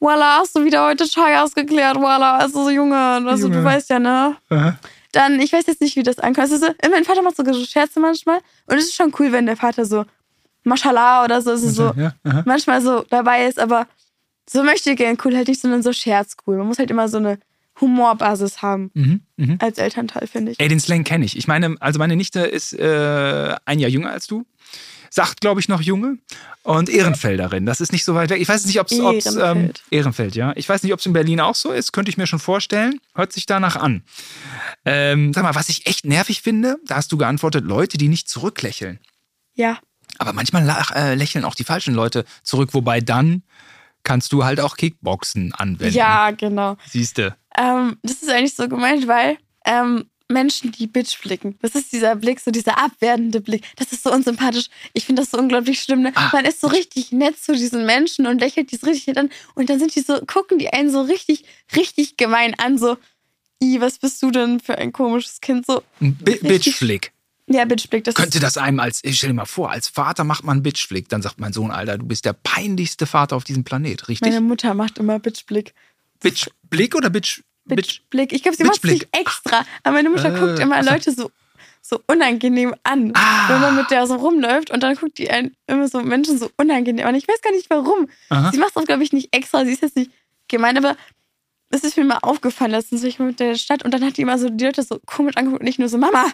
voila, 0.00 0.38
hast 0.38 0.56
du 0.56 0.64
wieder 0.64 0.86
heute 0.86 1.06
Chai 1.06 1.38
ausgeklärt, 1.40 1.96
voila, 1.96 2.38
also 2.38 2.64
so, 2.64 2.70
Junge, 2.70 2.96
also 2.96 3.48
Junge. 3.48 3.58
du 3.58 3.64
weißt 3.64 3.90
ja, 3.90 3.98
ne? 3.98 4.36
Aha. 4.48 4.78
Dann, 5.14 5.40
ich 5.40 5.52
weiß 5.52 5.66
jetzt 5.66 5.80
nicht, 5.80 5.96
wie 5.96 6.02
das 6.02 6.18
ankommt. 6.18 6.50
Also, 6.50 6.58
so, 6.58 6.72
mein 6.90 7.04
Vater 7.04 7.22
macht 7.22 7.36
so 7.36 7.64
Scherze 7.64 8.00
manchmal. 8.00 8.38
Und 8.66 8.76
es 8.78 8.84
ist 8.86 8.94
schon 8.94 9.12
cool, 9.18 9.32
wenn 9.32 9.46
der 9.46 9.56
Vater 9.56 9.84
so, 9.84 10.04
Mashallah 10.64 11.24
oder 11.24 11.42
so, 11.42 11.50
also 11.50 11.68
so 11.68 11.92
Ja, 11.96 12.14
manchmal 12.46 12.80
so 12.80 13.04
dabei 13.10 13.46
ist, 13.46 13.58
aber 13.58 13.86
so 14.48 14.62
möchte 14.62 14.90
ich 14.90 14.96
gern 14.96 15.18
cool 15.24 15.36
halt 15.36 15.48
nicht, 15.48 15.60
sondern 15.60 15.82
so 15.82 15.92
scherzcool. 15.92 16.56
Man 16.56 16.66
muss 16.66 16.78
halt 16.78 16.90
immer 16.90 17.08
so 17.08 17.18
eine 17.18 17.38
Humorbasis 17.80 18.62
haben 18.62 18.90
Mhm, 18.94 19.20
mhm. 19.36 19.58
als 19.60 19.78
Elternteil, 19.78 20.26
finde 20.26 20.52
ich. 20.52 20.60
Ey, 20.60 20.68
den 20.68 20.80
Slang 20.80 21.04
kenne 21.04 21.24
ich. 21.24 21.36
Ich 21.36 21.48
meine, 21.48 21.76
also 21.80 21.98
meine 21.98 22.16
Nichte 22.16 22.40
ist 22.40 22.72
äh, 22.72 23.54
ein 23.64 23.78
Jahr 23.78 23.90
jünger 23.90 24.10
als 24.10 24.26
du. 24.26 24.46
Sagt, 25.10 25.40
glaube 25.40 25.60
ich, 25.60 25.68
noch 25.68 25.80
Junge. 25.80 26.18
Und 26.64 26.88
Ehrenfelderin. 26.88 27.66
Das 27.66 27.80
ist 27.80 27.92
nicht 27.92 28.04
so 28.04 28.14
weit 28.14 28.30
weg. 28.30 28.40
Ich 28.40 28.48
weiß 28.48 28.64
nicht, 28.66 28.80
ob 28.80 28.86
es. 28.86 28.98
Ähm, 28.98 29.04
Ehrenfeld. 29.14 29.82
Ehrenfeld, 29.90 30.34
ja. 30.34 30.52
Ich 30.56 30.68
weiß 30.68 30.82
nicht, 30.82 30.92
ob 30.92 30.98
es 30.98 31.06
in 31.06 31.12
Berlin 31.12 31.40
auch 31.40 31.54
so 31.54 31.70
ist. 31.70 31.92
Könnte 31.92 32.10
ich 32.10 32.16
mir 32.16 32.26
schon 32.26 32.40
vorstellen. 32.40 33.00
Hört 33.14 33.32
sich 33.32 33.46
danach 33.46 33.76
an. 33.76 34.02
Ähm, 34.84 35.32
sag 35.32 35.42
mal, 35.44 35.54
was 35.54 35.68
ich 35.68 35.86
echt 35.86 36.04
nervig 36.04 36.42
finde, 36.42 36.78
da 36.86 36.96
hast 36.96 37.10
du 37.12 37.16
geantwortet, 37.16 37.64
Leute, 37.64 37.98
die 37.98 38.08
nicht 38.08 38.28
zurücklächeln. 38.28 39.00
Ja. 39.54 39.78
Aber 40.18 40.32
manchmal 40.32 40.68
äh, 40.94 41.14
lächeln 41.14 41.44
auch 41.44 41.54
die 41.54 41.64
falschen 41.64 41.94
Leute 41.94 42.24
zurück, 42.42 42.70
wobei 42.72 43.00
dann 43.00 43.42
kannst 44.02 44.32
du 44.32 44.44
halt 44.44 44.60
auch 44.60 44.76
Kickboxen 44.76 45.54
anwenden. 45.54 45.94
Ja, 45.94 46.30
genau. 46.30 46.76
Siehste. 46.86 47.36
Ähm, 47.56 47.96
das 48.02 48.22
ist 48.22 48.28
eigentlich 48.28 48.54
so 48.54 48.68
gemeint, 48.68 49.08
weil 49.08 49.38
ähm, 49.64 50.04
Menschen, 50.28 50.72
die 50.72 50.86
Bitch 50.86 51.20
blicken, 51.22 51.58
das 51.60 51.74
ist 51.74 51.92
dieser 51.92 52.16
Blick, 52.16 52.40
so 52.40 52.50
dieser 52.50 52.78
abwertende 52.78 53.40
Blick, 53.40 53.64
das 53.76 53.92
ist 53.92 54.02
so 54.02 54.12
unsympathisch. 54.12 54.66
Ich 54.92 55.04
finde 55.04 55.22
das 55.22 55.30
so 55.30 55.38
unglaublich 55.38 55.80
schlimm. 55.80 56.02
Ne? 56.02 56.12
Ah. 56.14 56.30
Man 56.32 56.44
ist 56.44 56.60
so 56.60 56.66
richtig 56.66 57.12
nett 57.12 57.38
zu 57.38 57.54
diesen 57.54 57.86
Menschen 57.86 58.26
und 58.26 58.40
lächelt 58.40 58.70
die 58.70 58.76
so 58.76 58.86
richtig 58.86 59.16
an 59.16 59.30
und 59.54 59.68
dann 59.68 59.78
sind 59.78 59.94
die 59.94 60.00
so, 60.00 60.20
gucken 60.26 60.58
die 60.58 60.72
einen 60.72 60.90
so 60.90 61.02
richtig, 61.02 61.44
richtig 61.76 62.16
gemein 62.16 62.54
an, 62.58 62.78
so, 62.78 62.96
i, 63.62 63.80
was 63.80 63.98
bist 63.98 64.22
du 64.22 64.30
denn 64.30 64.60
für 64.60 64.76
ein 64.78 64.92
komisches 64.92 65.40
Kind? 65.40 65.66
So, 65.66 65.82
Bitchflick. 66.00 67.12
ja, 67.46 67.64
Bitchblick, 67.64 68.04
das 68.04 68.14
Könnte 68.14 68.40
das 68.40 68.56
einem 68.58 68.80
als, 68.80 69.00
ich 69.02 69.16
stell 69.18 69.30
dir 69.30 69.34
mal 69.34 69.44
vor, 69.46 69.70
als 69.70 69.88
Vater 69.88 70.24
macht 70.24 70.44
man 70.44 70.62
Bitchflick. 70.62 71.08
Dann 71.08 71.22
sagt 71.22 71.38
mein 71.40 71.52
Sohn, 71.52 71.70
Alter, 71.70 71.98
du 71.98 72.06
bist 72.06 72.24
der 72.24 72.32
peinlichste 72.34 73.06
Vater 73.06 73.36
auf 73.36 73.44
diesem 73.44 73.64
Planet, 73.64 74.08
richtig? 74.08 74.26
Meine 74.28 74.40
Mutter 74.40 74.74
macht 74.74 74.98
immer 74.98 75.18
Bitchblick. 75.18 75.72
Bitchblick 76.20 76.94
oder 76.94 77.10
Bitch? 77.10 77.42
Bitch? 77.66 77.76
Bitchblick. 78.00 78.32
Ich 78.32 78.42
glaube, 78.42 78.56
sie 78.56 78.64
macht 78.64 78.76
es 78.84 78.90
nicht 78.90 79.08
extra. 79.12 79.64
Aber 79.82 79.94
meine 79.94 80.10
Mutter 80.10 80.34
Äh, 80.34 80.38
guckt 80.38 80.58
immer. 80.58 80.82
Leute 80.82 81.12
so, 81.12 81.30
so 81.80 82.00
unangenehm 82.06 82.74
an, 82.82 83.12
Ah. 83.14 83.48
wenn 83.48 83.60
man 83.60 83.76
mit 83.76 83.90
der 83.90 84.06
so 84.06 84.14
rumläuft. 84.16 84.70
Und 84.70 84.82
dann 84.82 84.96
guckt 84.96 85.18
die 85.18 85.30
einen 85.30 85.54
immer 85.66 85.88
so 85.88 86.00
Menschen 86.00 86.38
so 86.38 86.50
unangenehm 86.56 87.06
an. 87.06 87.14
Ich 87.14 87.26
weiß 87.28 87.40
gar 87.42 87.52
nicht 87.52 87.68
warum. 87.70 88.08
Aha. 88.30 88.50
Sie 88.52 88.58
macht 88.58 88.70
es 88.70 88.76
auch, 88.76 88.84
glaube 88.86 89.02
ich, 89.02 89.12
nicht 89.12 89.34
extra. 89.34 89.64
Sie 89.64 89.72
ist 89.72 89.82
jetzt 89.82 89.96
nicht 89.96 90.10
gemein, 90.48 90.76
aber 90.78 90.96
es 91.74 91.84
ist 91.84 91.96
mir 91.96 92.04
mal 92.04 92.18
aufgefallen, 92.22 92.70
letztens 92.70 93.02
ich 93.04 93.18
mit 93.18 93.40
der 93.40 93.54
Stadt 93.56 93.84
und 93.84 93.92
dann 93.92 94.04
hat 94.04 94.16
die 94.16 94.22
immer 94.22 94.38
so 94.38 94.48
die 94.48 94.64
Leute 94.64 94.82
so 94.82 95.00
komisch 95.06 95.36
angeguckt 95.36 95.60
und 95.60 95.66
nicht 95.66 95.78
nur 95.78 95.88
so, 95.88 95.98
Mama, 95.98 96.30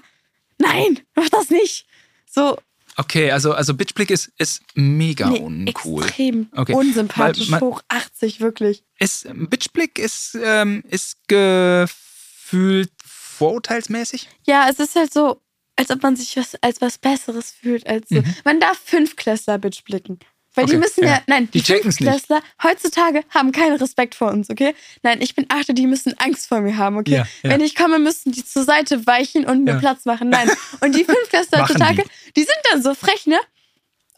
nein, 0.59 1.01
mach 1.15 1.29
das 1.29 1.51
nicht. 1.51 1.87
So, 2.31 2.57
Okay, 2.97 3.31
also, 3.31 3.53
also 3.55 3.73
Bitchblick 3.73 4.11
ist, 4.11 4.33
ist 4.37 4.63
mega 4.75 5.31
nee, 5.31 5.39
uncool. 5.39 6.05
extrem 6.05 6.49
Okay. 6.55 6.75
unsympathisch, 6.75 7.51
Weil 7.51 7.61
man- 7.61 7.71
hoch 7.71 7.83
80, 7.89 8.41
wirklich. 8.41 8.83
Ist, 8.99 9.27
Bitchblick 9.33 9.99
ist, 9.99 10.37
ähm, 10.43 10.83
ist 10.89 11.17
gefühlt 11.29 12.91
vorurteilsmäßig. 13.05 14.29
Ja, 14.47 14.67
es 14.69 14.79
ist 14.81 14.97
halt 14.97 15.13
so, 15.13 15.41
als 15.77 15.91
ob 15.91 16.03
man 16.03 16.17
sich 16.17 16.37
was, 16.37 16.57
als 16.63 16.81
was 16.81 16.99
Besseres 16.99 17.53
fühlt. 17.53 17.87
Als 17.87 18.09
so. 18.09 18.23
Man 18.45 18.61
darf 18.61 18.79
Fünfklässler 18.85 19.59
Bitch 19.59 19.85
blicken. 19.85 20.19
Weil 20.55 20.67
die. 20.67 20.73
Okay, 20.73 20.81
müssen 20.81 21.05
ja, 21.05 21.11
ja. 21.11 21.23
nein, 21.27 21.49
Die 21.53 21.61
die. 21.63 21.73
Fünfklässler 21.75 22.43
heutzutage 22.63 23.23
haben 23.31 23.53
keinen 23.53 23.77
Respekt 23.77 24.15
vor 24.15 24.31
uns, 24.33 24.51
okay? 24.51 24.75
Nein, 25.03 25.21
ich 25.23 25.35
bin 25.35 25.47
Achte, 25.49 25.75
die 25.75 25.87
müssen 25.87 26.19
Angst 26.19 26.49
vor 26.49 26.61
mir 26.61 26.77
haben, 26.77 26.97
okay? 26.97 27.13
Ja, 27.13 27.27
ja. 27.43 27.51
Wenn 27.51 27.61
ich 27.61 27.75
komme, 27.77 27.99
müssen 27.99 28.33
die 28.33 28.45
zur 28.45 28.65
Seite 28.65 29.07
weichen 29.07 29.45
und 29.47 29.65
mir. 29.65 29.75
Platz 29.79 30.05
machen. 30.07 30.29
Nein. 30.31 30.51
Und 30.81 30.95
die 30.95 31.05
Fünfklässler 31.05 31.59
Machen 31.61 31.69
heutzutage, 31.77 32.05
die. 32.37 32.41
sind 32.43 32.59
dann 32.73 32.83
so 32.83 32.95
frech, 32.95 33.27
ne? 33.27 33.39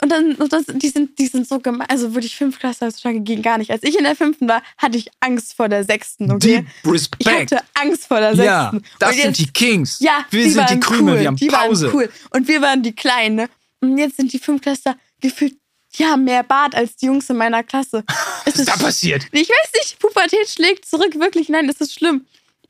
Und 0.01 0.09
dann, 0.11 0.33
und 0.35 0.51
das, 0.51 0.65
die, 0.67 0.89
sind, 0.89 1.17
die 1.19 1.27
sind 1.27 1.47
so 1.47 1.59
gemein. 1.59 1.87
Also 1.89 2.13
wirklich 2.13 2.35
Fünfklässler 2.35 2.87
heutzutage 2.87 3.21
gehen 3.21 3.41
gar 3.41 3.57
nicht. 3.57 3.71
Als 3.71 3.83
ich 3.83 3.95
in 3.97 4.03
der 4.03 4.15
fünften 4.15 4.49
war, 4.49 4.61
hatte 4.77 4.97
ich 4.97 5.09
Angst 5.21 5.53
vor 5.55 5.69
der 5.69 5.85
sechsten, 5.85 6.29
okay? 6.31 6.57
Deep 6.57 6.65
Ich 6.83 6.91
Respect. 6.91 7.51
hatte 7.51 7.63
Angst 7.75 8.07
vor 8.07 8.19
der 8.19 8.35
sechsten. 8.35 8.43
Ja, 8.45 8.71
das 8.99 9.09
Und 9.11 9.15
sind 9.15 9.25
jetzt- 9.27 9.39
die 9.39 9.53
Kings. 9.53 9.99
ja, 10.01 10.25
wir 10.31 10.43
die 10.43 10.49
sind 10.49 10.63
die 10.69 10.71
waren 10.73 10.79
Krümel, 10.81 11.13
cool. 11.13 11.19
wir 11.21 11.27
haben 11.27 11.35
die 11.37 11.47
Pause. 11.47 11.85
Waren 11.87 11.95
cool. 11.95 12.09
Und 12.31 12.47
wir 12.47 12.61
waren 12.61 12.81
die 12.83 12.93
Kleinen. 12.93 13.35
Ne? 13.35 13.49
Und 13.79 13.97
jetzt 13.97 14.17
sind 14.17 14.33
die 14.33 14.39
Fünftklässler 14.39 14.97
gefühlt, 15.21 15.55
haben 15.99 16.23
mehr 16.23 16.43
Bart 16.43 16.75
als 16.75 16.95
die 16.95 17.05
Jungs 17.07 17.29
in 17.29 17.37
meiner 17.37 17.63
Klasse. 17.63 18.03
Es 18.45 18.53
Was 18.55 18.59
ist 18.59 18.69
da 18.69 18.75
passiert? 18.75 19.27
ich 19.31 19.47
weiß 19.49 19.71
nicht, 19.75 19.99
Pubertät 19.99 20.49
schlägt 20.49 20.85
zurück, 20.85 21.15
wirklich. 21.17 21.47
Nein, 21.49 21.67
das 21.67 21.77
ist 21.77 21.93
schlimm. 21.93 22.25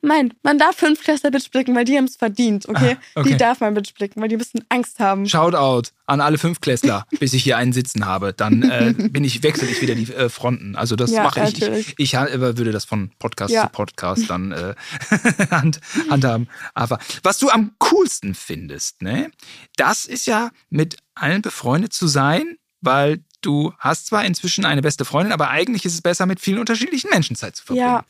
Nein, 0.06 0.34
man 0.44 0.58
darf 0.60 0.76
Fünftklässler 0.76 1.32
Bitch 1.32 1.50
blicken, 1.50 1.74
weil 1.76 1.86
die 1.86 1.96
haben 1.98 2.04
es 2.04 2.18
verdient, 2.18 2.68
okay? 2.68 2.98
Ah, 3.16 3.22
okay. 3.22 3.30
Die 3.30 3.38
darf 3.38 3.62
man 3.62 3.74
Bitch 3.74 3.94
blicken, 3.94 4.22
weil 4.22 4.28
die 4.28 4.36
müssen 4.36 4.62
Angst 4.68 5.00
haben. 5.00 5.26
Shoutout 5.30 5.92
an 6.08 6.20
alle 6.20 6.38
Fünfklässler, 6.38 7.06
bis 7.20 7.34
ich 7.34 7.42
hier 7.44 7.56
einen 7.56 7.72
sitzen 7.72 8.06
habe. 8.06 8.34
Dann 8.34 8.64
äh, 8.64 8.94
bin 8.98 9.24
ich, 9.24 9.42
wechsle 9.44 9.66
ich 9.70 9.82
wieder 9.82 9.96
die 9.96 10.12
äh, 10.14 10.28
Fronten. 10.28 10.76
Also 10.76 10.98
das 10.98 11.10
Ja, 11.12 11.24
mache 11.24 11.44
ich. 11.48 11.62
Ich, 11.62 11.94
ich 11.98 12.14
äh, 12.16 12.40
würde 12.58 12.74
das 12.74 12.84
von 12.84 13.12
Podcast 13.18 13.54
Ja. 13.54 13.64
zu 13.64 13.70
Podcast 13.70 14.30
dann 14.30 14.52
äh, 14.52 14.76
hand, 15.52 15.80
handhaben. 16.10 16.50
Aber 16.74 17.00
was 17.24 17.38
du 17.40 17.50
am 17.50 17.72
coolsten 17.80 18.36
findest, 18.36 19.02
ne, 19.02 19.32
das 19.78 20.04
ist 20.04 20.28
ja 20.28 20.52
mit 20.70 20.98
allen 21.16 21.42
befreundet 21.42 21.94
zu 21.94 22.08
sein, 22.08 22.58
weil 22.84 23.20
du 23.42 23.74
hast 23.80 24.08
zwar 24.08 24.24
inzwischen 24.26 24.66
eine 24.66 24.82
beste 24.82 25.06
Freundin, 25.06 25.34
aber 25.34 25.50
eigentlich 25.50 25.86
ist 25.86 25.94
es 25.96 26.02
besser, 26.02 26.26
mit 26.26 26.40
vielen 26.40 26.60
unterschiedlichen 26.60 27.10
Menschen 27.10 27.36
Zeit 27.36 27.56
zu 27.56 27.64
verbringen. 27.66 27.86
Ja, 27.88 28.06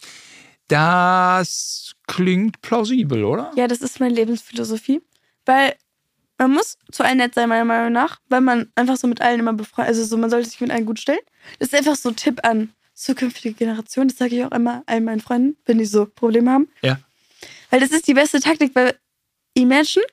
Das 0.67 1.93
klingt 2.07 2.62
plausibel, 2.62 3.23
oder? 3.23 3.51
ja, 3.55 3.67
das 3.67 3.79
ist 3.81 3.99
meine 3.99 4.13
Lebensphilosophie. 4.13 5.01
Weil 5.45 5.75
man 6.38 6.51
muss 6.51 6.77
zu 6.91 7.03
allen 7.03 7.17
nett 7.17 7.36
sein, 7.36 7.49
meiner 7.49 7.65
Meinung 7.65 7.91
nach, 7.93 8.19
weil 8.29 8.41
man 8.41 8.71
einfach 8.75 8.97
so 8.97 9.07
mit 9.07 9.21
allen 9.21 9.39
immer 9.39 9.53
befreundet, 9.53 9.89
also 9.89 10.03
so, 10.05 10.17
man 10.17 10.29
sollte 10.29 10.49
sich 10.49 10.62
mit 10.62 10.71
allen 10.71 10.86
gut 10.86 10.99
stellen. 10.99 11.19
Das 11.59 11.69
ist 11.69 11.75
einfach 11.75 11.95
so 11.95 12.09
ein 12.09 12.15
Tipp 12.15 12.39
an 12.43 12.69
zukünftige 12.93 13.53
Generationen. 13.55 14.09
Das 14.09 14.17
sage 14.17 14.36
ich 14.38 14.45
auch 14.45 14.51
immer 14.51 14.83
allen 14.86 15.03
meinen 15.03 15.19
Freunden, 15.21 15.57
wenn 15.65 15.77
die 15.79 15.86
so 15.86 16.05
Probleme 16.05 16.51
haben. 16.51 16.67
Ja. 16.81 16.99
Weil 17.69 17.79
das 17.81 17.91
ist 17.91 18.07
die 18.07 18.13
beste 18.13 18.39
Taktik, 18.39 18.73
weil 18.75 18.95
Imagine, 19.55 20.05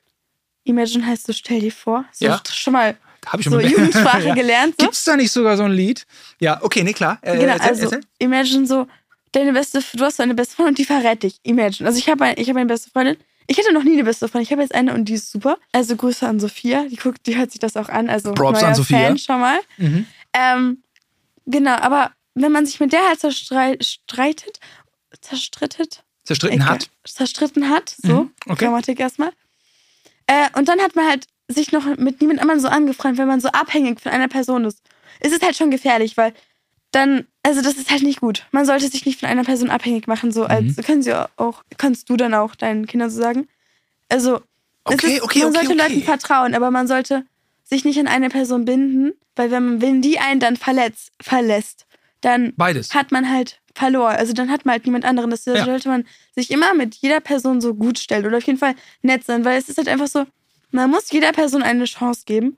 Imagine 0.63 1.05
heißt 1.05 1.25
so, 1.27 1.33
stell 1.33 1.59
dir 1.61 1.71
vor, 1.71 2.05
so 2.11 2.25
Ja. 2.25 2.41
schon 2.51 2.73
mal 2.73 2.97
Habe 3.25 3.41
ich 3.41 3.43
schon 3.45 3.53
so 3.53 3.59
Jugendsprache 3.59 4.23
Ja. 4.29 4.33
gelernt. 4.33 4.75
So. 4.79 4.85
Gibt's 4.85 5.03
da 5.03 5.15
nicht 5.15 5.31
sogar 5.31 5.55
so 5.57 5.63
ein 5.63 5.71
Lied? 5.71 6.05
Ja, 6.39 6.59
okay, 6.63 6.83
nee, 6.83 6.93
klar. 6.93 7.19
Äh, 7.21 7.37
Genau, 7.37 7.53
erzähl, 7.53 7.67
also 7.69 7.83
erzähl. 7.83 8.01
Imagine 8.19 8.65
so, 8.65 8.87
deine 9.31 9.53
beste, 9.53 9.81
du 9.93 10.03
hast 10.03 10.17
so 10.17 10.23
eine 10.23 10.33
beste 10.33 10.55
Freundin 10.55 10.71
und 10.71 10.77
die 10.79 10.85
verrät 10.85 11.23
dich. 11.23 11.37
Imagine. 11.43 11.87
Also 11.87 11.99
ich 11.99 12.09
habe 12.09 12.23
ein, 12.25 12.35
ich 12.37 12.49
hab 12.49 12.55
eine 12.55 12.65
beste 12.65 12.89
Freundin. 12.89 13.17
Ich 13.47 13.57
hatte 13.57 13.73
noch 13.73 13.83
nie 13.83 13.93
eine 13.93 14.03
beste 14.03 14.27
Freundin. 14.27 14.43
Ich 14.45 14.51
habe 14.51 14.61
jetzt 14.61 14.73
eine 14.73 14.93
und 14.93 15.05
die 15.05 15.13
ist 15.13 15.31
super. 15.31 15.57
Also 15.71 15.95
Grüße 15.95 16.27
an 16.27 16.39
Sophia. 16.39 16.85
Die 16.89 16.95
guckt, 16.95 17.25
die 17.27 17.35
hört 17.37 17.51
sich 17.51 17.59
das 17.59 17.75
auch 17.77 17.89
an. 17.89 18.09
Also 18.09 18.33
Props 18.33 18.63
an 18.63 18.75
Sophia. 18.75 18.99
Fan 18.99 19.17
schon 19.17 19.39
mal. 19.39 19.59
Mhm. 19.77 20.05
Ähm, 20.33 20.83
genau, 21.45 21.75
aber 21.75 22.11
wenn 22.33 22.51
man 22.51 22.65
sich 22.65 22.79
mit 22.79 22.93
der 22.93 23.05
halt 23.07 23.19
so 23.19 23.29
strei- 23.29 23.77
streitet 23.81 24.59
zerstrittet. 25.19 26.03
Zerstritten 26.23 26.65
hat. 26.65 26.89
Zerstritten 27.05 27.69
hat, 27.69 27.95
so. 28.01 28.23
Mhm, 28.23 28.31
okay. 28.47 28.65
Grammatik 28.65 28.99
erstmal. 28.99 29.31
Äh, 30.27 30.47
und 30.57 30.67
dann 30.67 30.79
hat 30.79 30.95
man 30.95 31.07
halt 31.07 31.25
sich 31.53 31.71
noch 31.71 31.85
mit 31.97 32.21
niemand 32.21 32.39
anderem 32.41 32.59
so 32.59 32.67
angefreundet, 32.67 33.19
wenn 33.19 33.27
man 33.27 33.41
so 33.41 33.49
abhängig 33.49 33.99
von 34.01 34.11
einer 34.11 34.27
Person 34.27 34.65
ist. 34.65 34.81
Es 35.19 35.31
ist 35.31 35.43
halt 35.43 35.55
schon 35.55 35.71
gefährlich, 35.71 36.17
weil 36.17 36.33
dann, 36.91 37.25
also 37.43 37.61
das 37.61 37.75
ist 37.75 37.89
halt 37.91 38.03
nicht 38.03 38.19
gut. 38.21 38.45
Man 38.51 38.65
sollte 38.65 38.87
sich 38.87 39.05
nicht 39.05 39.19
von 39.19 39.29
einer 39.29 39.43
Person 39.43 39.69
abhängig 39.69 40.07
machen, 40.07 40.31
so 40.31 40.45
als, 40.45 40.77
Mhm. 40.77 40.83
können 40.83 41.01
sie 41.03 41.13
auch, 41.37 41.63
kannst 41.77 42.09
du 42.09 42.17
dann 42.17 42.33
auch 42.33 42.55
deinen 42.55 42.85
Kindern 42.87 43.09
so 43.09 43.21
sagen. 43.21 43.47
Also, 44.09 44.41
Okay, 44.83 45.15
ist, 45.17 45.23
okay, 45.23 45.39
man 45.43 45.49
okay, 45.53 45.65
sollte 45.67 45.73
okay. 45.73 45.93
Leuten 45.93 46.03
vertrauen, 46.03 46.53
aber 46.55 46.71
man 46.71 46.87
sollte 46.87 47.23
sich 47.63 47.85
nicht 47.85 47.99
an 47.99 48.07
eine 48.07 48.29
Person 48.29 48.65
binden, 48.65 49.13
weil 49.35 49.51
wenn, 49.51 49.63
man, 49.65 49.81
wenn 49.81 50.01
die 50.01 50.19
einen 50.19 50.39
dann 50.39 50.57
verletzt, 50.57 51.11
verlässt, 51.21 51.85
dann 52.21 52.53
Beides. 52.57 52.93
hat 52.93 53.11
man 53.11 53.29
halt 53.29 53.61
verloren. 53.73 54.15
Also 54.17 54.33
dann 54.33 54.51
hat 54.51 54.65
man 54.65 54.73
halt 54.73 54.85
niemand 54.85 55.05
anderen. 55.05 55.29
Das 55.29 55.45
Ja. 55.45 55.63
sollte 55.63 55.87
man 55.87 56.05
sich 56.35 56.51
immer 56.51 56.73
mit 56.73 56.95
jeder 56.95 57.19
Person 57.21 57.61
so 57.61 57.73
gut 57.73 57.99
stellen 57.99 58.25
oder 58.25 58.37
auf 58.37 58.43
jeden 58.43 58.59
Fall 58.59 58.75
nett 59.01 59.23
sein, 59.23 59.45
weil 59.45 59.57
es 59.57 59.69
ist 59.69 59.77
halt 59.77 59.87
einfach 59.87 60.07
so, 60.07 60.25
man 60.71 60.89
muss 60.89 61.11
jeder 61.11 61.31
Person 61.31 61.63
eine 61.63 61.85
Chance 61.85 62.23
geben. 62.25 62.57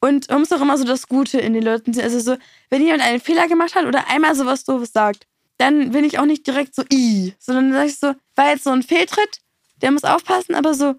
Und 0.00 0.28
man 0.30 0.40
muss 0.40 0.52
auch 0.52 0.60
immer 0.60 0.78
so 0.78 0.84
das 0.84 1.08
Gute 1.08 1.38
in 1.38 1.54
den 1.54 1.62
Leuten 1.62 1.92
sehen. 1.92 2.04
Also 2.04 2.20
so, 2.20 2.36
wenn 2.70 2.82
jemand 2.82 3.02
einen 3.02 3.20
Fehler 3.20 3.48
gemacht 3.48 3.74
hat 3.74 3.84
oder 3.84 4.08
einmal 4.08 4.34
sowas 4.34 4.64
doofes 4.64 4.92
sagt, 4.92 5.26
dann 5.56 5.90
bin 5.90 6.04
ich 6.04 6.18
auch 6.20 6.24
nicht 6.24 6.46
direkt 6.46 6.74
so, 6.74 6.84
i, 6.92 7.34
sondern 7.38 7.64
dann 7.64 7.74
sage 7.74 7.88
ich 7.88 7.98
so, 7.98 8.14
war 8.36 8.50
jetzt 8.50 8.64
so 8.64 8.70
ein 8.70 8.84
Fehltritt, 8.84 9.40
der 9.82 9.90
muss 9.90 10.04
aufpassen, 10.04 10.54
aber 10.54 10.72
so, 10.74 10.94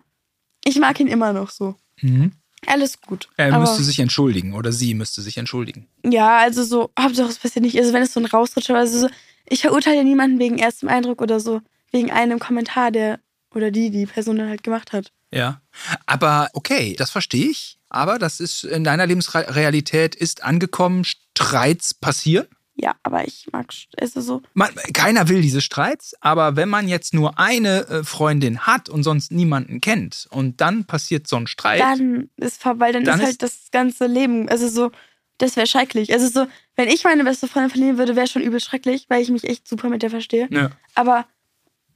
ich 0.65 0.77
mag 0.79 0.99
ihn 0.99 1.07
immer 1.07 1.31
noch 1.31 1.49
so. 1.49 1.75
Mhm. 2.01 2.33
Alles 2.65 2.99
gut. 2.99 3.29
Er 3.37 3.57
müsste 3.57 3.83
sich 3.83 3.99
entschuldigen 3.99 4.53
oder 4.53 4.73
sie 4.73 4.93
müsste 4.93 5.21
sich 5.21 5.37
entschuldigen. 5.37 5.87
ja, 6.03 6.39
also 6.39 6.63
so, 6.63 6.91
Hauptsache 6.99 7.29
es 7.29 7.39
passiert 7.39 7.63
nicht. 7.63 7.77
Also 7.79 7.93
wenn 7.93 8.03
es 8.03 8.11
so 8.13 8.19
ein 8.19 8.25
Rausrutscher 8.25 8.73
war, 8.73 8.81
also 8.81 8.99
so, 8.99 9.09
ich 9.47 9.61
verurteile 9.61 9.97
ja 9.97 10.03
niemanden 10.03 10.39
wegen 10.39 10.57
erstem 10.57 10.89
Eindruck 10.89 11.21
oder 11.21 11.39
so, 11.39 11.61
wegen 11.91 12.11
einem 12.11 12.39
Kommentar, 12.39 12.91
der 12.91 13.21
oder 13.55 13.71
die 13.71 13.89
die 13.91 14.05
Person 14.05 14.35
dann 14.35 14.49
halt 14.49 14.63
gemacht 14.63 14.91
hat. 14.91 15.13
Ja. 15.31 15.61
Aber 16.05 16.49
okay, 16.53 16.95
das 16.97 17.11
verstehe 17.11 17.49
ich. 17.49 17.79
Aber 17.89 18.19
das 18.19 18.39
ist 18.39 18.63
in 18.63 18.83
deiner 18.83 19.07
Lebensrealität 19.07 20.15
ist 20.15 20.43
angekommen, 20.43 21.03
Streits 21.03 21.93
passieren. 21.93 22.47
Ja, 22.81 22.95
aber 23.03 23.27
ich 23.27 23.47
mag, 23.51 23.73
also 23.99 24.21
so, 24.21 24.41
Man, 24.53 24.69
keiner 24.93 25.27
will 25.27 25.41
diese 25.41 25.59
Streits, 25.59 26.13
aber 26.21 26.55
wenn 26.55 26.69
man 26.69 26.87
jetzt 26.87 27.13
nur 27.13 27.37
eine 27.37 27.85
äh, 27.87 28.03
Freundin 28.05 28.59
hat 28.59 28.87
und 28.87 29.03
sonst 29.03 29.33
niemanden 29.33 29.81
kennt 29.81 30.27
und 30.31 30.61
dann 30.61 30.85
passiert 30.85 31.27
so 31.27 31.35
ein 31.35 31.47
Streit, 31.47 31.81
dann 31.81 32.29
ist 32.37 32.61
vorbei, 32.61 32.93
dann, 32.93 33.03
Dann 33.03 33.19
ist 33.19 33.25
halt 33.25 33.43
das 33.43 33.71
ganze 33.71 34.07
Leben, 34.07 34.47
also 34.47 34.69
so, 34.69 34.91
das 35.39 35.57
wäre 35.57 35.67
schrecklich. 35.67 36.13
Also 36.13 36.27
so, 36.29 36.47
wenn 36.77 36.87
ich 36.87 37.03
meine 37.03 37.25
beste 37.25 37.49
Freundin 37.49 37.71
verlieren 37.71 37.97
würde, 37.97 38.15
wäre 38.15 38.27
schon 38.27 38.43
übel 38.43 38.61
schrecklich, 38.61 39.07
weil 39.09 39.21
ich 39.21 39.29
mich 39.29 39.43
echt 39.43 39.67
super 39.67 39.89
mit 39.89 40.01
der 40.01 40.09
verstehe. 40.09 40.47
ne, 40.49 40.71
Aber 40.95 41.25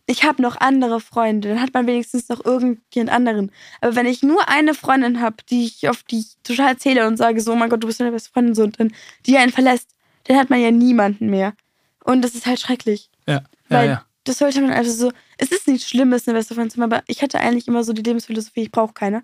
ich 0.06 0.24
habe 0.26 0.42
noch 0.42 0.58
andere 0.60 1.00
Freunde, 1.00 1.50
dann 1.50 1.62
hat 1.62 1.74
man 1.74 1.88
wenigstens 1.88 2.28
noch 2.30 2.44
irgendjemand 2.44 3.12
anderen. 3.16 3.52
Aber 3.82 3.96
wenn 3.96 4.06
ich 4.06 4.22
nur 4.24 4.48
eine 4.50 4.74
Freundin 4.74 5.22
habe, 5.22 5.38
die 5.50 5.66
ich 5.66 5.88
auf 5.90 6.04
die 6.04 6.20
ich 6.20 6.36
total 6.44 6.78
zähle 6.78 7.08
und 7.08 7.18
sage 7.18 7.40
so, 7.42 7.54
oh 7.54 7.56
mein 7.56 7.70
Gott, 7.70 7.82
du 7.84 7.88
bist 7.88 8.00
meine 8.00 8.12
beste 8.12 8.30
Freundin 8.32 8.54
so 8.56 8.64
und 8.64 8.80
dann 8.80 8.94
die 9.26 9.38
einen 9.38 9.52
verlässt, 9.52 9.90
dann 10.26 10.38
hat 10.38 10.50
man 10.50 10.60
ja 10.62 10.72
niemanden 10.72 11.30
mehr. 11.30 11.54
Und 12.04 12.22
das 12.22 12.36
ist 12.36 12.46
halt 12.46 12.60
schrecklich. 12.60 13.10
ja, 13.28 13.36
ja, 13.36 13.42
Weil 13.70 13.88
ja. 13.90 14.06
das 14.26 14.40
sollte 14.40 14.60
man 14.62 14.72
also 14.72 14.92
so. 14.92 15.12
Es 15.38 15.52
ist 15.52 15.68
nichts 15.68 15.88
Schlimmes, 15.90 16.28
eine 16.28 16.38
beste 16.38 16.54
Freundin 16.54 16.72
zu 16.72 16.82
haben, 16.82 16.92
aber 16.92 17.04
ich 17.08 17.22
hatte 17.22 17.40
eigentlich 17.40 17.68
immer 17.68 17.84
so 17.86 17.94
die 17.94 18.02
Lebensphilosophie, 18.04 18.64
ich 18.64 18.72
brauche 18.72 18.94
keine. 18.94 19.24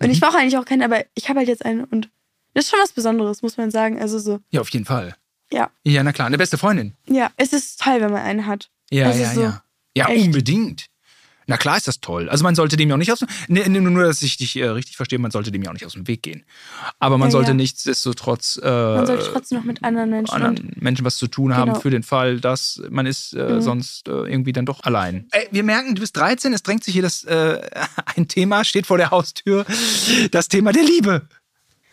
Und 0.00 0.06
Mhm. 0.08 0.12
ich 0.12 0.20
brauche 0.20 0.36
eigentlich 0.38 0.56
auch 0.58 0.64
keine, 0.64 0.84
aber 0.84 1.04
ich 1.14 1.28
habe 1.28 1.38
halt 1.38 1.48
jetzt 1.48 1.64
eine 1.64 1.86
und 1.86 2.10
das 2.54 2.64
ist 2.64 2.70
schon 2.70 2.80
was 2.82 2.92
Besonderes, 2.92 3.42
muss 3.42 3.56
man 3.56 3.70
sagen. 3.70 4.00
Also 4.00 4.18
so, 4.18 4.40
Ja, 4.50 4.60
auf 4.60 4.68
jeden 4.70 4.84
Fall. 4.86 5.14
ja. 5.52 5.70
Ja, 5.84 6.02
na 6.02 6.12
klar, 6.12 6.26
eine 6.26 6.38
beste 6.38 6.58
Freundin. 6.58 6.94
Ja, 7.06 7.30
es 7.36 7.52
ist 7.52 7.80
toll, 7.80 8.00
wenn 8.00 8.10
man 8.12 8.22
eine 8.22 8.46
hat. 8.46 8.70
Ja, 8.90 9.06
Also 9.06 9.22
ja, 9.22 9.32
so, 9.32 9.42
ja. 9.42 9.62
Ja, 9.96 10.08
echt. 10.08 10.26
unbedingt. 10.26 10.86
Na 11.48 11.56
klar 11.56 11.76
ist 11.76 11.86
das 11.86 12.00
toll. 12.00 12.28
Also 12.28 12.42
man 12.42 12.56
sollte 12.56 12.76
dem 12.76 12.88
ja 12.88 12.96
auch 12.96 12.98
nicht 12.98 13.12
aus 13.12 13.24
ne, 13.46 13.68
ne, 13.68 13.80
nur, 13.80 14.02
dass 14.02 14.20
ich 14.22 14.36
dich 14.36 14.56
äh, 14.56 14.64
richtig 14.66 14.96
verstehe, 14.96 15.20
man 15.20 15.30
sollte 15.30 15.52
dem 15.52 15.62
ja 15.62 15.68
auch 15.70 15.74
nicht 15.74 15.86
aus 15.86 15.92
dem 15.92 16.08
Weg 16.08 16.24
gehen. 16.24 16.44
Aber 16.98 17.18
man 17.18 17.28
Ja, 17.28 17.32
sollte 17.32 17.50
ja. 17.52 17.54
nichtsdestotrotz 17.54 18.58
äh, 18.60 18.66
Man 18.68 19.06
sollte 19.06 19.30
trotzdem 19.30 19.58
noch 19.58 19.64
mit 19.64 19.84
anderen 19.84 20.10
Menschen 20.10 20.34
und 20.34 20.42
anderen 20.42 20.72
Menschen 20.80 21.04
was 21.04 21.16
zu 21.18 21.28
tun 21.28 21.54
haben 21.54 21.68
Genau. 21.70 21.80
für 21.80 21.90
den 21.90 22.02
Fall, 22.02 22.40
dass 22.40 22.82
man 22.90 23.06
ist 23.06 23.32
äh, 23.34 23.54
Mhm. 23.54 23.60
sonst 23.60 24.08
äh, 24.08 24.10
irgendwie 24.10 24.52
dann 24.52 24.66
doch 24.66 24.82
allein. 24.82 25.28
Ey, 25.30 25.46
wir 25.52 25.62
merken, 25.62 25.94
du 25.94 26.00
bist 26.00 26.16
13, 26.16 26.52
es 26.52 26.64
drängt 26.64 26.82
sich 26.82 26.94
hier 26.94 27.02
das 27.02 27.22
äh, 27.22 27.60
ein 28.16 28.26
Thema, 28.26 28.64
steht 28.64 28.88
vor 28.88 28.98
der 28.98 29.12
Haustür, 29.12 29.64
das 30.32 30.48
Thema 30.48 30.72
der 30.72 30.82
Liebe. 30.82 31.28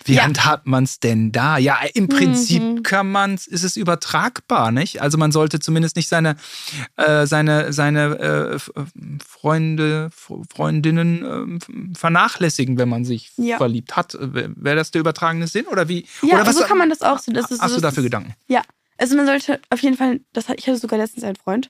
Wie 0.05 0.15
Ja. 0.15 0.23
handhabt 0.23 0.67
man 0.67 0.83
es 0.83 0.99
denn 0.99 1.31
da? 1.31 1.57
Ja, 1.57 1.79
im 1.93 2.07
Prinzip 2.07 2.61
Mhm. 2.61 2.83
kann 2.83 3.11
man 3.11 3.35
ist 3.35 3.63
es 3.63 3.77
übertragbar, 3.77 4.71
nicht? 4.71 5.01
Also 5.01 5.17
man 5.17 5.31
sollte 5.31 5.59
zumindest 5.59 5.95
nicht 5.95 6.07
seine, 6.09 6.35
äh, 6.97 7.25
seine, 7.25 7.71
seine 7.73 8.17
äh, 8.19 8.55
F- 8.55 8.71
Freunde, 9.27 10.09
Freundinnen 10.11 11.59
äh, 11.61 11.95
vernachlässigen, 11.97 12.77
wenn 12.77 12.89
man 12.89 13.05
sich 13.05 13.31
Ja. 13.37 13.57
verliebt 13.57 13.95
hat. 13.95 14.17
Wäre 14.19 14.75
das 14.75 14.91
der 14.91 15.01
übertragene 15.01 15.47
Sinn? 15.47 15.65
Oder 15.67 15.87
wie? 15.87 16.05
Ja, 16.21 16.41
oder 16.41 16.53
so 16.53 16.63
kann 16.63 16.77
man 16.77 16.89
das 16.89 17.01
auch 17.01 17.19
sehen. 17.19 17.33
Das 17.33 17.51
ist 17.51 17.57
so, 17.57 17.63
hast 17.63 17.71
du 17.71 17.81
das 17.81 17.91
dafür 17.91 18.03
Gedanken? 18.03 18.33
Ja, 18.47 18.61
also 18.97 19.15
man 19.15 19.25
sollte 19.25 19.59
auf 19.69 19.81
jeden 19.81 19.97
Fall, 19.97 20.19
das, 20.33 20.45
ich 20.49 20.67
hatte 20.67 20.77
sogar 20.77 20.99
letztens 20.99 21.23
einen 21.23 21.35
Freund. 21.35 21.69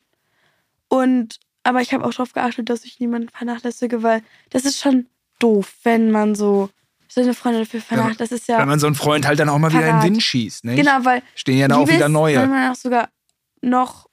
Und, 0.88 1.40
aber 1.64 1.82
ich 1.82 1.94
habe 1.94 2.06
auch 2.06 2.12
darauf 2.12 2.34
geachtet, 2.34 2.70
dass 2.70 2.86
ich 2.86 3.00
niemanden 3.00 3.30
vernachlässige, 3.30 4.04
weil 4.04 4.22
das 4.50 4.66
ist 4.66 4.80
schon 4.80 5.08
doof, 5.40 5.74
wenn 5.84 6.12
man 6.12 6.36
so 6.36 6.70
seine 7.14 7.34
Freunde 7.34 7.60
dafür 7.60 7.82
vernachlässigt. 7.82 8.22
Das 8.22 8.32
ist 8.32 8.48
ja, 8.48 8.58
Wenn 8.60 8.68
man 8.68 8.80
so 8.80 8.88
einen 8.88 8.96
Freund 8.96 9.28
halt 9.28 9.40
dann 9.40 9.50
auch 9.50 9.58
mal 9.60 9.72
wieder 9.72 9.82
in 9.82 9.86
den 9.86 9.92
Verrat. 9.92 10.06
Wind 10.06 10.24
schießt. 10.24 10.66
Nicht? 10.66 10.78
genau, 10.78 11.04
weil 11.04 11.22
Stehen 11.36 11.58
ja 11.58 11.68
da 11.68 11.78
auch 11.78 11.88
wieder 11.88 12.10
neue. 12.10 12.36
meiner 12.38 12.48
Meinung 12.48 12.70
nach 12.70 12.76
sogar 12.76 13.10
noch, 13.62 14.08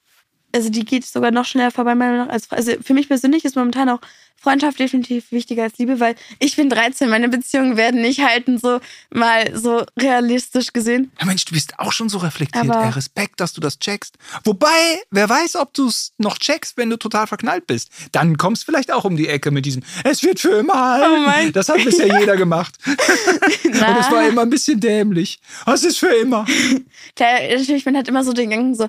also 0.55 0.69
die 0.71 0.85
geht 0.85 1.05
sogar 1.07 1.31
noch 1.31 1.45
schneller 1.45 1.71
vorbei, 1.71 1.95
meiner 1.95 2.13
Meinung 2.13 2.27
nach, 2.29 2.33
als, 2.35 2.51
also 2.51 2.73
für 2.83 2.95
mich 2.95 3.09
persönlich 3.09 3.45
ist 3.45 3.57
momentan 3.57 3.89
auch 3.89 4.01
Freundschaft 4.43 4.79
definitiv 4.79 5.33
wichtiger 5.33 5.65
als 5.65 5.77
Liebe, 5.77 6.01
weil 6.01 6.15
ich 6.39 6.57
bin 6.57 6.71
13, 6.71 7.11
meine 7.11 7.29
Beziehungen 7.29 7.77
werden 7.77 8.01
nicht 8.01 8.23
halten, 8.27 8.59
so 8.59 8.81
mal 9.13 9.55
so 9.55 9.85
realistisch 9.99 10.73
gesehen. 10.73 11.13
Ja, 11.21 11.27
Mensch, 11.27 11.45
du 11.45 11.53
bist 11.53 11.79
auch 11.79 11.93
schon 11.93 12.09
so 12.09 12.17
reflektiert. 12.17 12.71
Aber- 12.71 12.85
Ey, 12.85 12.91
Respekt, 12.91 13.39
dass 13.41 13.53
du 13.53 13.61
das 13.61 13.79
checkst. 13.79 14.17
Wobei, 14.45 15.03
wer 15.11 15.29
weiß, 15.29 15.57
ob 15.57 15.75
du 15.75 15.89
es 15.89 16.15
noch 16.17 16.39
checkst, 16.39 16.79
wenn 16.79 16.89
du 16.89 16.97
total 16.97 17.27
verknallt 17.27 17.67
bist. 17.67 17.91
Dann 18.13 18.39
kommst 18.39 18.65
vielleicht 18.65 18.91
auch 18.91 19.05
um 19.05 19.15
die 19.19 19.29
Ecke 19.29 19.51
mit 19.51 19.67
diesem, 19.67 19.83
es 20.05 20.23
wird 20.23 20.41
für 20.41 20.53
immer 20.59 20.75
halten. 20.91 21.13
Oh 21.17 21.27
mein- 21.27 21.53
das 21.53 21.69
hat 21.69 21.85
bisher 21.85 22.19
jeder 22.19 22.39
gemacht. 22.39 22.79
Und 22.87 23.75
es 23.75 24.11
war 24.11 24.27
immer 24.27 24.41
ein 24.43 24.51
bisschen 24.51 24.81
dämlich. 24.81 25.39
Es 25.67 25.85
ist 25.85 25.99
für 25.99 26.15
immer. 26.15 26.47
Klar, 27.15 27.41
natürlich, 27.43 27.85
man 27.85 27.97
hat 27.97 28.09
immer 28.09 28.25
so 28.25 28.33
den 28.33 28.49
Gedanken 28.49 28.75
so, 28.75 28.89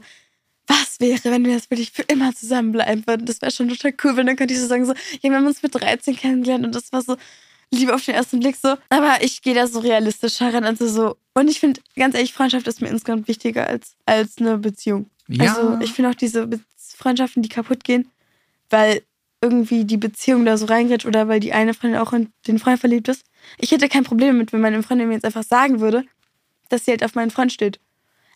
was 0.67 0.99
wäre, 0.99 1.19
wenn 1.25 1.45
wir 1.45 1.53
jetzt 1.53 1.69
wirklich 1.69 1.91
für 1.91 2.03
immer 2.03 2.33
zusammenbleiben 2.33 3.05
würden? 3.07 3.25
Das 3.25 3.41
wäre 3.41 3.51
schon 3.51 3.69
total 3.69 3.93
cool, 4.03 4.15
wenn 4.15 4.27
dann 4.27 4.35
könnte 4.35 4.53
ich 4.53 4.59
so 4.59 4.67
sagen, 4.67 4.85
so, 4.85 4.93
ja, 4.93 5.29
wir 5.29 5.35
haben 5.35 5.47
uns 5.47 5.63
mit 5.63 5.73
13 5.73 6.15
kennengelernt 6.15 6.65
und 6.65 6.75
das 6.75 6.91
war 6.91 7.01
so 7.01 7.17
Liebe 7.73 7.93
auf 7.93 8.03
den 8.03 8.15
ersten 8.15 8.39
Blick 8.39 8.55
so. 8.55 8.75
Aber 8.89 9.17
ich 9.21 9.41
gehe 9.41 9.55
da 9.55 9.67
so 9.67 9.79
realistisch 9.79 10.39
heran, 10.39 10.63
also 10.63 10.87
so. 10.87 11.17
Und 11.33 11.49
ich 11.49 11.59
finde, 11.59 11.81
ganz 11.95 12.15
ehrlich, 12.15 12.33
Freundschaft 12.33 12.67
ist 12.67 12.81
mir 12.81 12.89
insgesamt 12.89 13.27
wichtiger 13.27 13.67
als, 13.67 13.95
als 14.05 14.37
eine 14.39 14.57
Beziehung. 14.57 15.09
Ja. 15.27 15.55
Also 15.55 15.79
ich 15.81 15.93
finde 15.93 16.09
auch 16.09 16.15
diese 16.15 16.47
Be 16.47 16.59
Freundschaften, 16.77 17.41
die 17.41 17.49
kaputt 17.49 17.83
gehen, 17.83 18.11
weil 18.69 19.01
irgendwie 19.41 19.85
die 19.85 19.97
Beziehung 19.97 20.45
da 20.45 20.55
so 20.55 20.67
reingeht 20.67 21.03
oder 21.05 21.27
weil 21.27 21.39
die 21.39 21.51
eine 21.51 21.73
Freundin 21.73 21.99
auch 21.99 22.13
in 22.13 22.31
den 22.45 22.59
Freund 22.59 22.79
verliebt 22.79 23.07
ist. 23.07 23.23
Ich 23.57 23.71
hätte 23.71 23.89
kein 23.89 24.03
Problem 24.03 24.37
mit, 24.37 24.53
wenn 24.53 24.61
meine 24.61 24.83
Freundin 24.83 25.07
mir 25.07 25.15
jetzt 25.15 25.25
einfach 25.25 25.43
sagen 25.43 25.79
würde, 25.79 26.03
dass 26.69 26.85
sie 26.85 26.91
halt 26.91 27.03
auf 27.03 27.15
meinen 27.15 27.31
Freund 27.31 27.51
steht. 27.51 27.79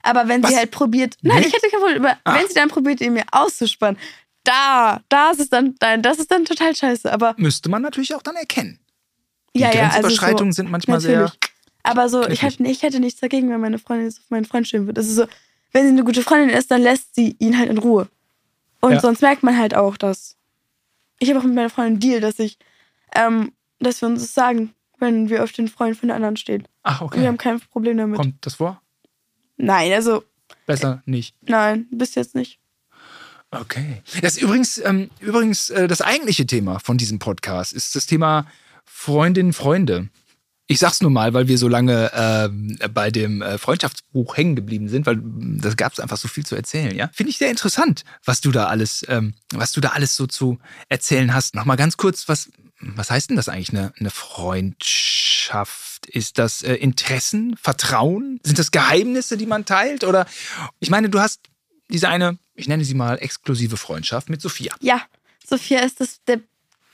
Aber 0.06 0.28
wenn 0.28 0.44
Was? 0.44 0.52
sie 0.52 0.58
halt 0.58 0.72
probiert, 0.72 1.18
nein, 1.22 1.40
Nee? 1.42 1.48
ich 1.48 1.54
hätte 1.54 1.68
kein 1.70 1.80
Problem, 1.80 2.06
aber 2.06 2.18
Ach. 2.24 2.40
wenn 2.40 2.48
sie 2.48 2.54
dann 2.54 2.70
probiert, 2.70 3.02
ihn 3.02 3.14
mir 3.14 3.26
auszuspannen, 3.32 4.00
da, 4.44 5.02
da 5.10 5.32
ist 5.32 5.40
es 5.40 5.50
dann, 5.50 5.76
nein, 5.82 6.02
das 6.04 6.20
ist 6.20 6.30
dann 6.30 6.46
total 6.46 6.76
scheiße. 6.76 7.12
Aber 7.12 7.34
Müsste 7.38 7.70
man 7.70 7.82
natürlich 7.82 8.14
auch 8.14 8.22
dann 8.22 8.36
erkennen. 8.36 8.80
Die 9.56 9.62
ja, 9.62 9.74
ja, 9.74 9.84
also 9.86 9.94
Grenzüberschreitungen 10.02 10.54
so, 10.54 10.58
sind 10.58 10.70
manchmal 10.72 10.98
natürlich. 11.00 11.32
sehr. 11.32 11.40
Aber 11.84 12.10
so, 12.10 12.28
ich, 12.28 12.42
hätte, 12.44 12.64
ich 12.64 12.84
hätte 12.84 13.00
nichts 13.00 13.20
dagegen, 13.22 13.50
wenn 13.50 13.60
meine 13.62 13.80
Freundin 13.80 14.08
jetzt 14.08 14.20
auf 14.20 14.30
meinen 14.30 14.46
Freund 14.46 14.68
stehen 14.68 14.86
würde. 14.86 15.02
Also 15.02 15.24
so, 15.24 15.28
wenn 15.72 15.84
sie 15.84 15.90
eine 15.90 16.04
gute 16.04 16.22
Freundin 16.24 16.50
ist, 16.56 16.70
dann 16.72 16.82
lässt 16.82 17.16
sie 17.16 17.36
ihn 17.40 17.58
halt 17.58 17.70
in 17.70 17.78
Ruhe. 17.78 18.08
Und 18.82 18.94
Ja. 18.94 19.00
sonst 19.00 19.22
merkt 19.22 19.42
man 19.44 19.58
halt 19.58 19.76
auch, 19.76 19.98
dass. 19.98 20.36
Ich 21.20 21.30
habe 21.30 21.40
auch 21.40 21.44
mit 21.44 21.56
meiner 21.56 21.70
Freundin 21.70 21.94
einen 21.94 22.00
Deal, 22.02 22.22
dass 22.22 22.38
ich, 22.40 22.58
ähm, 23.16 23.52
dass 23.80 24.02
wir 24.02 24.10
uns 24.10 24.22
das 24.22 24.34
sagen, 24.34 24.74
wenn 25.00 25.30
wir 25.30 25.44
auf 25.44 25.52
den 25.54 25.68
Freund 25.68 25.98
von 25.98 26.08
der 26.10 26.16
anderen 26.18 26.38
stehen. 26.38 26.68
Ach, 26.84 27.02
Und 27.02 27.14
wir 27.14 27.20
okay. 27.20 27.28
haben 27.28 27.38
kein 27.38 27.60
Problem 27.60 27.98
damit. 27.98 28.18
Kommt 28.18 28.46
das 28.46 28.56
vor? 28.56 28.82
Nein, 29.58 29.92
also, 29.94 30.24
Besser 30.66 31.02
nicht. 31.06 31.36
nein, 31.42 31.88
bis 31.92 32.16
jetzt 32.16 32.36
nicht. 32.36 32.60
Okay. 33.52 34.02
Das 34.22 34.36
ist 34.36 34.42
übrigens, 34.42 34.82
ähm, 34.84 35.10
übrigens 35.20 35.70
äh, 35.70 35.88
das 35.88 36.02
eigentliche 36.02 36.46
Thema 36.46 36.80
von 36.80 36.98
diesem 36.98 37.20
Podcast 37.20 37.74
ist 37.74 37.96
das 37.96 38.06
Thema 38.06 38.48
Freundinnen, 38.84 39.54
Freunde. 39.54 40.10
Ich 40.68 40.80
sag's 40.80 41.02
nur 41.02 41.12
mal, 41.12 41.34
weil 41.34 41.48
wir 41.48 41.60
so 41.60 41.68
lange 41.68 42.12
ähm, 42.14 42.78
bei 42.94 43.12
dem 43.12 43.44
äh, 43.44 43.60
Freundschaftsbuch 43.60 44.36
hängen 44.36 44.56
geblieben 44.56 44.90
sind, 44.90 45.06
weil 45.06 45.18
mm, 45.18 45.62
das 45.62 45.78
gab's 45.78 46.00
einfach 46.00 46.18
so 46.18 46.28
viel 46.28 46.44
zu 46.44 46.56
erzählen, 46.56 46.96
ja. 46.96 47.10
Finde 47.14 47.30
ich 47.30 47.38
sehr 47.38 47.52
interessant, 47.52 48.04
was 48.24 48.42
du 48.42 48.52
da 48.52 48.66
alles, 48.66 49.06
ähm, 49.08 49.36
was 49.54 49.72
du 49.74 49.82
da 49.82 49.90
alles 49.90 50.16
so 50.16 50.26
zu 50.26 50.58
erzählen 50.90 51.36
hast. 51.36 51.54
Nochmal 51.54 51.78
ganz 51.78 51.98
kurz, 51.98 52.28
was, 52.28 52.50
was 52.80 53.12
heißt 53.12 53.30
denn 53.30 53.38
das 53.38 53.48
eigentlich, 53.48 53.70
eine, 53.70 53.94
eine 54.00 54.10
Freundschaft? 54.10 55.95
Ist 56.06 56.38
das 56.38 56.62
äh, 56.62 56.76
Interessen, 56.76 57.56
Vertrauen? 57.58 58.40
Sind 58.44 58.60
das 58.60 58.72
Geheimnisse, 58.72 59.38
die 59.38 59.46
man 59.46 59.66
teilt? 59.66 60.04
Oder 60.04 60.26
ich 60.80 60.90
meine, 60.90 61.10
du 61.10 61.20
hast 61.20 61.42
diese 61.90 62.10
eine 62.10 62.38
ich 62.56 62.68
nenne 62.68 62.84
sie 62.84 62.94
mal 62.94 63.18
exklusive 63.22 63.78
Freundschaft 63.78 64.30
mit 64.30 64.42
Sophia. 64.42 64.74
Ja, 64.80 65.02
Sophia 65.46 65.80
ist 65.80 66.00
das 66.00 66.24
der, 66.26 66.40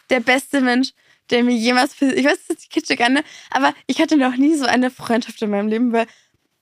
der 0.09 0.20
beste 0.20 0.62
Mensch, 0.62 0.93
der 1.30 1.43
mir 1.43 1.55
jemals. 1.55 1.93
Ich 2.01 2.26
weiß, 2.26 2.39
das 2.47 2.57
ist 2.57 2.70
kitschig 2.70 3.01
an, 3.01 3.14
ne? 3.14 3.24
aber 3.51 3.74
ich 3.88 4.01
hatte 4.01 4.18
noch 4.18 4.36
nie 4.36 4.55
so 4.55 4.66
eine 4.66 4.91
Freundschaft 4.91 5.41
in 5.41 5.51
meinem 5.51 5.68
Leben, 5.68 5.93
weil. 5.93 6.07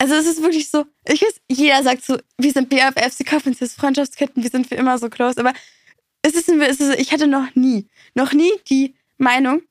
Also 0.02 0.16
es 0.16 0.28
ist 0.28 0.42
wirklich 0.42 0.70
so, 0.70 0.86
ich 1.06 1.22
weiß, 1.22 1.42
jeder 1.50 1.84
sagt 1.84 2.06
so, 2.06 2.18
wir 2.38 2.54
sind 2.54 2.70
BFFs, 2.70 3.18
sie 3.18 3.26
kaufen 3.26 3.50
uns 3.50 3.60
jetzt 3.60 3.78
Freundschaftsketten, 3.78 4.42
wir 4.42 4.50
sind 4.50 4.66
für 4.66 4.76
immer 4.76 4.98
so 4.98 5.10
close, 5.10 5.38
aber 5.38 5.52
es 6.22 6.36
ist, 6.36 6.48
es 6.48 6.80
ist, 6.80 6.98
ich 6.98 7.12
hatte 7.12 7.28
noch 7.28 7.54
nie, 7.54 7.86
noch 8.14 8.32
nie 8.32 8.50
die 8.70 8.96
Meinung, 9.18 9.62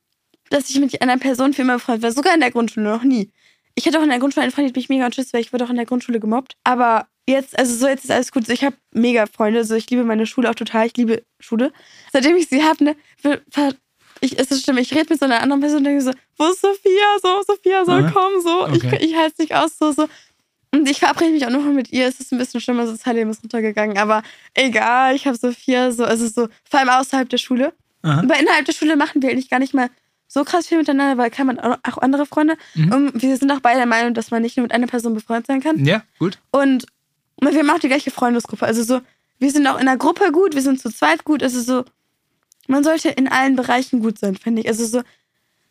dass 0.50 0.70
ich 0.70 0.80
mit 0.80 1.00
einer 1.02 1.18
Person 1.18 1.54
für 1.54 1.62
immer 1.62 1.74
befreundet 1.74 2.02
war. 2.02 2.12
Sogar 2.12 2.34
in 2.34 2.40
der 2.40 2.50
Grundschule 2.50 2.88
noch 2.88 3.02
nie. 3.02 3.30
Ich 3.74 3.86
hatte 3.86 3.98
auch 3.98 4.02
in 4.02 4.08
der 4.08 4.18
Grundschule 4.18 4.42
einen 4.42 4.52
Freund, 4.52 4.68
den 4.68 4.74
mich 4.74 4.88
mega 4.88 5.04
unterstützt, 5.04 5.32
weil 5.32 5.40
ich 5.40 5.52
wurde 5.52 5.64
auch 5.64 5.70
in 5.70 5.76
der 5.76 5.86
Grundschule 5.86 6.18
gemobbt. 6.18 6.56
Aber 6.64 7.06
jetzt, 7.28 7.58
also 7.58 7.74
so 7.74 7.86
jetzt 7.86 8.04
ist 8.04 8.10
alles 8.10 8.32
gut. 8.32 8.48
Ich 8.48 8.64
habe 8.64 8.76
mega 8.92 9.26
Freunde. 9.26 9.64
So, 9.64 9.74
ich 9.74 9.88
liebe 9.90 10.04
meine 10.04 10.26
Schule 10.26 10.50
auch 10.50 10.54
total. 10.54 10.86
Ich 10.86 10.96
liebe 10.96 11.22
Schule. 11.38 11.72
Seitdem 12.12 12.36
ich 12.36 12.48
sie 12.48 12.64
habe, 12.64 12.82
ne, 12.84 12.96
ich, 14.20 14.38
es 14.38 14.50
ist 14.50 14.64
schlimm, 14.64 14.78
ich 14.78 14.92
rede 14.92 15.06
mit 15.10 15.20
so 15.20 15.26
einer 15.26 15.40
anderen 15.40 15.60
Person 15.60 15.78
und 15.78 15.84
denke 15.84 16.02
so, 16.02 16.12
wo 16.36 16.46
ist 16.46 16.60
Sophia? 16.60 17.18
So, 17.22 17.42
Sophia 17.46 17.84
soll 17.84 18.04
Aha. 18.04 18.10
kommen, 18.10 18.42
so. 18.42 18.64
Okay. 18.64 18.98
Ich, 19.00 19.10
ich 19.10 19.16
halte 19.16 19.32
es 19.32 19.38
nicht 19.38 19.54
aus, 19.54 19.78
so, 19.78 19.92
so. 19.92 20.08
Und 20.72 20.88
ich 20.88 20.98
verabrede 20.98 21.30
mich 21.30 21.46
auch 21.46 21.50
nochmal 21.50 21.72
mit 21.72 21.92
ihr. 21.92 22.06
Es 22.06 22.20
ist 22.20 22.32
ein 22.32 22.38
bisschen 22.38 22.60
schlimmer, 22.60 22.82
das 22.82 22.90
Sozialleben 22.92 23.30
ist 23.30 23.42
runtergegangen. 23.42 23.96
Aber 23.96 24.22
egal, 24.54 25.14
ich 25.14 25.26
habe 25.26 25.36
Sophia 25.36 25.92
so, 25.92 26.04
also 26.04 26.26
so, 26.26 26.48
vor 26.68 26.80
allem 26.80 26.90
außerhalb 26.90 27.28
der 27.28 27.38
Schule. 27.38 27.72
Aha. 28.02 28.20
Aber 28.20 28.38
innerhalb 28.38 28.64
der 28.64 28.72
Schule 28.72 28.96
machen 28.96 29.22
wir 29.22 29.30
eigentlich 29.30 29.50
gar 29.50 29.60
nicht 29.60 29.74
mal 29.74 29.88
so 30.28 30.44
krass 30.44 30.66
viel 30.66 30.78
miteinander, 30.78 31.20
weil 31.20 31.30
kann 31.30 31.46
man 31.46 31.58
auch 31.58 31.98
andere 31.98 32.26
Freunde. 32.26 32.56
Mhm. 32.74 32.92
Und 32.92 33.22
wir 33.22 33.36
sind 33.36 33.50
auch 33.50 33.60
beide 33.60 33.78
der 33.78 33.86
Meinung, 33.86 34.14
dass 34.14 34.30
man 34.30 34.42
nicht 34.42 34.56
nur 34.56 34.62
mit 34.62 34.72
einer 34.72 34.86
Person 34.86 35.14
befreundet 35.14 35.46
sein 35.46 35.60
kann. 35.60 35.84
Ja, 35.84 36.02
gut. 36.18 36.38
Und 36.50 36.86
wir 37.40 37.58
haben 37.58 37.70
auch 37.70 37.78
die 37.78 37.88
gleiche 37.88 38.10
Freundesgruppe. 38.10 38.66
Also 38.66 38.82
so, 38.82 39.00
wir 39.38 39.50
sind 39.50 39.66
auch 39.66 39.78
in 39.78 39.86
der 39.86 39.96
Gruppe 39.96 40.30
gut, 40.30 40.54
wir 40.54 40.62
sind 40.62 40.80
zu 40.80 40.90
zweit 40.90 41.24
gut. 41.24 41.42
Also 41.42 41.60
so, 41.62 41.84
man 42.66 42.84
sollte 42.84 43.08
in 43.08 43.28
allen 43.28 43.56
Bereichen 43.56 44.00
gut 44.00 44.18
sein, 44.18 44.36
finde 44.36 44.62
ich. 44.62 44.68
Also 44.68 44.84
so, 44.86 45.02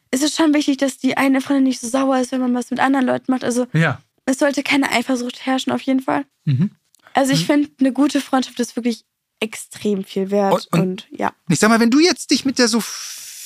es 0.10 0.24
ist 0.24 0.36
schon 0.36 0.54
wichtig, 0.54 0.78
dass 0.78 0.98
die 0.98 1.18
eine 1.18 1.42
Freundin 1.42 1.66
nicht 1.66 1.80
so 1.80 1.88
sauer 1.88 2.20
ist, 2.20 2.32
wenn 2.32 2.42
man 2.42 2.54
was 2.54 2.72
mit 2.72 2.80
anderen 2.80 3.06
Leuten 3.06 3.32
macht. 3.32 3.44
Also 3.44 3.68
ja. 3.74 4.02
es 4.26 4.40
sollte 4.40 4.64
keine 4.64 4.92
Eifersucht 4.92 5.46
herrschen, 5.46 5.72
auf 5.72 5.82
jeden 5.82 6.02
Fall. 6.02 6.26
Mhm. 6.46 6.72
Also 7.14 7.34
ich 7.34 7.42
mhm. 7.42 7.46
finde, 7.46 7.70
eine 7.80 7.94
gute 7.94 8.22
Freundschaft 8.22 8.60
ist 8.60 8.76
wirklich 8.76 9.04
extrem 9.40 10.04
viel 10.04 10.32
wert. 10.32 10.68
Und, 10.72 10.74
und, 10.74 10.82
und, 10.82 11.08
ja. 11.12 11.32
Ich 11.50 11.60
sag 11.60 11.70
mal, 11.70 11.80
wenn 11.80 11.92
du 11.92 12.00
jetzt 12.00 12.32
dich 12.32 12.46
mit 12.46 12.58
der 12.58 12.68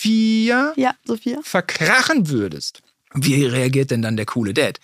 Sophia, 0.01 0.73
ja, 0.77 0.95
Sophia 1.05 1.41
verkrachen 1.43 2.29
würdest, 2.29 2.81
wie 3.13 3.45
reagiert 3.45 3.91
denn 3.91 4.01
dann 4.01 4.17
der 4.17 4.25
coole 4.25 4.51
Dad? 4.51 4.79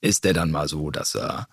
Ist 0.00 0.24
der 0.24 0.32
dann 0.32 0.50
mal 0.50 0.68
so, 0.68 0.90
dass 0.90 1.14
er 1.14 1.48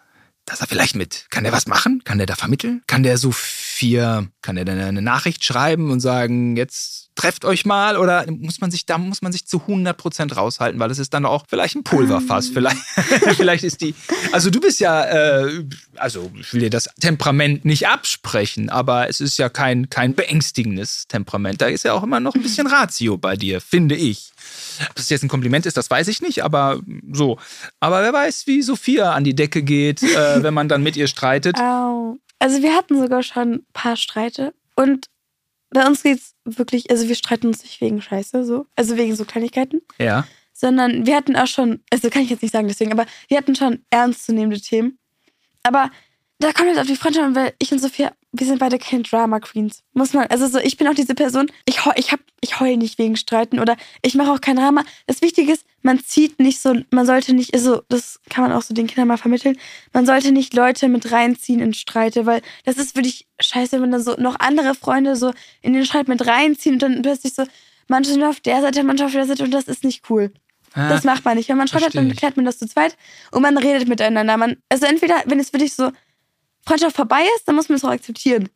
dass 0.46 0.62
er 0.62 0.68
vielleicht 0.68 0.96
mit, 0.96 1.26
kann 1.30 1.44
der 1.44 1.52
was 1.52 1.68
machen? 1.68 2.04
Kann 2.06 2.20
der 2.20 2.28
da 2.28 2.36
vermitteln? 2.36 2.84
Kann 2.88 3.04
der 3.04 3.18
so 3.18 3.32
vier, 3.32 4.30
kann 4.42 4.56
der 4.56 4.64
dann 4.64 4.80
eine 4.80 5.02
Nachricht 5.02 5.44
schreiben 5.44 5.92
und 5.92 6.00
sagen, 6.00 6.56
jetzt 6.56 7.05
trefft 7.16 7.46
euch 7.46 7.66
mal? 7.66 7.98
Oder 7.98 8.26
muss 8.30 8.62
man 8.62 8.72
sich, 8.72 8.86
da 8.86 8.98
muss 8.98 9.22
man 9.22 9.32
sich 9.32 9.48
zu 9.48 9.62
100 9.62 9.98
Prozent 9.98 10.36
raushalten, 10.36 10.80
weil 10.80 10.92
es 10.92 11.00
ist 11.00 11.14
dann 11.14 11.26
auch 11.26 11.46
vielleicht 11.50 11.76
ein 11.76 11.84
Pulverfass. 11.84 12.50
Vielleicht, 12.50 12.78
vielleicht 13.36 13.64
ist 13.64 13.82
die, 13.82 13.96
also 14.32 14.50
du 14.50 14.60
bist 14.60 14.80
ja, 14.80 15.04
äh, 15.06 15.66
also 15.96 16.32
ich 16.40 16.54
will 16.54 16.62
dir 16.62 16.70
das 16.70 16.90
Temperament 17.00 17.66
nicht 17.66 17.88
absprechen, 17.88 18.70
aber 18.70 19.10
es 19.10 19.22
ist 19.22 19.38
ja 19.38 19.50
kein, 19.50 19.90
kein 19.90 20.14
beängstigendes 20.14 21.08
Temperament. 21.08 21.62
Da 21.62 21.68
ist 21.68 21.84
ja 21.84 21.94
auch 21.94 22.04
immer 22.04 22.20
noch 22.20 22.36
ein 22.36 22.42
bisschen 22.42 22.68
Ratio 22.68 23.18
bei 23.18 23.36
dir, 23.36 23.62
finde 23.62 23.96
ich. 23.96 24.32
Ob 24.90 24.96
das 24.96 25.10
jetzt 25.10 25.24
ein 25.24 25.30
Kompliment 25.30 25.66
ist, 25.66 25.78
das 25.78 25.90
weiß 25.90 26.08
ich 26.10 26.22
nicht, 26.22 26.44
aber 26.44 26.82
so. 27.12 27.40
Aber 27.80 28.02
wer 28.02 28.14
weiß, 28.14 28.48
wie 28.48 28.62
Sophia 28.62 29.14
an 29.14 29.24
die 29.24 29.36
Decke 29.36 29.64
geht, 29.64 30.04
äh, 30.04 30.44
wenn 30.44 30.54
man 30.54 30.68
dann 30.68 30.84
mit 30.84 30.98
ihr 30.98 31.08
streitet. 31.08 31.58
Au. 31.60 32.18
Also 32.40 32.62
wir 32.62 32.76
hatten 32.76 33.00
sogar 33.00 33.24
schon 33.24 33.54
ein 33.54 33.66
paar 33.74 33.96
Streite 33.96 34.54
und 34.76 35.08
bei 35.70 35.86
uns 35.86 36.04
geht 36.04 36.20
es 36.20 36.36
wirklich, 36.46 36.90
also 36.90 37.08
wir 37.08 37.16
streiten 37.16 37.48
uns 37.48 37.64
nicht 37.64 37.82
wegen 37.82 38.02
Scheiße, 38.02 38.46
so, 38.46 38.66
also 38.76 38.98
wegen 38.98 39.16
so 39.16 39.26
Kleinigkeiten. 39.26 39.82
Ja. 39.98 40.28
Sondern 40.54 41.06
wir 41.06 41.16
hatten 41.16 41.36
auch 41.36 41.48
schon, 41.48 41.84
also 41.92 42.10
kann 42.10 42.22
ich 42.22 42.30
jetzt 42.30 42.42
nicht 42.42 42.52
sagen 42.52 42.68
deswegen, 42.68 42.92
aber 42.92 43.06
wir 43.28 43.38
hatten 43.38 43.56
schon 43.56 43.84
ernstzunehmende 43.90 44.62
Themen. 44.62 45.00
Aber 45.64 45.92
da 46.40 46.54
kommt 46.54 46.70
jetzt 46.70 46.80
auf 46.80 46.88
die 46.88 46.96
Freundschaft 46.96 47.26
an, 47.26 47.36
weil 47.36 47.54
ich 47.60 47.72
und 47.72 47.80
Sophia, 47.80 48.14
wir 48.40 48.48
sind 48.48 48.60
beide 48.60 48.78
kein 48.78 49.04
Drama 49.04 49.40
Queens. 49.40 49.84
Muss 49.94 50.14
man, 50.14 50.28
also 50.28 50.48
so, 50.48 50.60
ich 50.60 50.78
bin 50.78 50.88
auch 50.88 50.94
diese 50.94 51.16
Person, 51.16 51.48
ich, 51.66 51.80
ich, 51.96 52.12
hab, 52.12 52.20
ich 52.42 52.60
heul 52.60 52.78
nicht 52.78 52.98
wegen 52.98 53.16
Streiten 53.16 53.60
oder 53.60 53.76
ich 54.02 54.16
mache 54.16 54.32
auch 54.32 54.42
kein 54.42 54.56
Drama. 54.56 54.84
Das 55.08 55.22
Wichtige 55.22 55.52
ist, 55.52 55.66
man 55.82 56.00
zieht 56.00 56.40
nicht 56.40 56.60
so, 56.60 56.76
man 56.92 57.06
sollte 57.06 57.34
nicht, 57.34 57.54
also 57.54 57.82
das 57.90 58.20
kann 58.30 58.44
man 58.44 58.52
auch 58.52 58.62
so 58.62 58.74
den 58.74 58.88
Kindern 58.88 59.08
mal 59.08 59.18
vermitteln, 59.18 59.58
man 59.94 60.06
sollte 60.06 60.32
nicht 60.32 60.54
Leute 60.54 60.88
mit 60.88 61.12
reinziehen 61.12 61.60
in 61.60 61.74
Streite, 61.74 62.26
weil 62.26 62.42
das 62.64 62.78
ist 62.78 62.96
wirklich 62.96 63.28
scheiße, 63.40 63.82
wenn 63.82 63.92
dann 63.92 64.04
so 64.04 64.16
noch 64.18 64.40
andere 64.40 64.76
Freunde 64.76 65.16
so 65.16 65.32
in 65.62 65.74
den 65.74 65.86
Streit 65.86 66.08
mit 66.08 66.26
reinziehen 66.26 66.76
und 66.76 66.82
dann 66.82 67.02
plötzlich 67.02 67.34
so, 67.34 67.44
manche 67.88 68.12
sind 68.12 68.24
auf 68.24 68.40
der 68.40 68.62
Seite, 68.62 68.84
manche 68.84 69.06
auf 69.06 69.12
der 69.12 69.26
Seite 69.26 69.44
und 69.44 69.52
das 69.52 69.66
ist 69.66 69.84
nicht 69.84 70.10
cool. 70.10 70.32
Ah, 70.74 70.90
das 70.90 71.04
macht 71.06 71.24
man 71.24 71.38
nicht. 71.38 71.48
Wenn 71.48 71.58
man 71.58 71.68
Streit 71.68 71.86
hat, 71.86 71.96
dann 71.96 72.14
klärt 72.14 72.36
man 72.36 72.46
das 72.46 72.58
zu 72.58 72.68
zweit 72.68 72.98
und 73.32 73.42
man 73.42 73.58
redet 73.58 73.88
miteinander. 73.88 74.36
Man, 74.36 74.58
also 74.68 74.86
entweder, 74.86 75.24
wenn 75.26 75.40
es 75.40 75.54
wirklich 75.54 75.74
so 75.74 75.92
Freundschaft 76.66 76.96
vorbei 76.96 77.22
ist, 77.36 77.48
dann 77.48 77.56
muss 77.56 77.70
man 77.70 77.78
es 77.78 77.86
auch 77.86 77.90
akzeptieren. 77.90 78.50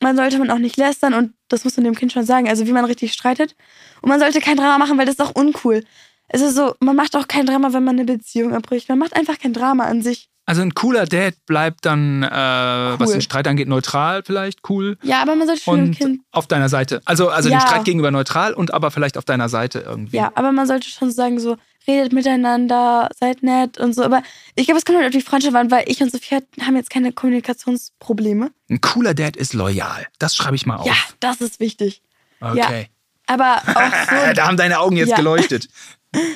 Man 0.00 0.16
sollte 0.16 0.38
man 0.38 0.50
auch 0.50 0.58
nicht 0.58 0.76
lästern 0.76 1.14
und 1.14 1.34
das 1.48 1.64
muss 1.64 1.76
man 1.76 1.84
dem 1.84 1.94
Kind 1.94 2.12
schon 2.12 2.26
sagen, 2.26 2.48
also 2.48 2.66
wie 2.66 2.72
man 2.72 2.84
richtig 2.84 3.12
streitet. 3.12 3.54
Und 4.00 4.08
man 4.08 4.18
sollte 4.18 4.40
kein 4.40 4.56
Drama 4.56 4.78
machen, 4.78 4.98
weil 4.98 5.06
das 5.06 5.14
ist 5.14 5.20
auch 5.20 5.34
uncool. 5.34 5.84
Es 6.28 6.40
ist 6.40 6.56
so, 6.56 6.74
man 6.80 6.96
macht 6.96 7.14
auch 7.14 7.28
kein 7.28 7.46
Drama, 7.46 7.72
wenn 7.72 7.84
man 7.84 7.96
eine 7.96 8.04
Beziehung 8.04 8.54
abbricht. 8.54 8.88
Man 8.88 8.98
macht 8.98 9.14
einfach 9.14 9.38
kein 9.38 9.52
Drama 9.52 9.84
an 9.84 10.02
sich. 10.02 10.28
Also 10.44 10.62
ein 10.62 10.74
cooler 10.74 11.06
Dad 11.06 11.34
bleibt 11.46 11.86
dann, 11.86 12.24
äh, 12.24 12.26
cool. 12.26 12.94
was 12.98 13.12
den 13.12 13.20
Streit 13.20 13.46
angeht, 13.46 13.68
neutral 13.68 14.22
vielleicht, 14.24 14.68
cool. 14.68 14.98
Ja, 15.02 15.22
aber 15.22 15.36
man 15.36 15.46
sollte 15.46 15.62
schon 15.62 15.80
und 15.80 15.96
Kind 15.96 16.22
auf 16.32 16.48
deiner 16.48 16.68
Seite. 16.68 17.00
Also, 17.04 17.28
also 17.28 17.48
ja. 17.48 17.58
dem 17.58 17.60
Streit 17.60 17.84
gegenüber 17.84 18.10
neutral 18.10 18.52
und 18.52 18.74
aber 18.74 18.90
vielleicht 18.90 19.18
auf 19.18 19.24
deiner 19.24 19.48
Seite 19.48 19.84
irgendwie. 19.86 20.16
Ja, 20.16 20.32
aber 20.34 20.50
man 20.50 20.66
sollte 20.66 20.88
schon 20.88 21.12
sagen 21.12 21.38
so, 21.38 21.58
redet 21.86 22.12
miteinander, 22.12 23.08
seid 23.18 23.42
nett 23.42 23.78
und 23.78 23.94
so. 23.94 24.02
Aber 24.02 24.22
ich 24.54 24.66
glaube, 24.66 24.78
es 24.78 24.84
kommt 24.84 24.98
halt 24.98 25.06
auf 25.06 25.12
die 25.12 25.20
Freundschaft 25.20 25.54
an, 25.54 25.70
weil 25.70 25.84
ich 25.88 26.02
und 26.02 26.10
Sophia 26.10 26.40
haben 26.60 26.76
jetzt 26.76 26.90
keine 26.90 27.12
Kommunikationsprobleme. 27.12 28.50
Ein 28.70 28.80
cooler 28.80 29.14
Dad 29.14 29.36
ist 29.36 29.54
loyal. 29.54 30.06
Das 30.18 30.36
schreibe 30.36 30.56
ich 30.56 30.66
mal 30.66 30.76
auf. 30.76 30.86
Ja, 30.86 30.94
das 31.20 31.40
ist 31.40 31.60
wichtig. 31.60 32.02
Okay. 32.40 32.58
Ja, 32.58 32.86
aber 33.26 33.56
auch 33.56 34.26
so. 34.28 34.34
da 34.34 34.46
haben 34.46 34.56
deine 34.56 34.80
Augen 34.80 34.96
jetzt 34.96 35.10
ja. 35.10 35.16
geleuchtet, 35.16 35.68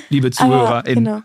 liebe 0.08 0.30
ZuhörerInnen. 0.30 1.04
Genau. 1.04 1.22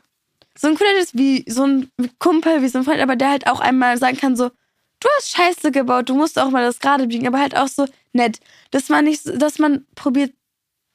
So 0.57 0.67
ein 0.67 0.75
cooler 0.75 0.93
Dad 0.93 1.03
ist 1.03 1.17
wie 1.17 1.45
so 1.47 1.65
ein 1.65 1.91
Kumpel, 2.19 2.61
wie 2.61 2.67
so 2.67 2.79
ein 2.79 2.83
Freund, 2.83 3.01
aber 3.01 3.15
der 3.15 3.29
halt 3.29 3.47
auch 3.47 3.59
einmal 3.59 3.97
sagen 3.97 4.17
kann 4.17 4.35
so, 4.35 4.49
du 4.49 5.09
hast 5.17 5.31
Scheiße 5.31 5.71
gebaut, 5.71 6.09
du 6.09 6.15
musst 6.15 6.39
auch 6.39 6.49
mal 6.49 6.63
das 6.63 6.79
gerade 6.79 7.07
biegen, 7.07 7.27
aber 7.27 7.39
halt 7.39 7.55
auch 7.57 7.67
so 7.67 7.87
nett, 8.13 8.39
dass 8.71 8.89
man 8.89 9.05
nicht, 9.05 9.23
dass 9.41 9.59
man 9.59 9.85
probiert 9.95 10.33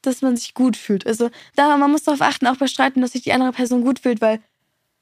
dass 0.07 0.23
man 0.23 0.37
sich 0.37 0.55
gut 0.55 0.77
fühlt. 0.77 1.07
Also 1.07 1.31
da, 1.55 1.77
man 1.77 1.91
muss 1.91 2.05
darauf 2.05 2.21
achten, 2.21 2.47
auch 2.47 2.57
bei 2.57 2.67
Streiten, 2.67 3.01
dass 3.01 3.13
sich 3.13 3.23
die 3.23 3.33
andere 3.33 3.53
Person 3.53 3.83
gut 3.83 3.99
fühlt, 3.99 4.21
weil 4.21 4.41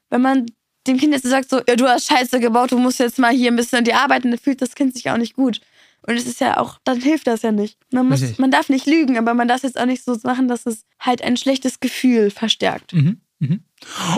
wenn 0.09 0.21
man 0.21 0.45
dem 0.87 0.97
Kind 0.97 1.13
jetzt 1.13 1.23
sagt 1.27 1.49
so, 1.49 1.61
ja, 1.67 1.75
du 1.75 1.87
hast 1.87 2.07
Scheiße 2.07 2.39
gebaut, 2.39 2.71
du 2.71 2.77
musst 2.77 2.99
jetzt 2.99 3.19
mal 3.19 3.33
hier 3.33 3.51
ein 3.51 3.55
bisschen 3.55 3.79
an 3.79 3.85
dir 3.85 3.97
arbeiten, 3.97 4.29
dann 4.29 4.39
fühlt 4.39 4.61
das 4.61 4.75
Kind 4.75 4.93
sich 4.93 5.09
auch 5.09 5.17
nicht 5.17 5.35
gut. 5.35 5.61
Und 6.07 6.15
es 6.15 6.27
ist 6.27 6.39
ja 6.39 6.57
auch, 6.57 6.77
dann 6.83 7.01
hilft 7.01 7.25
das 7.25 7.41
ja 7.41 7.51
nicht. 7.51 7.79
Man, 7.91 8.07
muss, 8.07 8.37
man 8.37 8.51
darf 8.51 8.69
nicht 8.69 8.85
lügen, 8.85 9.17
aber 9.17 9.33
man 9.33 9.47
darf 9.47 9.63
jetzt 9.63 9.79
auch 9.79 9.87
nicht 9.87 10.03
so 10.03 10.15
machen, 10.23 10.47
dass 10.47 10.67
es 10.67 10.85
halt 10.99 11.23
ein 11.23 11.35
schlechtes 11.35 11.79
Gefühl 11.79 12.29
verstärkt. 12.29 12.93
Mhm. 12.93 13.21
Mhm. 13.39 13.63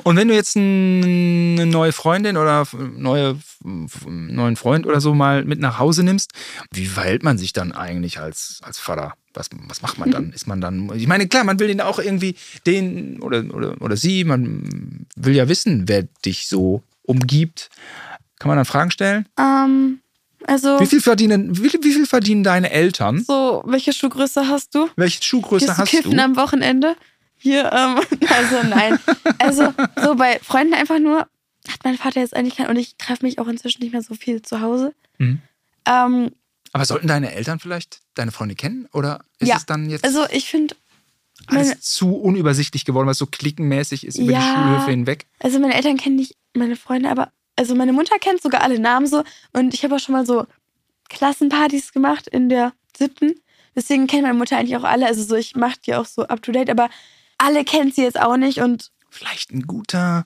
Und 0.04 0.16
wenn 0.16 0.28
du 0.28 0.34
jetzt 0.34 0.56
eine 0.56 1.66
neue 1.66 1.92
Freundin 1.92 2.38
oder 2.38 2.66
neue, 2.96 3.38
neuen 3.64 4.56
Freund 4.56 4.86
oder 4.88 5.02
so 5.02 5.14
mal 5.14 5.44
mit 5.46 5.60
nach 5.60 5.80
Hause 5.80 6.04
nimmst, 6.04 6.32
wie 6.72 6.86
verhält 6.86 7.24
man 7.24 7.38
sich 7.38 7.54
dann 7.54 7.72
eigentlich 7.72 8.20
als, 8.20 8.60
als 8.64 8.80
Vater? 8.80 9.14
Was, 9.34 9.50
was 9.68 9.82
macht 9.82 10.00
man 10.00 10.10
dann? 10.10 10.32
Ist 10.34 10.48
man 10.48 10.62
dann. 10.62 10.92
Ich 10.96 11.08
meine, 11.08 11.28
klar, 11.28 11.44
man 11.44 11.60
will 11.60 11.68
den 11.68 11.82
auch 11.82 12.00
irgendwie, 12.00 12.36
den 12.66 13.20
oder, 13.22 13.44
oder, 13.54 13.82
oder 13.82 13.98
sie, 13.98 14.24
man 14.24 15.06
will 15.16 15.36
ja 15.36 15.48
wissen, 15.48 15.88
wer 15.88 16.04
dich 16.26 16.48
so 16.48 16.82
umgibt. 17.04 17.70
Kann 18.40 18.50
man 18.50 18.58
dann 18.58 18.66
Fragen 18.66 18.92
stellen? 18.92 19.28
Ähm, 19.40 20.00
also. 20.46 20.80
Wie 20.80 20.86
viel 20.86 21.02
verdienen, 21.02 21.58
wie, 21.58 21.74
wie 21.82 21.92
viel 21.92 22.06
verdienen 22.06 22.44
deine 22.44 22.72
Eltern? 22.72 23.24
So, 23.26 23.64
welche 23.66 23.94
Schuhgröße 23.94 24.48
hast 24.48 24.76
du? 24.76 24.90
Welche 24.96 25.24
Schuhgröße 25.24 25.66
Gehst 25.66 25.78
hast 25.78 25.94
du? 25.94 25.98
Kiffen 25.98 26.20
am 26.20 26.36
Wochenende? 26.36 26.96
Hier, 27.38 27.72
ähm, 27.72 28.00
also 28.30 28.68
nein. 28.68 29.00
Also 29.40 29.74
so 30.02 30.16
bei 30.16 30.40
Freunden 30.40 30.74
einfach 30.74 31.00
nur, 31.00 31.20
hat 31.68 31.84
mein 31.84 31.98
Vater 31.98 32.22
jetzt 32.22 32.36
eigentlich 32.36 32.58
keinen, 32.58 32.70
und 32.70 32.78
ich 32.78 32.96
treffe 32.98 33.26
mich 33.26 33.40
auch 33.40 33.48
inzwischen 33.48 33.82
nicht 33.82 33.92
mehr 33.94 34.02
so 34.02 34.16
viel 34.16 34.42
zu 34.42 34.62
Hause. 34.62 34.94
Mhm. 35.18 35.42
Ähm, 35.86 36.32
Aber 36.74 36.86
sollten 36.86 37.08
deine 37.08 37.34
Eltern 37.34 37.60
vielleicht 37.60 38.00
deine 38.16 38.32
Freunde 38.32 38.56
kennen? 38.56 38.88
Oder 38.94 39.24
ist 39.40 39.48
ja, 39.48 39.58
es 39.58 39.66
dann 39.66 39.90
jetzt. 39.90 40.04
Also 40.04 40.26
ich 40.32 40.50
finde. 40.50 40.76
Alles 41.46 41.80
zu 41.82 42.16
unübersichtlich 42.16 42.84
geworden, 42.84 43.06
weil 43.06 43.12
es 43.12 43.20
so 43.20 43.28
klickenmäßig 43.28 44.06
ist 44.06 44.18
über 44.18 44.32
ja, 44.32 44.40
die 44.40 44.46
Schulhöfe 44.46 44.90
hinweg. 44.90 45.28
Also 45.40 45.60
meine 45.60 45.76
Eltern 45.76 45.96
kennen 45.96 46.16
nicht 46.16 46.36
meine 46.54 46.76
Freunde, 46.76 47.10
aber 47.10 47.32
also 47.56 47.76
meine 47.76 47.94
Mutter 47.94 48.18
kennt 48.20 48.42
sogar 48.42 48.62
alle 48.62 48.80
Namen 48.80 49.08
so 49.08 49.24
und 49.54 49.74
ich 49.74 49.84
habe 49.84 49.96
auch 49.96 50.00
schon 50.00 50.14
mal 50.14 50.26
so 50.26 50.48
Klassenpartys 51.10 51.94
gemacht 51.94 52.28
in 52.28 52.50
der 52.50 52.74
siebten. 52.98 53.36
Deswegen 53.76 54.08
kennt 54.08 54.24
meine 54.24 54.38
Mutter 54.38 54.58
eigentlich 54.58 54.76
auch 54.76 54.84
alle. 54.84 55.06
Also 55.06 55.24
so, 55.24 55.36
ich 55.36 55.56
mache 55.56 55.78
die 55.86 55.94
auch 55.94 56.06
so 56.06 56.24
up 56.24 56.42
to 56.42 56.52
date, 56.52 56.70
aber 56.70 56.90
alle 57.38 57.64
kennen 57.64 57.92
sie 57.92 58.04
jetzt 58.04 58.20
auch 58.20 58.38
nicht 58.38 58.60
und. 58.60 58.92
Vielleicht 59.10 59.52
ein 59.52 59.64
guter 59.64 60.26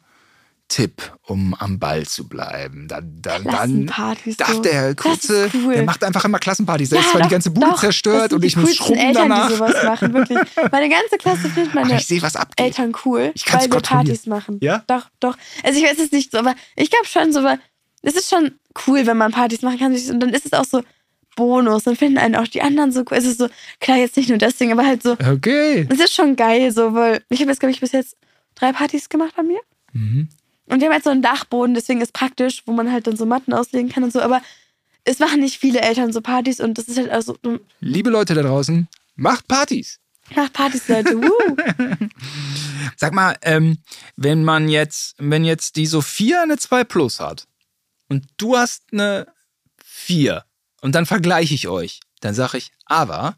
Tipp, 0.71 1.17
um 1.23 1.53
am 1.53 1.79
Ball 1.79 2.05
zu 2.05 2.29
bleiben. 2.29 2.87
Dann, 2.87 3.21
dann, 3.21 3.43
dann 3.43 3.87
darf 3.87 4.53
so. 4.53 4.61
der 4.61 4.95
Kurze, 4.95 5.51
cool. 5.53 5.73
der 5.73 5.83
macht 5.83 6.01
einfach 6.01 6.23
immer 6.23 6.39
Klassenpartys. 6.39 6.91
Ja, 6.91 7.01
ist 7.01 7.11
zwar 7.11 7.21
die 7.23 7.27
ganze 7.27 7.51
Bude 7.51 7.67
doch, 7.67 7.79
zerstört 7.79 8.31
und 8.31 8.45
ich 8.45 8.55
muss 8.55 8.75
schrubben 8.75 8.97
Eltern, 8.97 9.29
danach. 9.29 9.49
die 9.49 9.55
sowas 9.55 9.83
machen, 9.83 10.13
wirklich. 10.13 10.39
Meine 10.71 10.89
ganze 10.89 11.17
Klasse 11.17 11.49
findet 11.49 11.73
meine 11.75 11.97
ich 11.97 12.07
sehe, 12.07 12.21
was 12.21 12.37
abgeht. 12.37 12.65
Eltern 12.65 12.93
cool, 13.05 13.31
Ich 13.35 13.51
weil 13.53 13.69
wir. 13.69 13.81
Partys 13.81 14.25
machen. 14.27 14.59
Ja? 14.61 14.83
Doch, 14.87 15.07
doch. 15.19 15.37
Also 15.63 15.77
ich 15.77 15.85
weiß 15.85 15.99
es 15.99 16.11
nicht 16.13 16.31
so, 16.31 16.37
aber 16.37 16.55
ich 16.77 16.89
glaube 16.89 17.05
schon 17.05 17.33
so, 17.33 17.39
aber 17.39 17.59
es 18.01 18.15
ist 18.15 18.29
schon 18.29 18.51
cool, 18.87 19.05
wenn 19.05 19.17
man 19.17 19.33
Partys 19.33 19.63
machen 19.63 19.77
kann. 19.77 19.93
Und 19.93 20.19
dann 20.21 20.29
ist 20.29 20.45
es 20.45 20.53
auch 20.53 20.65
so 20.65 20.81
Bonus. 21.35 21.83
Dann 21.83 21.95
finden 21.95 22.17
einen 22.17 22.35
auch 22.35 22.47
die 22.47 22.61
anderen 22.61 22.91
so 22.91 23.01
cool. 23.01 23.17
Es 23.17 23.25
ist 23.25 23.39
so, 23.39 23.47
klar, 23.79 23.97
jetzt 23.97 24.17
nicht 24.17 24.29
nur 24.29 24.37
deswegen, 24.37 24.71
aber 24.71 24.85
halt 24.85 25.03
so, 25.03 25.13
Okay. 25.13 25.87
es 25.89 25.99
ist 25.99 26.13
schon 26.13 26.35
geil 26.35 26.71
so, 26.71 26.93
weil 26.93 27.23
ich 27.29 27.39
habe 27.41 27.51
jetzt, 27.51 27.59
glaube 27.59 27.71
ich, 27.71 27.79
bis 27.79 27.91
jetzt 27.91 28.15
drei 28.55 28.71
Partys 28.73 29.09
gemacht 29.09 29.33
bei 29.35 29.43
mir. 29.43 29.59
Mhm. 29.93 30.29
Und 30.67 30.79
wir 30.79 30.87
haben 30.87 30.93
halt 30.93 31.03
so 31.03 31.09
einen 31.09 31.21
Dachboden, 31.21 31.73
deswegen 31.73 32.01
ist 32.01 32.13
praktisch, 32.13 32.63
wo 32.65 32.71
man 32.71 32.91
halt 32.91 33.07
dann 33.07 33.17
so 33.17 33.25
Matten 33.25 33.53
auslegen 33.53 33.89
kann 33.89 34.03
und 34.03 34.13
so. 34.13 34.21
Aber 34.21 34.41
es 35.03 35.19
machen 35.19 35.39
nicht 35.41 35.57
viele 35.57 35.81
Eltern 35.81 36.13
so 36.13 36.21
Partys 36.21 36.59
und 36.59 36.77
das 36.77 36.85
ist 36.85 36.97
halt 36.97 37.09
also, 37.09 37.35
Liebe 37.79 38.09
Leute 38.09 38.33
da 38.35 38.41
draußen, 38.43 38.87
macht 39.15 39.47
Partys. 39.47 39.99
macht 40.35 40.53
Partys, 40.53 40.87
Leute. 40.87 41.17
Woo. 41.21 41.55
Sag 42.97 43.13
mal, 43.13 43.35
ähm, 43.41 43.79
wenn 44.15 44.43
man 44.43 44.69
jetzt, 44.69 45.15
wenn 45.17 45.43
jetzt 45.43 45.75
die 45.75 45.85
Sophia 45.87 46.43
eine 46.43 46.57
2 46.57 46.83
Plus 46.83 47.19
hat 47.19 47.47
und 48.09 48.25
du 48.37 48.55
hast 48.57 48.83
eine 48.91 49.27
4 49.83 50.43
und 50.81 50.93
dann 50.93 51.05
vergleiche 51.05 51.53
ich 51.53 51.67
euch, 51.67 52.01
dann 52.19 52.33
sage 52.33 52.57
ich, 52.57 52.71
aber 52.85 53.37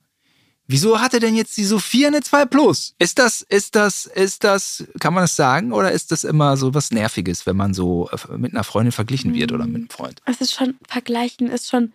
wieso 0.67 0.99
hatte 0.99 1.19
denn 1.19 1.35
jetzt 1.35 1.57
die 1.57 1.65
Sophia 1.65 2.07
eine 2.07 2.21
2 2.21 2.45
Plus? 2.45 2.95
Ist 2.99 3.19
das, 3.19 3.41
ist 3.41 3.75
das, 3.75 4.05
ist 4.05 4.43
das, 4.43 4.85
kann 4.99 5.13
man 5.13 5.23
das 5.23 5.35
sagen 5.35 5.71
oder 5.71 5.91
ist 5.91 6.11
das 6.11 6.23
immer 6.23 6.57
so 6.57 6.73
was 6.73 6.91
Nerviges, 6.91 7.45
wenn 7.45 7.57
man 7.57 7.73
so 7.73 8.09
äh, 8.09 8.37
mit 8.37 8.53
einer 8.53 8.63
Freundin 8.63 8.91
verglichen 8.91 9.33
wird 9.33 9.51
oder 9.51 9.65
mit 9.65 9.75
einem 9.75 9.89
Freund? 9.89 10.21
Es 10.25 10.41
ist 10.41 10.53
schon, 10.53 10.77
vergleichen 10.87 11.47
ist 11.47 11.69
schon 11.69 11.93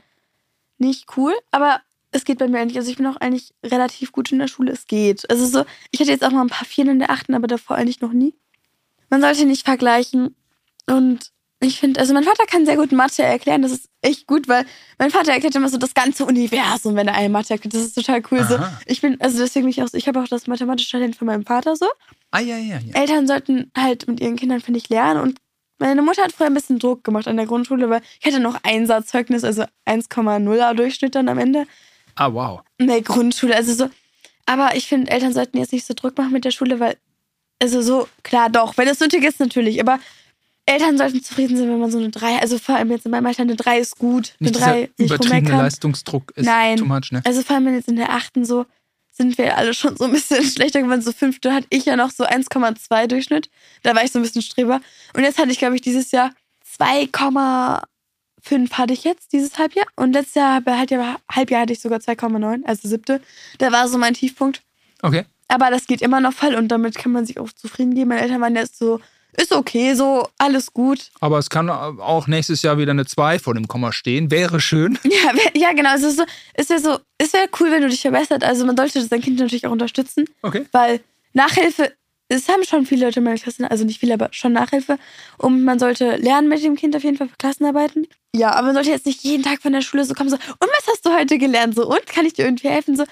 nicht 0.78 1.06
cool, 1.16 1.34
aber 1.50 1.80
es 2.10 2.24
geht 2.24 2.38
bei 2.38 2.48
mir 2.48 2.60
eigentlich. 2.60 2.78
Also 2.78 2.90
ich 2.90 2.96
bin 2.96 3.06
auch 3.06 3.16
eigentlich 3.16 3.52
relativ 3.64 4.12
gut 4.12 4.32
in 4.32 4.38
der 4.38 4.48
Schule. 4.48 4.72
Es 4.72 4.86
geht. 4.86 5.28
Also 5.30 5.46
so, 5.46 5.64
ich 5.90 6.00
hatte 6.00 6.10
jetzt 6.10 6.24
auch 6.24 6.30
mal 6.30 6.42
ein 6.42 6.48
paar 6.48 6.66
Vieren 6.66 6.88
in 6.90 6.98
der 6.98 7.10
achten, 7.10 7.34
aber 7.34 7.46
davor 7.46 7.76
eigentlich 7.76 8.00
noch 8.00 8.12
nie. 8.12 8.34
Man 9.10 9.20
sollte 9.20 9.44
nicht 9.44 9.64
vergleichen. 9.64 10.34
Und 10.86 11.32
ich 11.60 11.80
finde, 11.80 11.98
also 11.98 12.14
mein 12.14 12.22
Vater 12.24 12.44
kann 12.46 12.66
sehr 12.66 12.76
gut 12.76 12.92
Mathe 12.92 13.22
erklären. 13.22 13.62
Das 13.62 13.72
ist 13.72 13.88
echt 14.00 14.26
gut, 14.28 14.46
weil 14.48 14.64
mein 14.98 15.10
Vater 15.10 15.32
erklärt 15.32 15.56
immer 15.56 15.68
so 15.68 15.76
das 15.76 15.92
ganze 15.94 16.24
Universum, 16.24 16.94
wenn 16.94 17.08
er 17.08 17.14
eine 17.14 17.28
Mathe 17.28 17.54
erklärt. 17.54 17.74
Das 17.74 17.82
ist 17.82 17.94
total 17.94 18.22
cool. 18.30 18.44
So, 18.44 18.58
ich 18.86 19.00
bin, 19.00 19.20
also 19.20 19.38
deswegen 19.38 19.64
bin 19.64 19.70
ich 19.70 19.82
auch 19.82 19.88
so, 19.88 19.96
ich 19.98 20.06
habe 20.06 20.20
auch 20.20 20.28
das 20.28 20.46
mathematische 20.46 20.92
Talent 20.92 21.16
von 21.16 21.26
meinem 21.26 21.44
Vater 21.44 21.74
so. 21.74 21.86
Ah, 22.30 22.38
ja, 22.40 22.56
ja, 22.58 22.78
ja. 22.78 22.94
Eltern 23.00 23.26
sollten 23.26 23.72
halt 23.76 24.06
mit 24.06 24.20
ihren 24.20 24.36
Kindern, 24.36 24.60
finde 24.60 24.78
ich, 24.78 24.88
lernen. 24.88 25.20
Und 25.20 25.38
meine 25.80 26.02
Mutter 26.02 26.22
hat 26.22 26.32
früher 26.32 26.46
ein 26.46 26.54
bisschen 26.54 26.78
Druck 26.78 27.02
gemacht 27.02 27.26
an 27.26 27.36
der 27.36 27.46
Grundschule, 27.46 27.90
weil 27.90 28.02
ich 28.20 28.26
hatte 28.26 28.40
noch 28.40 28.58
Einsatzzeugnis, 28.62 29.42
also 29.42 29.64
1,0er 29.86 30.74
Durchschnitt 30.74 31.14
dann 31.16 31.28
am 31.28 31.38
Ende 31.38 31.66
Ah, 32.14 32.32
wow. 32.32 32.60
in 32.78 32.86
der 32.86 33.02
Grundschule. 33.02 33.56
Also 33.56 33.74
so. 33.74 33.90
Aber 34.46 34.76
ich 34.76 34.86
finde, 34.86 35.10
Eltern 35.10 35.32
sollten 35.32 35.58
jetzt 35.58 35.72
nicht 35.72 35.86
so 35.86 35.94
Druck 35.94 36.16
machen 36.16 36.32
mit 36.32 36.44
der 36.44 36.50
Schule, 36.52 36.78
weil, 36.80 36.96
also 37.60 37.82
so, 37.82 38.08
klar 38.22 38.48
doch, 38.48 38.76
wenn 38.76 38.88
es 38.88 39.00
nötig 39.00 39.24
ist, 39.24 39.40
natürlich. 39.40 39.80
Aber 39.80 39.98
Eltern 40.68 40.98
sollten 40.98 41.22
zufrieden 41.22 41.56
sein, 41.56 41.68
wenn 41.68 41.78
man 41.78 41.90
so 41.90 41.98
eine 41.98 42.10
3, 42.10 42.38
also 42.40 42.58
vor 42.58 42.76
allem 42.76 42.90
jetzt 42.90 43.04
in 43.06 43.10
meinem 43.10 43.26
Alter, 43.26 43.42
eine 43.42 43.56
3 43.56 43.78
ist 43.78 43.98
gut. 43.98 44.34
Eine 44.40 44.50
Nicht 44.50 44.60
3 44.60 44.90
dieser 44.98 45.14
übertriebene. 45.14 45.56
Leistungsdruck 45.56 46.32
ist 46.36 46.46
Nein. 46.46 46.76
too 46.76 46.84
much, 46.84 47.10
ne? 47.10 47.22
Also 47.24 47.42
vor 47.42 47.56
allem 47.56 47.74
jetzt 47.74 47.88
in 47.88 47.96
der 47.96 48.10
achten 48.10 48.44
so 48.44 48.66
sind 49.18 49.36
wir 49.36 49.58
alle 49.58 49.74
schon 49.74 49.96
so 49.96 50.04
ein 50.04 50.12
bisschen 50.12 50.44
schlechter 50.50 50.80
geworden. 50.80 51.02
So 51.02 51.12
fünfte 51.12 51.52
hatte 51.52 51.66
ich 51.70 51.84
ja 51.84 51.96
noch 51.96 52.10
so 52.10 52.24
1,2 52.24 53.06
Durchschnitt. 53.08 53.50
Da 53.82 53.94
war 53.94 54.04
ich 54.04 54.12
so 54.12 54.18
ein 54.18 54.22
bisschen 54.22 54.42
Streber. 54.42 54.80
Und 55.14 55.24
jetzt 55.24 55.38
hatte 55.38 55.50
ich, 55.50 55.58
glaube 55.58 55.74
ich, 55.74 55.82
dieses 55.82 56.12
Jahr 56.12 56.32
2,5 56.78 58.72
hatte 58.72 58.92
ich 58.92 59.04
jetzt, 59.04 59.32
dieses 59.32 59.58
Halbjahr. 59.58 59.86
Und 59.96 60.12
letztes 60.12 60.36
Jahr, 60.36 60.60
bei 60.60 60.78
Halbjahr, 60.78 61.20
Halbjahr 61.30 61.62
hatte 61.62 61.72
ich 61.72 61.80
sogar 61.80 61.98
2,9, 61.98 62.64
also 62.64 62.88
siebte. 62.88 63.20
Da 63.58 63.72
war 63.72 63.88
so 63.88 63.98
mein 63.98 64.14
Tiefpunkt. 64.14 64.62
Okay. 65.02 65.24
Aber 65.48 65.70
das 65.70 65.86
geht 65.86 66.02
immer 66.02 66.20
noch 66.20 66.32
voll 66.32 66.54
und 66.54 66.68
damit 66.68 66.94
kann 66.94 67.10
man 67.10 67.26
sich 67.26 67.40
auch 67.40 67.50
zufrieden 67.52 67.94
geben. 67.94 68.10
Meine 68.10 68.20
Eltern 68.20 68.40
waren 68.40 68.54
jetzt 68.54 68.78
so, 68.78 69.00
ist 69.40 69.52
okay, 69.52 69.94
so, 69.94 70.28
alles 70.36 70.72
gut. 70.72 71.10
Aber 71.20 71.38
es 71.38 71.48
kann 71.48 71.70
auch 71.70 72.26
nächstes 72.26 72.62
Jahr 72.62 72.76
wieder 72.78 72.90
eine 72.90 73.06
2 73.06 73.38
vor 73.38 73.54
dem 73.54 73.68
Komma 73.68 73.92
stehen. 73.92 74.30
Wäre 74.30 74.60
schön. 74.60 74.98
Ja, 75.08 75.32
ja 75.54 75.72
genau. 75.72 75.90
Also 75.90 76.10
so, 76.10 76.24
es 76.54 76.68
wäre 76.68 76.80
so, 76.80 76.98
es 77.18 77.32
wäre 77.32 77.48
cool, 77.60 77.70
wenn 77.70 77.82
du 77.82 77.88
dich 77.88 78.02
verbessert. 78.02 78.44
Also 78.44 78.66
man 78.66 78.76
sollte 78.76 79.02
sein 79.02 79.20
Kind 79.20 79.38
natürlich 79.38 79.66
auch 79.66 79.70
unterstützen. 79.72 80.26
Okay. 80.42 80.66
Weil 80.72 81.00
Nachhilfe, 81.32 81.92
es 82.28 82.48
haben 82.48 82.64
schon 82.64 82.84
viele 82.84 83.06
Leute 83.06 83.20
in 83.20 83.24
meiner 83.24 83.38
Klasse, 83.38 83.70
also 83.70 83.84
nicht 83.84 84.00
viele, 84.00 84.14
aber 84.14 84.28
schon 84.32 84.52
Nachhilfe. 84.52 84.98
Und 85.38 85.64
man 85.64 85.78
sollte 85.78 86.16
lernen 86.16 86.48
mit 86.48 86.62
dem 86.62 86.76
Kind 86.76 86.94
auf 86.94 87.04
jeden 87.04 87.16
Fall 87.16 87.28
für 87.28 87.36
Klassenarbeiten. 87.36 88.06
Ja, 88.34 88.52
aber 88.52 88.66
man 88.66 88.74
sollte 88.74 88.90
jetzt 88.90 89.06
nicht 89.06 89.22
jeden 89.22 89.42
Tag 89.42 89.62
von 89.62 89.72
der 89.72 89.80
Schule 89.80 90.04
so 90.04 90.14
kommen, 90.14 90.30
so, 90.30 90.36
und 90.36 90.68
was 90.78 90.86
hast 90.92 91.06
du 91.06 91.10
heute 91.10 91.38
gelernt? 91.38 91.74
So, 91.74 91.88
und 91.88 92.06
kann 92.06 92.26
ich 92.26 92.34
dir 92.34 92.44
irgendwie 92.44 92.68
helfen? 92.68 92.96
So, 92.96 93.04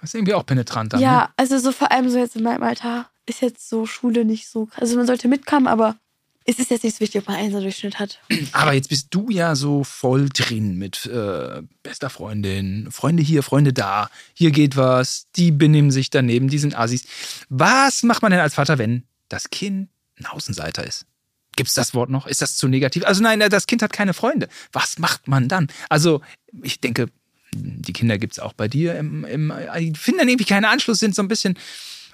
Das 0.00 0.10
ist 0.10 0.14
irgendwie 0.14 0.34
auch 0.34 0.46
penetrant 0.46 0.92
dann. 0.92 1.00
Ne? 1.00 1.06
ja, 1.06 1.30
also 1.36 1.58
so 1.58 1.72
vor 1.72 1.90
allem 1.90 2.08
so 2.08 2.18
jetzt 2.18 2.36
in 2.36 2.44
meinem 2.44 2.62
Alter 2.62 3.08
ist 3.26 3.40
jetzt 3.40 3.68
so 3.68 3.86
Schule 3.86 4.24
nicht 4.24 4.48
so. 4.48 4.68
Also 4.76 4.96
man 4.96 5.06
sollte 5.06 5.28
mitkommen, 5.28 5.66
aber 5.66 5.96
es 6.44 6.58
ist 6.58 6.70
jetzt 6.70 6.82
nicht 6.82 6.96
so 6.96 7.00
wichtig, 7.00 7.20
ob 7.20 7.28
man 7.28 7.36
einen 7.36 7.52
Durchschnitt 7.52 7.98
hat. 7.98 8.18
Aber 8.52 8.72
jetzt 8.72 8.88
bist 8.88 9.08
du 9.10 9.30
ja 9.30 9.54
so 9.54 9.84
voll 9.84 10.28
drin 10.28 10.76
mit 10.76 11.06
äh, 11.06 11.62
bester 11.82 12.10
Freundin, 12.10 12.88
Freunde 12.90 13.22
hier, 13.22 13.42
Freunde 13.42 13.72
da, 13.72 14.10
hier 14.34 14.50
geht 14.50 14.76
was, 14.76 15.28
die 15.36 15.52
benehmen 15.52 15.90
sich 15.90 16.10
daneben, 16.10 16.48
die 16.48 16.58
sind 16.58 16.76
Assis. 16.76 17.04
Was 17.48 18.02
macht 18.02 18.22
man 18.22 18.32
denn 18.32 18.40
als 18.40 18.54
Vater, 18.54 18.78
wenn 18.78 19.04
das 19.28 19.50
Kind 19.50 19.88
ein 20.18 20.26
Außenseiter 20.26 20.84
ist? 20.84 21.06
Gibt 21.54 21.68
es 21.68 21.74
das 21.74 21.94
Wort 21.94 22.10
noch? 22.10 22.26
Ist 22.26 22.42
das 22.42 22.56
zu 22.56 22.66
negativ? 22.66 23.04
Also 23.04 23.22
nein, 23.22 23.38
das 23.38 23.66
Kind 23.66 23.82
hat 23.82 23.92
keine 23.92 24.14
Freunde. 24.14 24.48
Was 24.72 24.98
macht 24.98 25.28
man 25.28 25.48
dann? 25.48 25.68
Also 25.90 26.22
ich 26.62 26.80
denke, 26.80 27.06
die 27.54 27.92
Kinder 27.92 28.18
gibt 28.18 28.32
es 28.32 28.38
auch 28.38 28.54
bei 28.54 28.68
dir. 28.68 28.96
Im, 28.96 29.24
im, 29.24 29.52
die 29.78 29.92
finden 29.94 30.20
dann 30.20 30.28
irgendwie 30.28 30.46
keinen 30.46 30.64
Anschluss, 30.64 30.98
sind 30.98 31.14
so 31.14 31.22
ein 31.22 31.28
bisschen. 31.28 31.58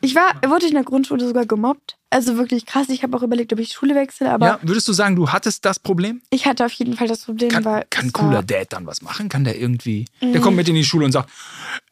Ich 0.00 0.14
war, 0.14 0.32
wurde 0.46 0.66
in 0.66 0.74
der 0.74 0.84
Grundschule 0.84 1.26
sogar 1.26 1.46
gemobbt. 1.46 1.96
Also 2.10 2.38
wirklich 2.38 2.64
krass. 2.64 2.88
Ich 2.88 3.02
habe 3.02 3.16
auch 3.16 3.22
überlegt, 3.22 3.52
ob 3.52 3.58
ich 3.58 3.72
Schule 3.72 3.94
wechsle, 3.94 4.30
aber 4.30 4.46
ja, 4.46 4.58
würdest 4.62 4.88
du 4.88 4.92
sagen, 4.92 5.14
du 5.14 5.30
hattest 5.30 5.64
das 5.64 5.78
Problem? 5.78 6.22
ich 6.30 6.46
hatte 6.46 6.64
auf 6.64 6.72
jeden 6.72 6.96
Fall 6.96 7.06
das 7.06 7.24
Problem, 7.24 7.50
Kann, 7.50 7.64
weil. 7.64 7.84
kann 7.90 8.12
cooler 8.12 8.42
Dad 8.42 8.72
dann 8.72 8.86
was 8.86 9.02
machen? 9.02 9.28
Kann 9.28 9.44
der 9.44 9.58
irgendwie. 9.58 10.06
Der 10.22 10.40
kommt 10.40 10.56
mit 10.56 10.68
in 10.68 10.74
die 10.74 10.84
Schule 10.84 11.04
und 11.04 11.12
sagt: 11.12 11.28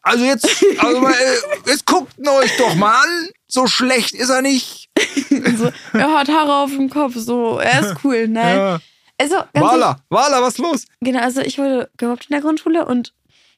Also 0.03 0.25
jetzt, 0.25 0.49
also 0.79 1.01
mal, 1.01 1.13
äh, 1.67 1.71
jetzt 1.71 1.85
guckt 1.85 2.17
ihn 2.19 2.29
euch 2.29 2.57
doch 2.57 2.75
mal 2.77 2.95
an. 2.95 3.29
So 3.47 3.67
schlecht 3.67 4.15
ist 4.15 4.31
er 4.31 4.43
nicht. 4.43 4.89
so, 5.59 5.71
er 5.93 6.19
hat 6.19 6.29
Haare 6.29 6.57
auf 6.57 6.71
dem 6.71 6.89
Kopf, 6.89 7.15
so, 7.17 7.59
er 7.59 7.81
ist 7.81 7.97
cool. 8.05 8.27
Nein. 8.27 8.57
Ja. 8.57 8.81
Also, 9.19 9.37
Wala, 9.55 9.99
Wala, 10.09 10.43
was 10.43 10.55
ist 10.55 10.59
los? 10.59 10.85
Genau, 11.01 11.21
also 11.21 11.41
ich 11.41 11.59
wurde 11.59 11.91
gemobbt 11.97 12.27
in 12.29 12.35
der 12.35 12.43
Grundschule 12.43 12.85
und 12.85 13.13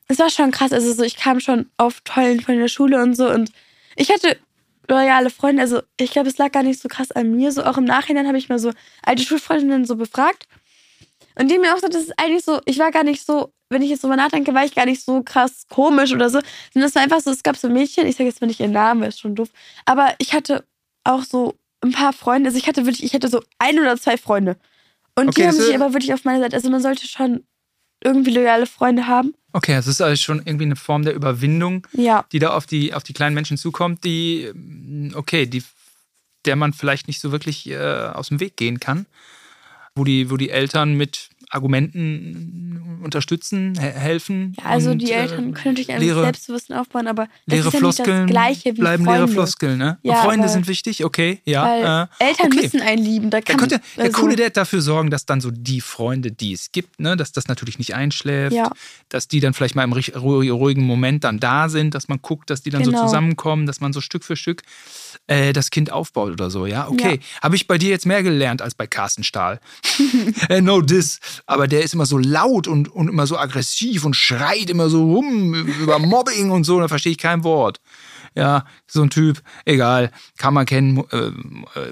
es 0.09 0.19
war 0.19 0.31
schon 0.31 0.51
krass. 0.51 0.73
Also 0.73 0.93
so, 0.93 1.03
ich 1.03 1.17
kam 1.17 1.41
schon 1.41 1.71
auf 1.77 2.01
Tollen 2.03 2.41
von 2.41 2.57
der 2.57 2.69
Schule 2.69 3.03
und 3.03 3.15
so 3.15 3.31
und 3.31 3.51
ich 3.99 4.11
hatte 4.11 4.39
loyale 4.89 5.31
Freunde. 5.31 5.63
Also 5.63 5.83
ich 5.99 6.11
glaube, 6.11 6.29
es 6.29 6.39
lag 6.39 6.53
gar 6.53 6.63
nicht 6.63 6.81
so 6.81 6.89
krass 6.89 7.11
an 7.13 7.37
mir. 7.37 7.53
So 7.53 7.65
auch 7.65 7.77
im 7.77 7.85
Nachhinein 7.85 8.27
habe 8.27 8.39
ich 8.39 8.49
mal 8.49 8.59
so 8.59 8.73
alte 9.03 9.23
Schulfreundinnen 9.23 9.85
so 9.85 9.97
befragt 9.97 10.49
und 11.39 11.51
die 11.51 11.59
mir 11.59 11.71
auch 11.71 11.77
gesagt, 11.77 11.95
das 11.95 12.03
ist 12.05 12.19
eigentlich 12.19 12.45
so, 12.45 12.61
ich 12.65 12.79
war 12.79 12.91
gar 12.91 13.05
nicht 13.05 13.25
so, 13.25 13.53
wenn 13.71 13.83
ich 13.83 13.91
jetzt 13.91 14.03
drüber 14.03 14.17
nachdenke, 14.17 14.55
war 14.55 14.65
ich 14.65 14.75
gar 14.75 14.87
nicht 14.87 15.05
so 15.05 15.23
krass 15.23 15.67
komisch 15.69 16.13
oder 16.13 16.31
so. 16.31 16.41
Sondern 16.73 16.89
es 16.89 16.95
war 16.95 17.03
einfach 17.03 17.21
so, 17.21 17.31
es 17.31 17.43
gab 17.43 17.57
so 17.57 17.69
Mädchen, 17.69 18.07
ich 18.07 18.17
sage 18.17 18.29
jetzt 18.29 18.41
mal 18.41 18.49
nicht 18.49 18.61
ihren 18.61 18.73
Namen, 18.73 19.01
weil 19.01 19.11
ist 19.11 19.21
schon 19.21 19.37
doof, 19.37 19.49
aber 19.85 20.15
ich 20.19 20.33
hatte 20.33 20.65
auch 21.05 21.23
so 21.23 21.55
ein 21.81 21.93
paar 21.93 22.13
Freunde. 22.13 22.49
Also 22.49 22.59
ich 22.59 22.67
hatte 22.67 22.87
wirklich, 22.87 23.05
ich 23.05 23.15
hatte 23.15 23.29
so 23.29 23.43
ein 23.59 23.79
oder 23.79 23.97
zwei 23.97 24.17
Freunde. 24.17 24.57
Und 25.15 25.29
Okay, 25.29 25.43
die 25.43 25.47
haben 25.49 25.57
sich 25.57 25.75
aber 25.75 25.93
wirklich 25.93 26.13
auf 26.13 26.25
meine 26.25 26.41
Seite. 26.41 26.57
Also 26.57 26.71
man 26.71 26.83
sollte 26.83 27.07
schon 27.07 27.45
irgendwie 28.03 28.31
loyale 28.31 28.67
Freunde 28.67 29.07
haben. 29.07 29.35
Okay, 29.53 29.73
das 29.75 29.87
ist 29.87 30.01
also 30.01 30.21
schon 30.21 30.43
irgendwie 30.45 30.67
eine 30.67 30.77
Form 30.77 31.03
der 31.03 31.15
Überwindung, 31.15 31.87
Ja. 31.93 32.25
die 32.33 32.39
da 32.39 32.51
auf 32.51 32.67
die, 32.67 32.93
auf 32.93 33.03
die 33.03 33.15
kleinen 33.15 33.35
Menschen 33.35 33.57
zukommt, 33.57 34.05
die, 34.05 34.51
mm, 34.55 35.13
okay, 35.15 35.47
die, 35.47 35.63
der 36.45 36.55
man 36.57 36.73
vielleicht 36.73 37.09
nicht 37.09 37.21
so 37.21 37.33
wirklich 37.33 37.69
äh, 37.69 37.77
aus 37.79 38.29
dem 38.29 38.41
Weg 38.41 38.57
gehen 38.57 38.79
kann. 38.81 39.07
Wo 39.95 40.05
die, 40.05 40.31
wo 40.31 40.37
die 40.37 40.51
Eltern 40.51 40.95
mit 40.95 41.31
Argumenten 41.51 43.01
unterstützen, 43.03 43.75
he 43.81 43.87
helfen. 43.87 44.55
Ja, 44.59 44.65
also 44.67 44.91
und, 44.91 44.99
die 44.99 45.11
äh, 45.13 45.17
Eltern 45.17 45.55
können 45.55 45.75
natürlich 45.75 45.91
ein 45.93 46.01
Selbstbewusstsein 46.01 46.77
aufbauen, 46.77 47.07
aber 47.07 47.25
es 47.47 47.55
Leere 47.55 47.69
ist 47.69 47.75
ja 47.75 47.79
Floskeln 47.79 48.25
nicht 48.27 48.35
das 48.35 48.43
Gleiche 48.43 48.77
wie 48.77 48.81
bleiben 48.81 49.05
Freunde. 49.05 49.21
leere 49.21 49.33
Floskeln, 49.33 49.79
ne? 49.79 49.99
Ja, 50.03 50.17
Freunde 50.17 50.49
sind 50.49 50.67
wichtig, 50.69 51.05
okay, 51.05 51.41
ja. 51.45 52.03
Äh, 52.03 52.07
Eltern 52.19 52.47
okay. 52.53 52.61
müssen 52.63 52.81
einen 52.81 53.03
lieben. 53.03 53.31
Da 53.31 53.39
Da 53.39 53.53
kann, 53.53 53.57
könnte 53.61 53.81
der 53.97 54.07
also, 54.07 54.21
coole 54.21 54.37
Dad 54.37 54.57
dafür 54.57 54.81
sorgen, 54.83 55.11
dass 55.11 55.27
dann 55.27 55.41
so 55.41 55.51
die 55.51 55.81
Freunde, 55.81 56.33
die 56.33 56.53
es 56.53 56.73
gibt, 56.73 57.01
ne, 57.01 57.17
dass 57.17 57.33
das 57.33 57.49
natürlich 57.49 57.79
nicht 57.79 57.95
einschläft, 57.95 58.55
Ja. 58.55 58.71
dass 59.09 59.29
die 59.29 59.41
dann 59.41 59.55
vielleicht 59.55 59.75
mal 59.75 59.85
im 59.85 59.93
ruhigen 59.93 60.85
Moment 60.85 61.25
dann 61.25 61.41
da 61.41 61.69
sind, 61.69 61.95
dass 61.95 62.09
man 62.09 62.21
guckt, 62.21 62.51
dass 62.51 62.63
die 62.63 62.71
dann 62.71 62.85
so 62.85 62.91
Genau. 62.91 63.05
zusammenkommen, 63.05 63.67
dass 63.67 63.81
man 63.81 63.93
so 63.93 64.01
Stück 64.01 64.25
für 64.25 64.37
Stück 64.37 64.63
äh, 65.27 65.53
das 65.53 65.71
Kind 65.71 65.93
aufbaut 65.93 66.33
oder 66.33 66.51
so, 66.51 66.67
ja. 66.67 66.89
Okay. 66.89 67.21
Habe 67.43 67.57
ich 67.57 67.67
bei 67.67 67.79
dir 67.79 67.91
jetzt 67.91 68.07
mehr 68.07 68.23
gelernt 68.23 68.63
als 68.63 68.75
bei 68.75 68.87
Carsten 68.87 69.25
Stahl. 69.25 69.61
äh, 70.49 70.61
no 70.61 70.81
this. 70.83 71.21
Aber 71.47 71.69
der 71.69 71.83
ist 71.83 71.95
immer 71.95 72.07
so 72.07 72.19
laut 72.19 72.67
und, 72.67 72.89
und 72.89 73.09
immer 73.09 73.27
so 73.27 73.39
aggressiv 73.39 74.05
und 74.05 74.15
schreit 74.15 74.71
immer 74.71 74.89
so 74.89 75.05
rum 75.15 75.55
über 75.55 75.99
Mobbing 75.99 76.51
und 76.51 76.65
so, 76.65 76.81
da 76.81 76.89
verstehe 76.89 77.13
ich 77.13 77.19
kein 77.19 77.45
Wort. 77.45 77.81
ja, 78.35 78.65
so 78.87 79.03
ein 79.03 79.11
Typ, 79.11 79.43
egal, 79.65 80.11
kann 80.37 80.55
man 80.55 80.67
kennen, 80.67 81.05
äh, 81.11 81.33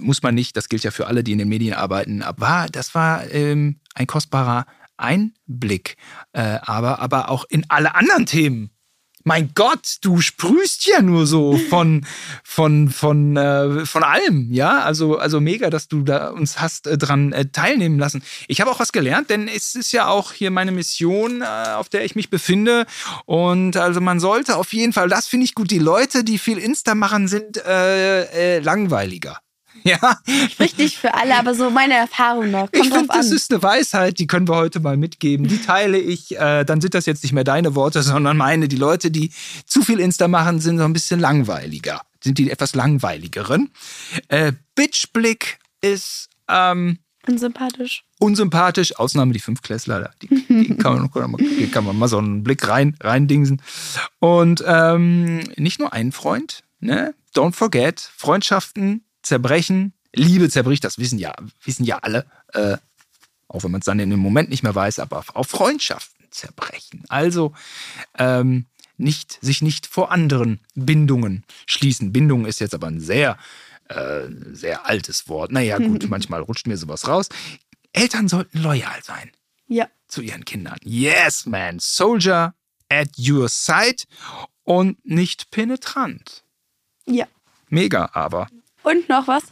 muss 0.01 0.23
man 0.23 0.35
nicht, 0.35 0.57
das 0.57 0.69
gilt 0.69 0.85
ja 0.85 0.91
für 0.91 1.07
alle, 1.07 1.25
die 1.25 1.33
in 1.33 1.39
den 1.39 1.49
Medien 1.49 1.75
arbeiten, 1.75 2.23
aber 2.23 2.67
das 2.71 2.95
war 2.95 3.31
ähm, 3.33 3.81
ein 3.95 4.07
kostbarer 4.07 4.67
Einblick, 4.97 5.97
äh, 6.33 6.59
aber, 6.63 7.01
aber 7.01 7.31
auch 7.31 7.45
in 7.49 7.65
alle 7.69 7.95
anderen 7.95 8.27
Themen 8.27 8.71
mein 9.27 9.51
Gott, 9.57 9.97
du 10.03 10.21
sprühst 10.21 10.87
ja 10.87 11.03
nur 11.03 11.27
so 11.27 11.57
von, 11.69 12.07
von, 12.45 12.91
von, 12.91 13.37
äh, 13.37 13.85
von 13.85 14.05
allem, 14.05 14.53
ja. 14.53 14.85
Also, 14.85 15.19
also 15.19 15.41
mega, 15.41 15.69
dass 15.69 15.89
du 15.89 16.03
da 16.03 16.29
uns 16.29 16.61
hast 16.61 16.87
äh, 16.87 16.97
dran 16.97 17.33
äh, 17.33 17.47
teilnehmen 17.47 17.99
lassen. 17.99 18.23
Ich 18.47 18.61
habe 18.61 18.71
auch 18.71 18.79
was 18.79 18.93
gelernt, 18.93 19.29
denn 19.29 19.49
es 19.49 19.75
ist 19.75 19.91
ja 19.91 20.07
auch 20.07 20.33
hier 20.33 20.53
meine 20.53 20.71
Mission, 20.71 21.43
äh, 21.43 21.45
auf 21.45 21.89
der 21.89 22.05
ich 22.05 22.15
mich 22.15 22.31
befinde. 22.31 22.87
Und 23.25 23.77
also 23.77 24.01
man 24.01 24.21
sollte 24.21 24.57
auf 24.57 24.73
jeden 24.73 24.93
Fall, 24.93 25.09
das 25.09 25.27
finde 25.27 25.45
ich 25.45 25.57
gut, 25.57 25.73
die 25.73 25.81
Leute, 25.81 26.23
die 26.23 26.39
viel 26.39 26.59
Insta 26.59 26.95
machen, 26.95 27.27
sind 27.27 27.57
äh, 27.57 28.57
äh, 28.57 28.59
langweiliger. 28.61 29.41
Ja. 29.85 30.19
Spricht 30.51 30.79
nicht 30.79 30.97
für 30.97 31.15
alle, 31.15 31.37
aber 31.37 31.55
so 31.55 31.71
meine 31.71 31.95
Erfahrung 31.95 32.51
noch. 32.51 32.73
Kommt 32.73 32.87
ich 32.87 32.93
finde, 32.93 33.09
das 33.09 33.31
ist 33.31 33.53
eine 33.53 33.63
Weisheit, 33.63 34.19
die 34.19 34.27
können 34.27 34.49
wir 34.49 34.57
heute 34.57 34.81
mal 34.81 34.97
mitgeben. 34.97 35.47
Die 35.47 35.63
teile 35.63 35.99
ich. 35.99 36.37
Äh, 36.37 36.65
dann 36.65 36.81
sind 36.81 36.95
das 36.95 37.07
jetzt 37.07 37.23
nicht 37.23 37.33
mehr 37.33 37.45
deine 37.45 37.75
Worte, 37.75 38.03
sondern 38.03 38.37
meine. 38.37 38.69
Die 38.69 38.77
Leute, 38.77 39.11
die 39.11 39.33
zu 39.65 39.83
viel 39.83 40.01
Insta 40.01 40.29
machen, 40.29 40.61
sind 40.61 40.79
so 40.79 40.85
ein 40.85 40.93
bisschen 40.93 41.21
langweiliger. 41.21 42.03
Sind 42.23 42.39
die 42.39 42.51
etwas 42.51 42.75
langweiligeren. 42.75 43.71
Äh, 44.29 44.53
Bitchblick 44.75 45.59
ist 45.81 46.29
ähm, 46.49 46.99
unsympathisch. 47.27 48.05
Unsympathisch, 48.19 48.99
Ausnahme 48.99 49.33
die 49.33 49.41
Fünfklässler, 49.41 50.11
die, 50.23 50.29
die 50.49 50.77
kann, 50.77 51.11
man, 51.13 51.37
die 51.37 51.71
kann 51.71 51.85
man 51.85 51.99
mal 51.99 52.09
so 52.09 52.19
einen 52.19 52.43
Blick 52.43 52.67
rein, 52.67 52.97
reindingsen. 53.01 53.63
Und 54.19 54.65
ähm, 54.67 55.41
nicht 55.57 55.79
nur 55.79 55.93
einen 55.93 56.13
Freund, 56.13 56.63
ne? 56.81 57.15
Don't 57.35 57.53
forget, 57.53 58.01
Freundschaften 58.01 59.06
zerbrechen. 59.27 59.93
Liebe 60.15 60.49
zerbricht, 60.49 60.85
das 60.85 60.99
wissen 60.99 61.19
ja, 61.19 61.35
wissen 61.65 61.85
ja 61.85 61.99
alle. 61.99 62.27
Äh, 62.53 62.79
auch 63.49 63.65
wenn 63.65 63.71
man 63.71 63.81
es 63.81 63.85
dann 63.85 63.99
in 63.99 64.11
dem 64.11 64.21
Moment 64.21 64.51
nicht 64.51 64.63
mehr 64.63 64.75
weiß, 64.75 64.99
aber 64.99 65.25
auch 65.35 65.47
Freundschaften 65.47 66.27
zerbrechen. 66.31 67.05
Also 67.09 67.53
ähm, 68.19 68.67
nicht, 68.97 69.39
sich 69.43 69.63
nicht 69.63 69.87
vor 69.87 70.11
anderen 70.11 70.61
Bindungen 70.75 71.45
schließen. 71.67 72.13
Bindung 72.13 72.47
ist 72.47 72.61
jetzt 72.61 72.75
aber 72.75 72.87
ein 72.87 73.01
sehr, 73.01 73.37
äh, 73.89 74.23
sehr 74.53 74.87
altes 74.87 75.29
Wort. 75.29 75.53
Naja, 75.53 75.79
gut, 75.89 76.09
manchmal 76.09 76.41
rutscht 76.41 76.67
mir 76.67 76.77
sowas 76.77 77.07
raus. 77.07 77.29
Eltern 77.93 78.29
sollten 78.29 78.59
loyal 78.63 79.03
sein. 79.03 79.31
Ja. 79.69 79.89
Zu 80.09 80.23
ihren 80.23 80.45
Kindern. 80.45 80.79
Yes, 80.83 81.47
man. 81.47 81.79
Soldier 81.81 82.55
at 82.89 83.11
your 83.19 83.49
side 83.49 84.05
und 84.63 85.05
nicht 85.05 85.51
penetrant. 85.51 86.45
Ja. 87.07 87.27
Mega, 87.69 88.11
aber. 88.13 88.49
Und 88.87 89.09
noch 89.09 89.27
was. 89.27 89.43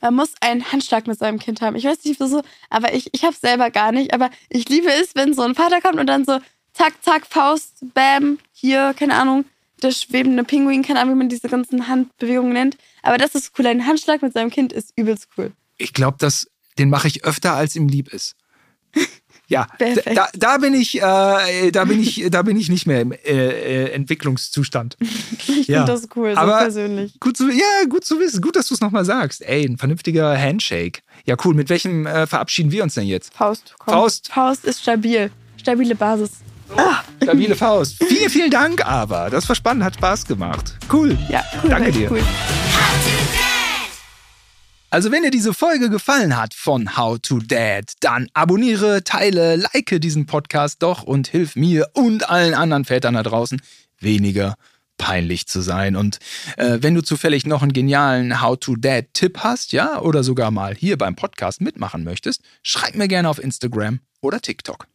Man 0.00 0.14
muss 0.14 0.34
einen 0.40 0.70
Handschlag 0.70 1.08
mit 1.08 1.18
seinem 1.18 1.40
Kind 1.40 1.60
haben. 1.60 1.74
Ich 1.74 1.82
weiß 1.82 2.04
nicht 2.04 2.20
wieso, 2.20 2.42
aber 2.70 2.94
ich, 2.94 3.12
ich 3.12 3.24
habe 3.24 3.34
es 3.34 3.40
selber 3.40 3.72
gar 3.72 3.90
nicht. 3.90 4.14
Aber 4.14 4.30
ich 4.48 4.68
liebe 4.68 4.86
es, 4.86 5.16
wenn 5.16 5.34
so 5.34 5.42
ein 5.42 5.56
Vater 5.56 5.80
kommt 5.80 5.98
und 5.98 6.06
dann 6.06 6.24
so 6.24 6.38
zack, 6.74 7.02
zack, 7.02 7.26
Faust, 7.26 7.84
Bam, 7.92 8.38
hier, 8.52 8.94
keine 8.96 9.16
Ahnung, 9.16 9.46
der 9.82 9.90
schwebende 9.90 10.44
Pinguin, 10.44 10.84
keine 10.84 11.00
Ahnung, 11.00 11.14
wie 11.14 11.18
man 11.18 11.28
diese 11.28 11.48
ganzen 11.48 11.88
Handbewegungen 11.88 12.52
nennt. 12.52 12.76
Aber 13.02 13.18
das 13.18 13.34
ist 13.34 13.58
cool. 13.58 13.66
Ein 13.66 13.84
Handschlag 13.84 14.22
mit 14.22 14.32
seinem 14.32 14.50
Kind 14.50 14.72
ist 14.72 14.92
übelst 14.94 15.26
cool. 15.36 15.50
Ich 15.76 15.92
glaube, 15.92 16.18
den 16.78 16.88
mache 16.88 17.08
ich 17.08 17.24
öfter, 17.24 17.54
als 17.54 17.74
ihm 17.74 17.88
lieb 17.88 18.12
ist. 18.12 18.36
Ja, 19.48 19.66
da, 19.78 20.28
da, 20.34 20.58
bin 20.58 20.74
ich, 20.74 20.98
äh, 20.98 21.70
da 21.70 21.84
bin 21.86 22.02
ich, 22.02 22.26
da 22.30 22.42
bin 22.42 22.56
ich 22.58 22.68
nicht 22.68 22.86
mehr 22.86 23.00
im 23.00 23.12
äh, 23.12 23.16
äh 23.24 23.90
Entwicklungszustand. 23.92 24.96
Ich 25.48 25.66
ja. 25.66 25.84
finde 25.84 25.92
das 25.92 26.08
cool, 26.16 26.34
so 26.34 26.40
Aber 26.40 26.58
persönlich. 26.58 27.18
Gut 27.20 27.36
zu, 27.36 27.50
ja, 27.50 27.84
gut 27.88 28.04
zu 28.04 28.20
wissen. 28.20 28.40
Gut, 28.40 28.56
dass 28.56 28.68
du 28.68 28.74
es 28.74 28.80
nochmal 28.80 29.04
sagst. 29.04 29.42
Ey, 29.42 29.64
ein 29.64 29.76
vernünftiger 29.76 30.38
Handshake. 30.38 31.00
Ja, 31.24 31.36
cool. 31.44 31.54
Mit 31.54 31.68
welchem 31.68 32.06
äh, 32.06 32.26
verabschieden 32.26 32.70
wir 32.70 32.82
uns 32.82 32.94
denn 32.94 33.06
jetzt? 33.06 33.34
Faust. 33.34 33.74
Komm. 33.78 33.94
Faust. 33.94 34.30
Faust 34.32 34.64
ist 34.64 34.82
stabil. 34.82 35.30
Stabile 35.56 35.94
Basis. 35.94 36.30
Oh, 36.76 36.80
stabile 37.22 37.56
Faust. 37.56 38.02
vielen, 38.04 38.30
vielen 38.30 38.50
Dank, 38.50 38.86
aber. 38.86 39.30
Das 39.30 39.48
war 39.48 39.56
spannend, 39.56 39.84
hat 39.84 39.94
Spaß 39.94 40.26
gemacht. 40.26 40.76
Cool. 40.92 41.18
Ja, 41.28 41.42
cool. 41.62 41.70
Danke 41.70 41.92
dir. 41.92 42.10
Cool. 42.10 42.22
Also 44.90 45.12
wenn 45.12 45.22
dir 45.22 45.30
diese 45.30 45.52
Folge 45.52 45.90
gefallen 45.90 46.34
hat 46.34 46.54
von 46.54 46.96
How 46.96 47.18
to 47.20 47.40
Dad, 47.40 47.92
dann 48.00 48.28
abonniere, 48.32 49.04
teile, 49.04 49.56
like 49.56 50.00
diesen 50.00 50.24
Podcast 50.24 50.82
doch 50.82 51.02
und 51.02 51.28
hilf 51.28 51.56
mir 51.56 51.90
und 51.92 52.30
allen 52.30 52.54
anderen 52.54 52.86
Vätern 52.86 53.12
da 53.12 53.22
draußen 53.22 53.60
weniger 54.00 54.56
peinlich 54.96 55.46
zu 55.46 55.60
sein. 55.60 55.94
Und 55.94 56.20
äh, 56.56 56.78
wenn 56.80 56.94
du 56.94 57.02
zufällig 57.02 57.44
noch 57.44 57.60
einen 57.60 57.74
genialen 57.74 58.40
How 58.40 58.58
to 58.58 58.76
Dad 58.76 59.08
Tipp 59.12 59.40
hast, 59.40 59.72
ja, 59.72 60.00
oder 60.00 60.24
sogar 60.24 60.50
mal 60.50 60.74
hier 60.74 60.96
beim 60.96 61.16
Podcast 61.16 61.60
mitmachen 61.60 62.02
möchtest, 62.02 62.40
schreib 62.62 62.94
mir 62.94 63.08
gerne 63.08 63.28
auf 63.28 63.38
Instagram 63.38 64.00
oder 64.22 64.40
TikTok. 64.40 64.86